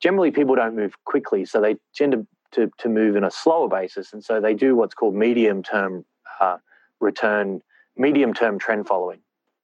generally 0.01 0.31
people 0.31 0.55
don't 0.55 0.77
move 0.77 0.95
quickly, 1.05 1.45
so 1.45 1.61
they 1.61 1.77
tend 1.95 2.13
to 2.13 2.27
to, 2.53 2.71
to 2.79 2.89
move 2.89 3.17
in 3.17 3.25
a 3.25 3.31
slower 3.31 3.69
basis, 3.69 4.13
and 4.13 4.25
so 4.25 4.41
they 4.41 4.55
do 4.55 4.77
what's 4.77 4.95
called 4.95 5.15
medium 5.15 5.63
term 5.63 6.05
uh, 6.41 6.59
return, 7.01 7.61
medium 7.97 8.33
term 8.33 8.59
trend 8.59 8.87
following, 8.87 9.19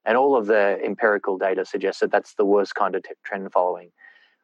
and 0.04 0.16
all 0.16 0.36
of 0.36 0.46
the 0.46 0.78
empirical 0.84 1.38
data 1.38 1.64
suggests 1.64 2.00
that 2.00 2.10
that's 2.10 2.34
the 2.34 2.44
worst 2.44 2.74
kind 2.74 2.96
of 2.96 3.04
t- 3.04 3.10
trend 3.24 3.52
following 3.52 3.90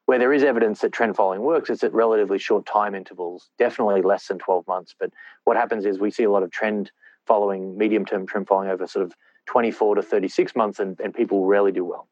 where 0.08 0.18
there 0.18 0.32
is 0.32 0.42
evidence 0.42 0.80
that 0.80 0.90
trend 0.90 1.14
following 1.14 1.42
works, 1.42 1.68
it's 1.68 1.84
at 1.84 1.92
relatively 1.92 2.38
short 2.38 2.64
time 2.64 2.94
intervals, 2.94 3.50
definitely 3.58 4.00
less 4.00 4.26
than 4.26 4.38
12 4.38 4.66
months. 4.66 4.94
But 4.98 5.12
what 5.44 5.58
happens 5.58 5.84
is 5.84 5.98
we 5.98 6.10
see 6.10 6.22
a 6.22 6.30
lot 6.30 6.42
of 6.42 6.50
trend 6.50 6.90
following, 7.26 7.76
medium 7.76 8.06
term 8.06 8.26
trend 8.26 8.48
following 8.48 8.70
over 8.70 8.86
sort 8.86 9.04
of 9.04 9.12
24 9.44 9.96
to 9.96 10.02
36 10.02 10.56
months, 10.56 10.80
and, 10.80 10.98
and 10.98 11.12
people 11.12 11.44
rarely 11.44 11.72
do 11.72 11.84
well. 11.84 12.08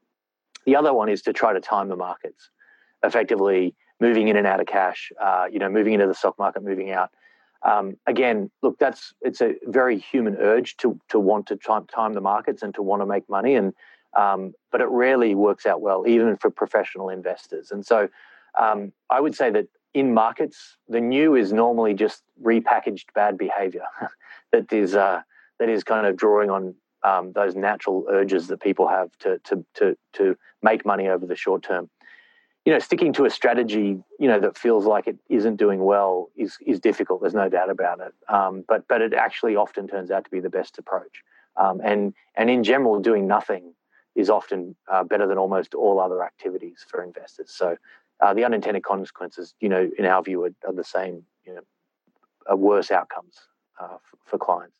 The 0.66 0.76
other 0.76 0.92
one 0.92 1.08
is 1.08 1.22
to 1.22 1.32
try 1.32 1.54
to 1.54 1.60
time 1.60 1.88
the 1.88 1.96
markets, 1.96 2.50
effectively 3.02 3.74
moving 3.98 4.28
in 4.28 4.36
and 4.36 4.46
out 4.46 4.60
of 4.60 4.66
cash, 4.66 5.10
uh, 5.18 5.46
you 5.50 5.58
know, 5.58 5.70
moving 5.70 5.94
into 5.94 6.06
the 6.06 6.12
stock 6.12 6.38
market, 6.38 6.62
moving 6.62 6.90
out. 6.90 7.08
Um, 7.62 7.96
again, 8.06 8.50
look, 8.60 8.78
that's 8.78 9.14
it's 9.22 9.40
a 9.40 9.54
very 9.64 9.96
human 9.96 10.36
urge 10.36 10.76
to 10.78 11.00
to 11.08 11.18
want 11.18 11.46
to 11.46 11.56
time, 11.56 11.86
time 11.86 12.12
the 12.12 12.20
markets 12.20 12.62
and 12.62 12.74
to 12.74 12.82
want 12.82 13.00
to 13.00 13.06
make 13.06 13.26
money, 13.30 13.54
and 13.54 13.72
um, 14.14 14.54
but 14.72 14.80
it 14.80 14.88
rarely 14.88 15.34
works 15.34 15.66
out 15.66 15.80
well, 15.80 16.06
even 16.06 16.36
for 16.36 16.50
professional 16.50 17.08
investors. 17.08 17.70
And 17.70 17.84
so 17.84 18.08
um, 18.58 18.92
I 19.10 19.20
would 19.20 19.34
say 19.34 19.50
that 19.50 19.68
in 19.94 20.12
markets, 20.12 20.76
the 20.88 21.00
new 21.00 21.34
is 21.34 21.52
normally 21.52 21.94
just 21.94 22.22
repackaged 22.42 23.06
bad 23.14 23.38
behavior 23.38 23.84
that 24.52 24.72
is 24.72 24.94
uh, 24.94 25.22
that 25.58 25.68
is 25.68 25.84
kind 25.84 26.06
of 26.06 26.16
drawing 26.16 26.50
on 26.50 26.74
um, 27.02 27.32
those 27.32 27.54
natural 27.54 28.04
urges 28.10 28.48
that 28.48 28.60
people 28.60 28.88
have 28.88 29.10
to, 29.20 29.38
to 29.44 29.64
to 29.74 29.96
to 30.14 30.36
make 30.62 30.84
money 30.84 31.08
over 31.08 31.26
the 31.26 31.36
short 31.36 31.62
term. 31.62 31.88
You 32.64 32.72
know, 32.72 32.78
sticking 32.80 33.12
to 33.12 33.26
a 33.26 33.30
strategy, 33.30 34.02
you 34.18 34.28
know, 34.28 34.40
that 34.40 34.58
feels 34.58 34.86
like 34.86 35.06
it 35.06 35.16
isn't 35.28 35.56
doing 35.56 35.84
well 35.84 36.30
is 36.36 36.58
is 36.66 36.80
difficult. 36.80 37.20
There's 37.20 37.34
no 37.34 37.48
doubt 37.48 37.70
about 37.70 38.00
it. 38.00 38.12
Um, 38.28 38.64
but 38.66 38.86
but 38.88 39.00
it 39.00 39.14
actually 39.14 39.56
often 39.56 39.86
turns 39.86 40.10
out 40.10 40.24
to 40.24 40.30
be 40.30 40.40
the 40.40 40.50
best 40.50 40.78
approach. 40.78 41.22
Um, 41.56 41.80
and 41.82 42.12
and 42.34 42.50
in 42.50 42.64
general, 42.64 43.00
doing 43.00 43.26
nothing 43.26 43.72
is 44.16 44.30
often 44.30 44.74
uh, 44.90 45.04
better 45.04 45.26
than 45.26 45.38
almost 45.38 45.74
all 45.74 46.00
other 46.00 46.24
activities 46.24 46.84
for 46.88 47.04
investors. 47.04 47.50
So 47.50 47.76
uh, 48.20 48.34
the 48.34 48.44
unintended 48.44 48.82
consequences, 48.82 49.54
you 49.60 49.68
know, 49.68 49.90
in 49.98 50.06
our 50.06 50.22
view, 50.22 50.42
are, 50.44 50.50
are 50.66 50.72
the 50.72 50.84
same, 50.84 51.22
you 51.46 51.54
know, 51.54 51.60
are 52.48 52.56
worse 52.56 52.90
outcomes 52.90 53.36
uh, 53.80 53.94
f- 53.94 54.14
for 54.24 54.38
clients. 54.38 54.78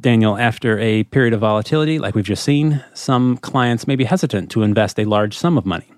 Daniel, 0.00 0.38
after 0.38 0.78
a 0.78 1.02
period 1.04 1.34
of 1.34 1.40
volatility 1.40 1.98
like 1.98 2.14
we've 2.14 2.24
just 2.24 2.44
seen, 2.44 2.84
some 2.94 3.36
clients 3.38 3.88
may 3.88 3.96
be 3.96 4.04
hesitant 4.04 4.50
to 4.52 4.62
invest 4.62 4.98
a 4.98 5.04
large 5.04 5.36
sum 5.36 5.58
of 5.58 5.66
money. 5.66 5.90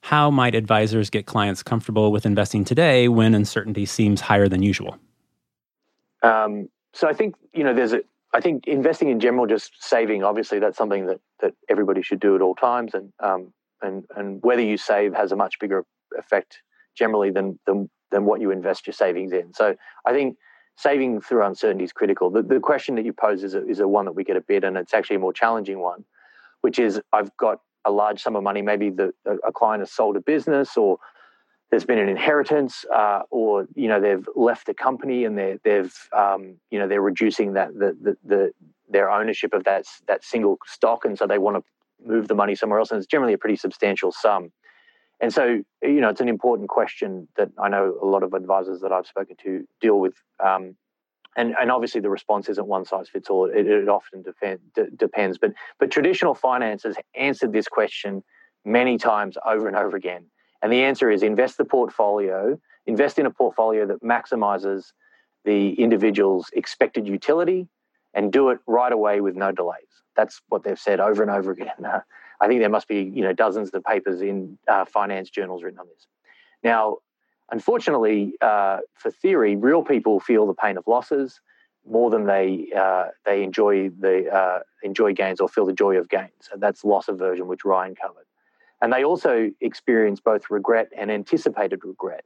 How 0.00 0.30
might 0.30 0.54
advisors 0.54 1.10
get 1.10 1.26
clients 1.26 1.62
comfortable 1.62 2.10
with 2.10 2.24
investing 2.24 2.64
today 2.64 3.08
when 3.08 3.34
uncertainty 3.34 3.84
seems 3.84 4.22
higher 4.22 4.48
than 4.48 4.62
usual? 4.62 4.98
Um, 6.22 6.70
so 6.94 7.06
I 7.06 7.12
think 7.12 7.34
you 7.52 7.64
know 7.64 7.74
there's 7.74 7.92
a 7.92 8.02
I 8.34 8.40
think 8.40 8.66
investing 8.66 9.10
in 9.10 9.20
general, 9.20 9.46
just 9.46 9.72
saving, 9.78 10.24
obviously, 10.24 10.58
that's 10.58 10.76
something 10.76 11.06
that, 11.06 11.20
that 11.40 11.54
everybody 11.70 12.02
should 12.02 12.18
do 12.18 12.34
at 12.34 12.42
all 12.42 12.56
times. 12.56 12.92
And, 12.92 13.12
um, 13.20 13.52
and, 13.80 14.04
and 14.16 14.42
whether 14.42 14.60
you 14.62 14.76
save 14.76 15.14
has 15.14 15.30
a 15.30 15.36
much 15.36 15.58
bigger 15.60 15.84
effect 16.18 16.60
generally 16.98 17.30
than, 17.30 17.60
than, 17.66 17.88
than 18.10 18.24
what 18.24 18.40
you 18.40 18.50
invest 18.50 18.88
your 18.88 18.94
savings 18.94 19.32
in. 19.32 19.54
So 19.54 19.76
I 20.04 20.12
think 20.12 20.36
saving 20.76 21.20
through 21.20 21.44
uncertainty 21.44 21.84
is 21.84 21.92
critical. 21.92 22.28
The, 22.28 22.42
the 22.42 22.58
question 22.58 22.96
that 22.96 23.04
you 23.04 23.12
pose 23.12 23.44
is 23.44 23.54
a, 23.54 23.64
is 23.68 23.78
a 23.78 23.86
one 23.86 24.04
that 24.06 24.12
we 24.12 24.24
get 24.24 24.36
a 24.36 24.40
bit, 24.40 24.64
and 24.64 24.76
it's 24.76 24.94
actually 24.94 25.16
a 25.16 25.20
more 25.20 25.32
challenging 25.32 25.78
one, 25.78 26.04
which 26.62 26.80
is 26.80 27.00
I've 27.12 27.36
got 27.36 27.60
a 27.84 27.92
large 27.92 28.20
sum 28.20 28.34
of 28.34 28.42
money. 28.42 28.62
Maybe 28.62 28.90
the, 28.90 29.12
a 29.46 29.52
client 29.52 29.80
has 29.82 29.92
sold 29.92 30.16
a 30.16 30.20
business 30.20 30.76
or 30.76 30.98
there's 31.74 31.84
been 31.84 31.98
an 31.98 32.08
inheritance, 32.08 32.84
uh, 32.94 33.22
or 33.30 33.66
you 33.74 33.88
know 33.88 34.00
they've 34.00 34.28
left 34.36 34.66
the 34.66 34.74
company 34.74 35.24
and 35.24 35.36
they're 35.36 35.58
they've 35.64 35.92
um, 36.16 36.54
you 36.70 36.78
know 36.78 36.86
they're 36.86 37.02
reducing 37.02 37.54
that 37.54 37.74
the, 37.74 37.96
the, 38.00 38.16
the 38.24 38.52
their 38.88 39.10
ownership 39.10 39.52
of 39.52 39.64
that 39.64 39.84
that 40.06 40.22
single 40.22 40.56
stock, 40.66 41.04
and 41.04 41.18
so 41.18 41.26
they 41.26 41.36
want 41.36 41.56
to 41.56 41.64
move 42.08 42.28
the 42.28 42.34
money 42.36 42.54
somewhere 42.54 42.78
else, 42.78 42.92
and 42.92 42.98
it's 42.98 43.08
generally 43.08 43.32
a 43.32 43.38
pretty 43.38 43.56
substantial 43.56 44.12
sum. 44.12 44.52
And 45.20 45.34
so, 45.34 45.64
you 45.82 46.00
know, 46.00 46.10
it's 46.10 46.20
an 46.20 46.28
important 46.28 46.68
question 46.68 47.26
that 47.36 47.50
I 47.58 47.68
know 47.68 47.98
a 48.00 48.06
lot 48.06 48.22
of 48.22 48.34
advisors 48.34 48.80
that 48.82 48.92
I've 48.92 49.06
spoken 49.06 49.34
to 49.42 49.66
deal 49.80 49.98
with. 49.98 50.14
Um, 50.38 50.76
and, 51.36 51.56
and 51.60 51.72
obviously, 51.72 52.00
the 52.00 52.10
response 52.10 52.48
isn't 52.50 52.68
one 52.68 52.84
size 52.84 53.08
fits 53.08 53.28
all. 53.30 53.50
It, 53.50 53.66
it 53.66 53.88
often 53.88 54.22
d- 54.22 54.82
depends. 54.96 55.38
But, 55.38 55.54
but 55.80 55.90
traditional 55.90 56.34
finance 56.34 56.84
has 56.84 56.96
answered 57.16 57.52
this 57.52 57.66
question 57.66 58.22
many 58.64 58.96
times 58.96 59.36
over 59.44 59.66
and 59.66 59.76
over 59.76 59.96
again. 59.96 60.26
And 60.64 60.72
the 60.72 60.82
answer 60.82 61.10
is 61.10 61.22
invest 61.22 61.58
the 61.58 61.66
portfolio, 61.66 62.58
invest 62.86 63.18
in 63.18 63.26
a 63.26 63.30
portfolio 63.30 63.86
that 63.86 64.02
maximizes 64.02 64.92
the 65.44 65.74
individual's 65.74 66.48
expected 66.54 67.06
utility 67.06 67.68
and 68.14 68.32
do 68.32 68.48
it 68.48 68.60
right 68.66 68.90
away 68.90 69.20
with 69.20 69.36
no 69.36 69.52
delays. 69.52 69.92
That's 70.16 70.40
what 70.48 70.64
they've 70.64 70.80
said 70.80 71.00
over 71.00 71.20
and 71.20 71.30
over 71.30 71.52
again. 71.52 71.84
Uh, 71.84 72.00
I 72.40 72.48
think 72.48 72.60
there 72.60 72.70
must 72.70 72.88
be 72.88 73.02
you 73.02 73.22
know 73.22 73.34
dozens 73.34 73.70
of 73.74 73.84
papers 73.84 74.22
in 74.22 74.58
uh, 74.66 74.86
finance 74.86 75.28
journals 75.28 75.62
written 75.62 75.80
on 75.80 75.86
this. 75.86 76.06
Now, 76.62 76.96
unfortunately, 77.52 78.32
uh, 78.40 78.78
for 78.94 79.10
theory, 79.10 79.56
real 79.56 79.82
people 79.82 80.18
feel 80.18 80.46
the 80.46 80.54
pain 80.54 80.78
of 80.78 80.84
losses 80.86 81.40
more 81.86 82.08
than 82.08 82.24
they 82.24 82.68
uh, 82.74 83.08
they 83.26 83.42
enjoy 83.42 83.90
the 83.90 84.30
uh, 84.30 84.60
enjoy 84.82 85.12
gains 85.12 85.40
or 85.40 85.48
feel 85.48 85.66
the 85.66 85.74
joy 85.74 85.98
of 85.98 86.08
gains. 86.08 86.48
And 86.50 86.62
that's 86.62 86.84
loss 86.84 87.08
aversion, 87.08 87.48
which 87.48 87.66
Ryan 87.66 87.94
covered. 87.94 88.24
And 88.84 88.92
they 88.92 89.02
also 89.02 89.50
experience 89.62 90.20
both 90.20 90.50
regret 90.50 90.90
and 90.94 91.10
anticipated 91.10 91.80
regret. 91.86 92.22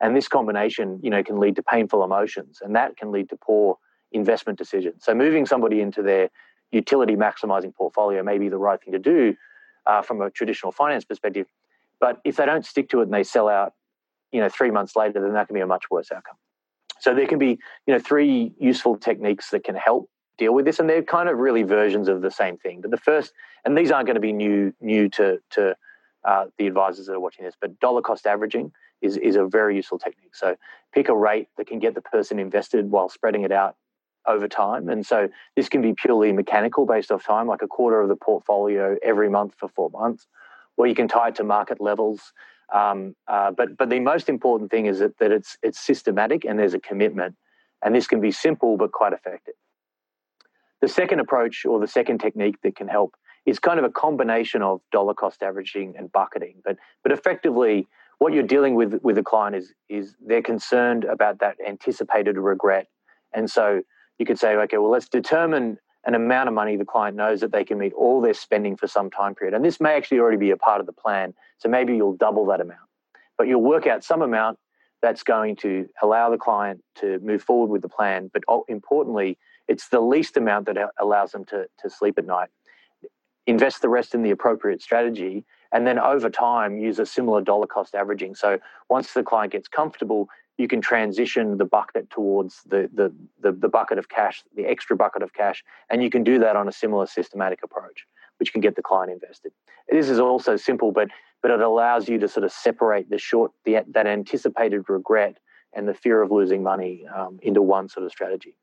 And 0.00 0.16
this 0.16 0.26
combination, 0.26 0.98
you 1.04 1.08
know, 1.08 1.22
can 1.22 1.38
lead 1.38 1.54
to 1.54 1.62
painful 1.62 2.02
emotions, 2.02 2.58
and 2.60 2.74
that 2.74 2.96
can 2.96 3.12
lead 3.12 3.28
to 3.28 3.36
poor 3.36 3.78
investment 4.10 4.58
decisions. 4.58 5.04
So 5.04 5.14
moving 5.14 5.46
somebody 5.46 5.80
into 5.80 6.02
their 6.02 6.28
utility 6.72 7.14
maximizing 7.14 7.72
portfolio 7.72 8.24
may 8.24 8.38
be 8.38 8.48
the 8.48 8.58
right 8.58 8.82
thing 8.82 8.92
to 8.92 8.98
do 8.98 9.36
uh, 9.86 10.02
from 10.02 10.20
a 10.20 10.30
traditional 10.30 10.72
finance 10.72 11.04
perspective. 11.04 11.46
But 12.00 12.18
if 12.24 12.34
they 12.34 12.44
don't 12.44 12.66
stick 12.66 12.88
to 12.88 13.02
it 13.02 13.04
and 13.04 13.14
they 13.14 13.22
sell 13.22 13.48
out, 13.48 13.74
you 14.32 14.40
know, 14.40 14.48
three 14.48 14.72
months 14.72 14.96
later, 14.96 15.20
then 15.20 15.34
that 15.34 15.46
can 15.46 15.54
be 15.54 15.60
a 15.60 15.66
much 15.68 15.84
worse 15.92 16.10
outcome. 16.10 16.38
So 16.98 17.14
there 17.14 17.28
can 17.28 17.38
be, 17.38 17.56
you 17.86 17.94
know, 17.94 18.00
three 18.00 18.52
useful 18.58 18.96
techniques 18.96 19.50
that 19.50 19.62
can 19.62 19.76
help 19.76 20.10
deal 20.38 20.54
with 20.54 20.64
this, 20.64 20.80
and 20.80 20.90
they're 20.90 21.04
kind 21.04 21.28
of 21.28 21.38
really 21.38 21.62
versions 21.62 22.08
of 22.08 22.20
the 22.20 22.32
same 22.32 22.56
thing. 22.56 22.80
But 22.80 22.90
the 22.90 22.96
first, 22.96 23.32
and 23.64 23.78
these 23.78 23.92
aren't 23.92 24.06
going 24.06 24.16
to 24.16 24.20
be 24.20 24.32
new 24.32 24.72
new 24.80 25.08
to 25.10 25.38
to 25.50 25.76
uh, 26.24 26.46
the 26.58 26.66
advisors 26.66 27.06
that 27.06 27.14
are 27.14 27.20
watching 27.20 27.44
this, 27.44 27.54
but 27.60 27.78
dollar 27.80 28.02
cost 28.02 28.26
averaging 28.26 28.72
is, 29.00 29.16
is 29.16 29.36
a 29.36 29.44
very 29.44 29.76
useful 29.76 29.98
technique. 29.98 30.34
So 30.34 30.56
pick 30.92 31.08
a 31.08 31.16
rate 31.16 31.48
that 31.56 31.66
can 31.66 31.78
get 31.78 31.94
the 31.94 32.02
person 32.02 32.38
invested 32.38 32.90
while 32.90 33.08
spreading 33.08 33.42
it 33.42 33.52
out 33.52 33.76
over 34.26 34.48
time. 34.48 34.88
And 34.88 35.06
so 35.06 35.28
this 35.56 35.68
can 35.68 35.82
be 35.82 35.94
purely 35.94 36.32
mechanical 36.32 36.86
based 36.86 37.10
off 37.10 37.24
time, 37.24 37.46
like 37.46 37.62
a 37.62 37.66
quarter 37.66 38.00
of 38.00 38.08
the 38.08 38.16
portfolio 38.16 38.96
every 39.02 39.30
month 39.30 39.54
for 39.58 39.68
four 39.68 39.90
months, 39.90 40.26
or 40.76 40.86
you 40.86 40.94
can 40.94 41.08
tie 41.08 41.28
it 41.28 41.36
to 41.36 41.44
market 41.44 41.80
levels. 41.80 42.32
Um, 42.72 43.16
uh, 43.26 43.50
but 43.50 43.76
but 43.76 43.90
the 43.90 43.98
most 43.98 44.28
important 44.28 44.70
thing 44.70 44.86
is 44.86 45.00
that, 45.00 45.18
that 45.18 45.32
it's 45.32 45.56
it's 45.62 45.80
systematic 45.80 46.44
and 46.44 46.58
there's 46.58 46.74
a 46.74 46.78
commitment, 46.78 47.34
and 47.82 47.94
this 47.94 48.06
can 48.06 48.20
be 48.20 48.30
simple 48.30 48.76
but 48.76 48.92
quite 48.92 49.12
effective. 49.12 49.54
The 50.80 50.88
second 50.88 51.20
approach 51.20 51.64
or 51.66 51.80
the 51.80 51.88
second 51.88 52.18
technique 52.18 52.56
that 52.62 52.76
can 52.76 52.88
help 52.88 53.16
is 53.46 53.58
kind 53.58 53.78
of 53.78 53.84
a 53.84 53.90
combination 53.90 54.62
of 54.62 54.80
dollar 54.92 55.14
cost 55.14 55.42
averaging 55.42 55.94
and 55.96 56.10
bucketing. 56.12 56.56
But 56.64 56.76
but 57.02 57.12
effectively, 57.12 57.88
what 58.18 58.32
you're 58.32 58.42
dealing 58.42 58.74
with 58.74 59.00
with 59.02 59.18
a 59.18 59.22
client 59.22 59.56
is 59.56 59.72
is 59.88 60.16
they're 60.24 60.42
concerned 60.42 61.04
about 61.04 61.38
that 61.40 61.56
anticipated 61.66 62.36
regret, 62.36 62.88
and 63.32 63.50
so 63.50 63.82
you 64.18 64.26
could 64.26 64.38
say, 64.38 64.54
okay, 64.54 64.78
well, 64.78 64.90
let's 64.90 65.08
determine 65.08 65.78
an 66.04 66.14
amount 66.14 66.48
of 66.48 66.54
money 66.54 66.76
the 66.76 66.84
client 66.84 67.16
knows 67.16 67.40
that 67.40 67.52
they 67.52 67.64
can 67.64 67.78
meet 67.78 67.92
all 67.92 68.20
their 68.20 68.34
spending 68.34 68.76
for 68.76 68.86
some 68.86 69.10
time 69.10 69.34
period, 69.34 69.54
and 69.54 69.64
this 69.64 69.80
may 69.80 69.94
actually 69.96 70.18
already 70.18 70.38
be 70.38 70.50
a 70.50 70.56
part 70.56 70.80
of 70.80 70.86
the 70.86 70.92
plan. 70.92 71.34
So 71.58 71.68
maybe 71.68 71.96
you'll 71.96 72.16
double 72.16 72.46
that 72.46 72.60
amount, 72.60 72.88
but 73.36 73.48
you'll 73.48 73.62
work 73.62 73.86
out 73.86 74.04
some 74.04 74.22
amount 74.22 74.58
that's 75.02 75.22
going 75.22 75.56
to 75.56 75.88
allow 76.02 76.30
the 76.30 76.36
client 76.36 76.82
to 76.96 77.18
move 77.20 77.42
forward 77.42 77.70
with 77.70 77.82
the 77.82 77.88
plan. 77.88 78.30
But 78.32 78.42
oh, 78.48 78.64
importantly, 78.68 79.38
it's 79.68 79.88
the 79.88 80.00
least 80.00 80.36
amount 80.36 80.66
that 80.66 80.76
allows 80.98 81.32
them 81.32 81.44
to, 81.46 81.66
to 81.80 81.90
sleep 81.90 82.18
at 82.18 82.26
night. 82.26 82.48
Invest 83.54 83.76
the 83.82 83.92
rest 83.98 84.10
in 84.16 84.22
the 84.26 84.34
appropriate 84.36 84.80
strategy, 84.88 85.34
and 85.72 85.82
then 85.86 85.98
over 86.12 86.30
time, 86.30 86.70
use 86.88 86.98
a 87.00 87.08
similar 87.16 87.40
dollar 87.50 87.68
cost 87.76 87.92
averaging. 88.02 88.32
So 88.44 88.50
once 88.96 89.08
the 89.12 89.24
client 89.30 89.50
gets 89.56 89.68
comfortable, 89.80 90.22
you 90.60 90.68
can 90.72 90.80
transition 90.80 91.46
the 91.62 91.64
bucket 91.78 92.04
towards 92.16 92.52
the, 92.72 92.80
the, 92.98 93.08
the, 93.44 93.52
the 93.64 93.70
bucket 93.78 93.98
of 93.98 94.06
cash, 94.08 94.36
the 94.58 94.66
extra 94.74 94.94
bucket 95.02 95.22
of 95.26 95.30
cash, 95.32 95.58
and 95.90 95.96
you 96.04 96.10
can 96.14 96.22
do 96.22 96.36
that 96.44 96.54
on 96.60 96.68
a 96.68 96.74
similar 96.82 97.06
systematic 97.18 97.60
approach, 97.66 97.98
which 98.38 98.52
can 98.52 98.60
get 98.66 98.74
the 98.76 98.86
client 98.90 99.10
invested. 99.18 99.52
This 99.88 100.08
is 100.14 100.20
also 100.20 100.52
simple, 100.56 100.90
but 100.92 101.08
but 101.42 101.50
it 101.50 101.60
allows 101.60 102.08
you 102.10 102.16
to 102.18 102.28
sort 102.28 102.44
of 102.44 102.52
separate 102.52 103.06
the 103.08 103.18
short 103.18 103.50
the, 103.64 103.72
that 103.94 104.06
anticipated 104.06 104.80
regret 104.88 105.34
and 105.74 105.88
the 105.88 105.94
fear 106.04 106.18
of 106.24 106.30
losing 106.30 106.62
money 106.62 107.04
um, 107.18 107.38
into 107.48 107.62
one 107.62 107.88
sort 107.88 108.04
of 108.06 108.12
strategy. 108.12 108.54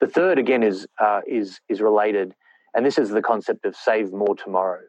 The 0.00 0.08
third, 0.16 0.36
again, 0.44 0.62
is 0.62 0.78
uh, 1.06 1.20
is 1.26 1.48
is 1.72 1.80
related, 1.80 2.34
and 2.74 2.84
this 2.84 2.98
is 2.98 3.10
the 3.10 3.22
concept 3.22 3.64
of 3.64 3.76
save 3.76 4.12
more 4.12 4.34
tomorrow. 4.34 4.80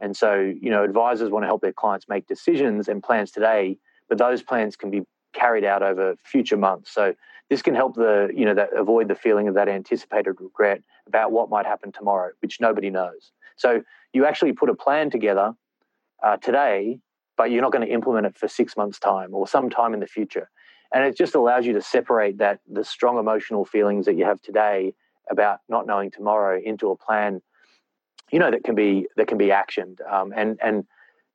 And 0.00 0.16
so, 0.16 0.34
you 0.34 0.70
know, 0.70 0.82
advisors 0.82 1.30
want 1.30 1.42
to 1.42 1.46
help 1.46 1.60
their 1.60 1.72
clients 1.72 2.06
make 2.08 2.26
decisions 2.26 2.88
and 2.88 3.02
plans 3.02 3.30
today, 3.30 3.76
but 4.08 4.18
those 4.18 4.42
plans 4.42 4.76
can 4.76 4.90
be 4.90 5.02
carried 5.32 5.64
out 5.64 5.82
over 5.82 6.16
future 6.24 6.56
months. 6.56 6.92
So 6.92 7.14
this 7.50 7.62
can 7.62 7.74
help 7.74 7.96
the, 7.96 8.30
you 8.34 8.44
know, 8.44 8.54
that 8.54 8.70
avoid 8.76 9.08
the 9.08 9.14
feeling 9.14 9.48
of 9.48 9.54
that 9.54 9.68
anticipated 9.68 10.34
regret 10.40 10.82
about 11.06 11.32
what 11.32 11.50
might 11.50 11.66
happen 11.66 11.92
tomorrow, 11.92 12.30
which 12.40 12.60
nobody 12.60 12.90
knows. 12.90 13.32
So 13.56 13.82
you 14.12 14.24
actually 14.24 14.52
put 14.52 14.70
a 14.70 14.74
plan 14.74 15.10
together 15.10 15.52
uh, 16.24 16.36
today, 16.38 16.98
but 17.36 17.50
you're 17.50 17.62
not 17.62 17.72
going 17.72 17.86
to 17.86 17.92
implement 17.92 18.26
it 18.26 18.36
for 18.36 18.48
six 18.48 18.76
months' 18.76 18.98
time 18.98 19.34
or 19.34 19.46
some 19.46 19.68
time 19.68 19.94
in 19.94 20.00
the 20.00 20.06
future. 20.06 20.48
And 20.92 21.04
it 21.04 21.16
just 21.16 21.34
allows 21.34 21.66
you 21.66 21.72
to 21.74 21.82
separate 21.82 22.38
that 22.38 22.60
the 22.70 22.84
strong 22.84 23.18
emotional 23.18 23.64
feelings 23.64 24.06
that 24.06 24.16
you 24.16 24.24
have 24.24 24.40
today 24.40 24.94
about 25.30 25.60
not 25.68 25.86
knowing 25.86 26.10
tomorrow 26.10 26.60
into 26.62 26.90
a 26.90 26.96
plan, 26.96 27.40
you 28.30 28.38
know, 28.38 28.50
that 28.50 28.64
can 28.64 28.74
be 28.74 29.06
that 29.16 29.26
can 29.26 29.38
be 29.38 29.48
actioned. 29.48 29.98
Um, 30.10 30.32
and 30.36 30.58
and 30.62 30.84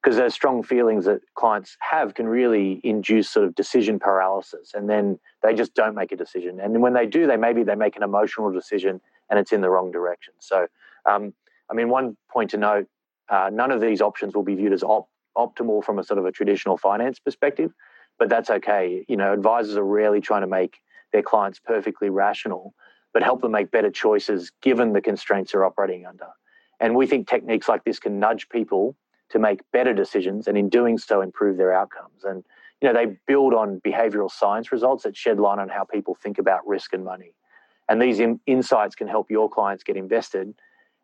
because 0.02 0.18
those 0.18 0.36
strong 0.36 0.62
feelings 0.62 1.06
that 1.06 1.22
clients 1.34 1.78
have 1.80 2.14
can 2.14 2.28
really 2.28 2.80
induce 2.84 3.28
sort 3.28 3.46
of 3.48 3.56
decision 3.56 3.98
paralysis, 3.98 4.74
and 4.76 4.88
then 4.88 5.20
they 5.42 5.56
just 5.56 5.74
don't 5.74 5.96
make 5.96 6.12
a 6.12 6.16
decision. 6.16 6.60
And 6.60 6.80
when 6.82 6.94
they 6.94 7.08
do, 7.08 7.26
they 7.26 7.38
maybe 7.38 7.64
they 7.64 7.76
make 7.76 7.96
an 7.96 8.04
emotional 8.04 8.52
decision, 8.52 9.02
and 9.30 9.40
it's 9.40 9.52
in 9.52 9.62
the 9.62 9.70
wrong 9.70 9.92
direction. 9.92 10.34
So, 10.40 10.68
um, 11.06 11.34
I 11.72 11.74
mean, 11.74 11.90
one 11.90 12.18
point 12.30 12.52
to 12.52 12.58
note 12.58 12.88
uh, 13.30 13.50
none 13.52 13.72
of 13.72 13.82
these 13.82 14.02
options 14.02 14.36
will 14.36 14.44
be 14.44 14.56
viewed 14.56 14.74
as 14.74 14.84
op- 14.84 15.10
optimal 15.36 15.84
from 15.84 16.00
a 16.00 16.04
sort 16.04 16.20
of 16.20 16.26
a 16.26 16.32
traditional 16.32 16.78
finance 16.78 17.20
perspective, 17.20 17.72
but 18.20 18.30
that's 18.30 18.50
okay. 18.50 19.06
You 19.08 19.18
know, 19.18 19.34
advisors 19.34 19.76
are 19.76 19.84
rarely 19.84 20.22
trying 20.22 20.42
to 20.42 20.48
make 20.48 20.78
their 21.12 21.24
clients 21.24 21.60
perfectly 21.60 22.10
rational, 22.10 22.74
but 23.16 23.24
help 23.24 23.42
them 23.42 23.54
make 23.54 23.72
better 23.72 23.90
choices 23.90 24.52
given 24.62 24.92
the 24.92 25.00
constraints 25.00 25.54
they're 25.54 25.64
operating 25.64 26.06
under. 26.06 26.28
And 26.82 26.98
we 26.98 27.08
think 27.08 27.30
techniques 27.30 27.70
like 27.70 27.86
this 27.86 27.98
can 27.98 28.20
nudge 28.20 28.50
people 28.50 28.94
to 29.30 29.40
make 29.40 29.62
better 29.72 29.94
decisions 29.94 30.50
and 30.50 30.58
in 30.58 30.68
doing 30.68 30.98
so 30.98 31.22
improve 31.22 31.56
their 31.56 31.74
outcomes. 31.74 32.26
And 32.26 32.44
you 32.82 32.92
know, 32.92 32.94
they 32.94 33.16
build 33.26 33.54
on 33.54 33.80
behavioral 33.80 34.30
science 34.30 34.70
results 34.70 35.04
that 35.04 35.16
shed 35.16 35.40
light 35.40 35.60
on 35.60 35.70
how 35.70 35.86
people 35.86 36.14
think 36.14 36.40
about 36.40 36.68
risk 36.68 36.92
and 36.92 37.06
money. 37.06 37.32
And 37.88 38.02
these 38.02 38.20
in- 38.20 38.42
insights 38.48 38.96
can 38.96 39.08
help 39.08 39.32
your 39.32 39.50
clients 39.50 39.86
get 39.86 39.96
invested 39.96 40.54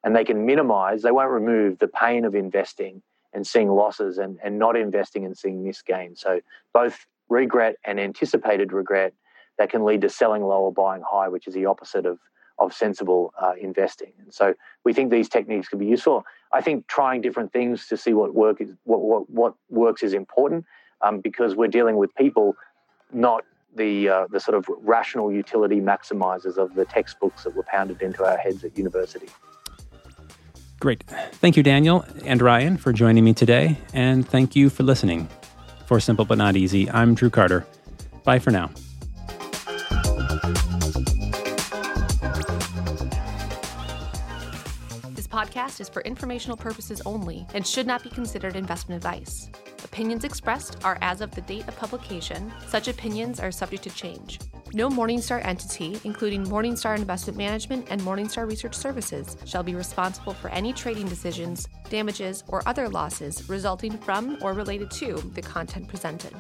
and 0.04 0.14
they 0.14 0.26
can 0.26 0.46
minimize, 0.46 1.04
they 1.04 1.12
won't 1.12 1.32
remove 1.32 1.80
the 1.80 1.88
pain 1.88 2.26
of 2.26 2.36
investing 2.36 3.02
and 3.32 3.48
seeing 3.48 3.70
losses 3.70 4.18
and, 4.18 4.38
and 4.44 4.60
not 4.60 4.76
investing 4.76 5.24
and 5.24 5.38
seeing 5.38 5.64
missed 5.64 5.86
gains. 5.86 6.20
So 6.20 6.42
both 6.74 7.06
regret 7.30 7.78
and 7.86 8.02
anticipated 8.02 8.74
regret 8.74 9.14
that 9.58 9.70
can 9.70 9.84
lead 9.84 10.02
to 10.02 10.10
selling 10.10 10.44
low 10.44 10.62
or 10.62 10.74
buying 10.74 11.04
high, 11.10 11.28
which 11.28 11.48
is 11.48 11.54
the 11.54 11.66
opposite 11.66 12.06
of, 12.06 12.20
of 12.60 12.74
sensible 12.74 13.34
uh, 13.42 13.54
investing. 13.60 14.14
And 14.20 14.34
so 14.34 14.54
we 14.84 14.94
think 14.94 15.12
these 15.12 15.30
techniques 15.30 15.68
can 15.68 15.80
be 15.80 15.86
useful. 15.86 16.26
I 16.54 16.62
think 16.62 16.88
trying 16.88 17.22
different 17.22 17.54
things 17.54 17.88
to 17.88 17.98
see 17.98 18.14
what 18.14 18.34
work 18.34 18.62
is 18.62 18.70
what 18.84 19.02
what, 19.02 19.30
what 19.30 19.54
works 19.70 20.04
is 20.04 20.14
important 20.14 20.66
um, 21.02 21.20
because 21.20 21.56
we're 21.56 21.68
dealing 21.68 21.98
with 21.98 22.14
people, 22.16 22.56
not 23.14 23.44
the 23.76 24.10
uh, 24.10 24.28
the 24.30 24.40
sort 24.40 24.58
of 24.58 24.66
rational 24.80 25.32
utility 25.32 25.80
maximizers 25.80 26.58
of 26.58 26.76
the 26.76 26.86
textbooks 26.86 27.44
that 27.44 27.56
were 27.56 27.64
pounded 27.64 28.02
into 28.02 28.26
our 28.26 28.38
heads 28.38 28.64
at 28.64 28.78
university. 28.78 29.28
Great. 30.80 31.04
Thank 31.34 31.56
you, 31.58 31.64
Daniel 31.64 32.04
and 32.26 32.42
Ryan, 32.42 32.76
for 32.76 32.92
joining 32.92 33.24
me 33.24 33.34
today. 33.36 33.78
And 33.94 34.28
thank 34.28 34.56
you 34.56 34.70
for 34.70 34.82
listening. 34.82 35.30
For 35.86 36.00
Simple 36.00 36.26
But 36.26 36.40
Not 36.40 36.56
Easy, 36.56 36.90
I'm 36.90 37.14
Drew 37.14 37.30
Carter. 37.30 37.66
Bye 38.24 38.40
for 38.40 38.50
now. 38.50 38.72
Podcast 45.32 45.80
is 45.80 45.88
for 45.88 46.02
informational 46.02 46.58
purposes 46.58 47.02
only 47.06 47.48
and 47.54 47.66
should 47.66 47.88
not 47.88 48.04
be 48.04 48.10
considered 48.10 48.58
investment 48.58 48.98
advice. 48.98 49.50
Opinions 49.86 50.26
expressed 50.26 50.84
are 50.84 50.98
as 51.02 51.22
of 51.22 51.32
the 51.32 51.42
date 51.42 51.68
of 51.68 51.76
publication. 51.78 52.52
Such 52.68 52.90
opinions 52.90 53.40
are 53.40 53.52
subject 53.52 53.84
to 53.84 53.90
change. 53.92 54.40
No 54.74 54.90
Morningstar 54.90 55.44
entity, 55.46 56.00
including 56.04 56.46
Morningstar 56.46 56.98
Investment 56.98 57.38
Management 57.38 57.88
and 57.90 58.02
Morningstar 58.02 58.48
Research 58.48 58.76
Services, 58.76 59.38
shall 59.46 59.64
be 59.64 59.76
responsible 59.76 60.34
for 60.34 60.50
any 60.50 60.74
trading 60.74 61.08
decisions, 61.08 61.68
damages, 61.90 62.44
or 62.50 62.62
other 62.66 62.88
losses 62.90 63.50
resulting 63.50 63.98
from 63.98 64.38
or 64.42 64.54
related 64.54 64.92
to 64.92 65.16
the 65.34 65.42
content 65.42 65.88
presented. 65.88 66.34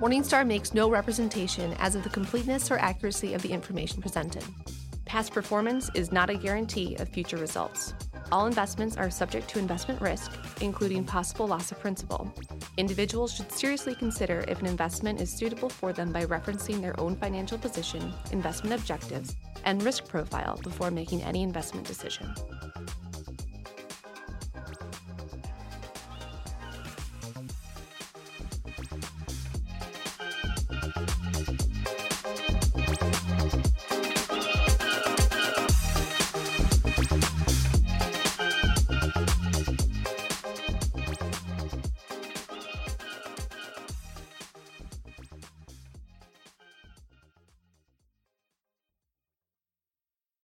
Morningstar 0.00 0.46
makes 0.46 0.72
no 0.72 0.90
representation 0.90 1.74
as 1.78 1.94
of 1.94 2.02
the 2.02 2.10
completeness 2.10 2.70
or 2.70 2.78
accuracy 2.78 3.34
of 3.34 3.42
the 3.42 3.52
information 3.52 4.00
presented. 4.00 4.44
Past 5.04 5.32
performance 5.32 5.90
is 5.94 6.12
not 6.12 6.30
a 6.30 6.34
guarantee 6.34 6.96
of 6.96 7.08
future 7.08 7.36
results. 7.36 7.94
All 8.32 8.46
investments 8.46 8.96
are 8.96 9.10
subject 9.10 9.48
to 9.50 9.58
investment 9.58 10.00
risk, 10.00 10.32
including 10.60 11.02
possible 11.02 11.48
loss 11.48 11.72
of 11.72 11.80
principal. 11.80 12.32
Individuals 12.76 13.34
should 13.34 13.50
seriously 13.50 13.92
consider 13.92 14.44
if 14.46 14.60
an 14.60 14.66
investment 14.66 15.20
is 15.20 15.32
suitable 15.32 15.68
for 15.68 15.92
them 15.92 16.12
by 16.12 16.24
referencing 16.24 16.80
their 16.80 16.98
own 17.00 17.16
financial 17.16 17.58
position, 17.58 18.12
investment 18.30 18.80
objectives, 18.80 19.34
and 19.64 19.82
risk 19.82 20.06
profile 20.06 20.60
before 20.62 20.92
making 20.92 21.22
any 21.22 21.42
investment 21.42 21.84
decision. 21.86 22.32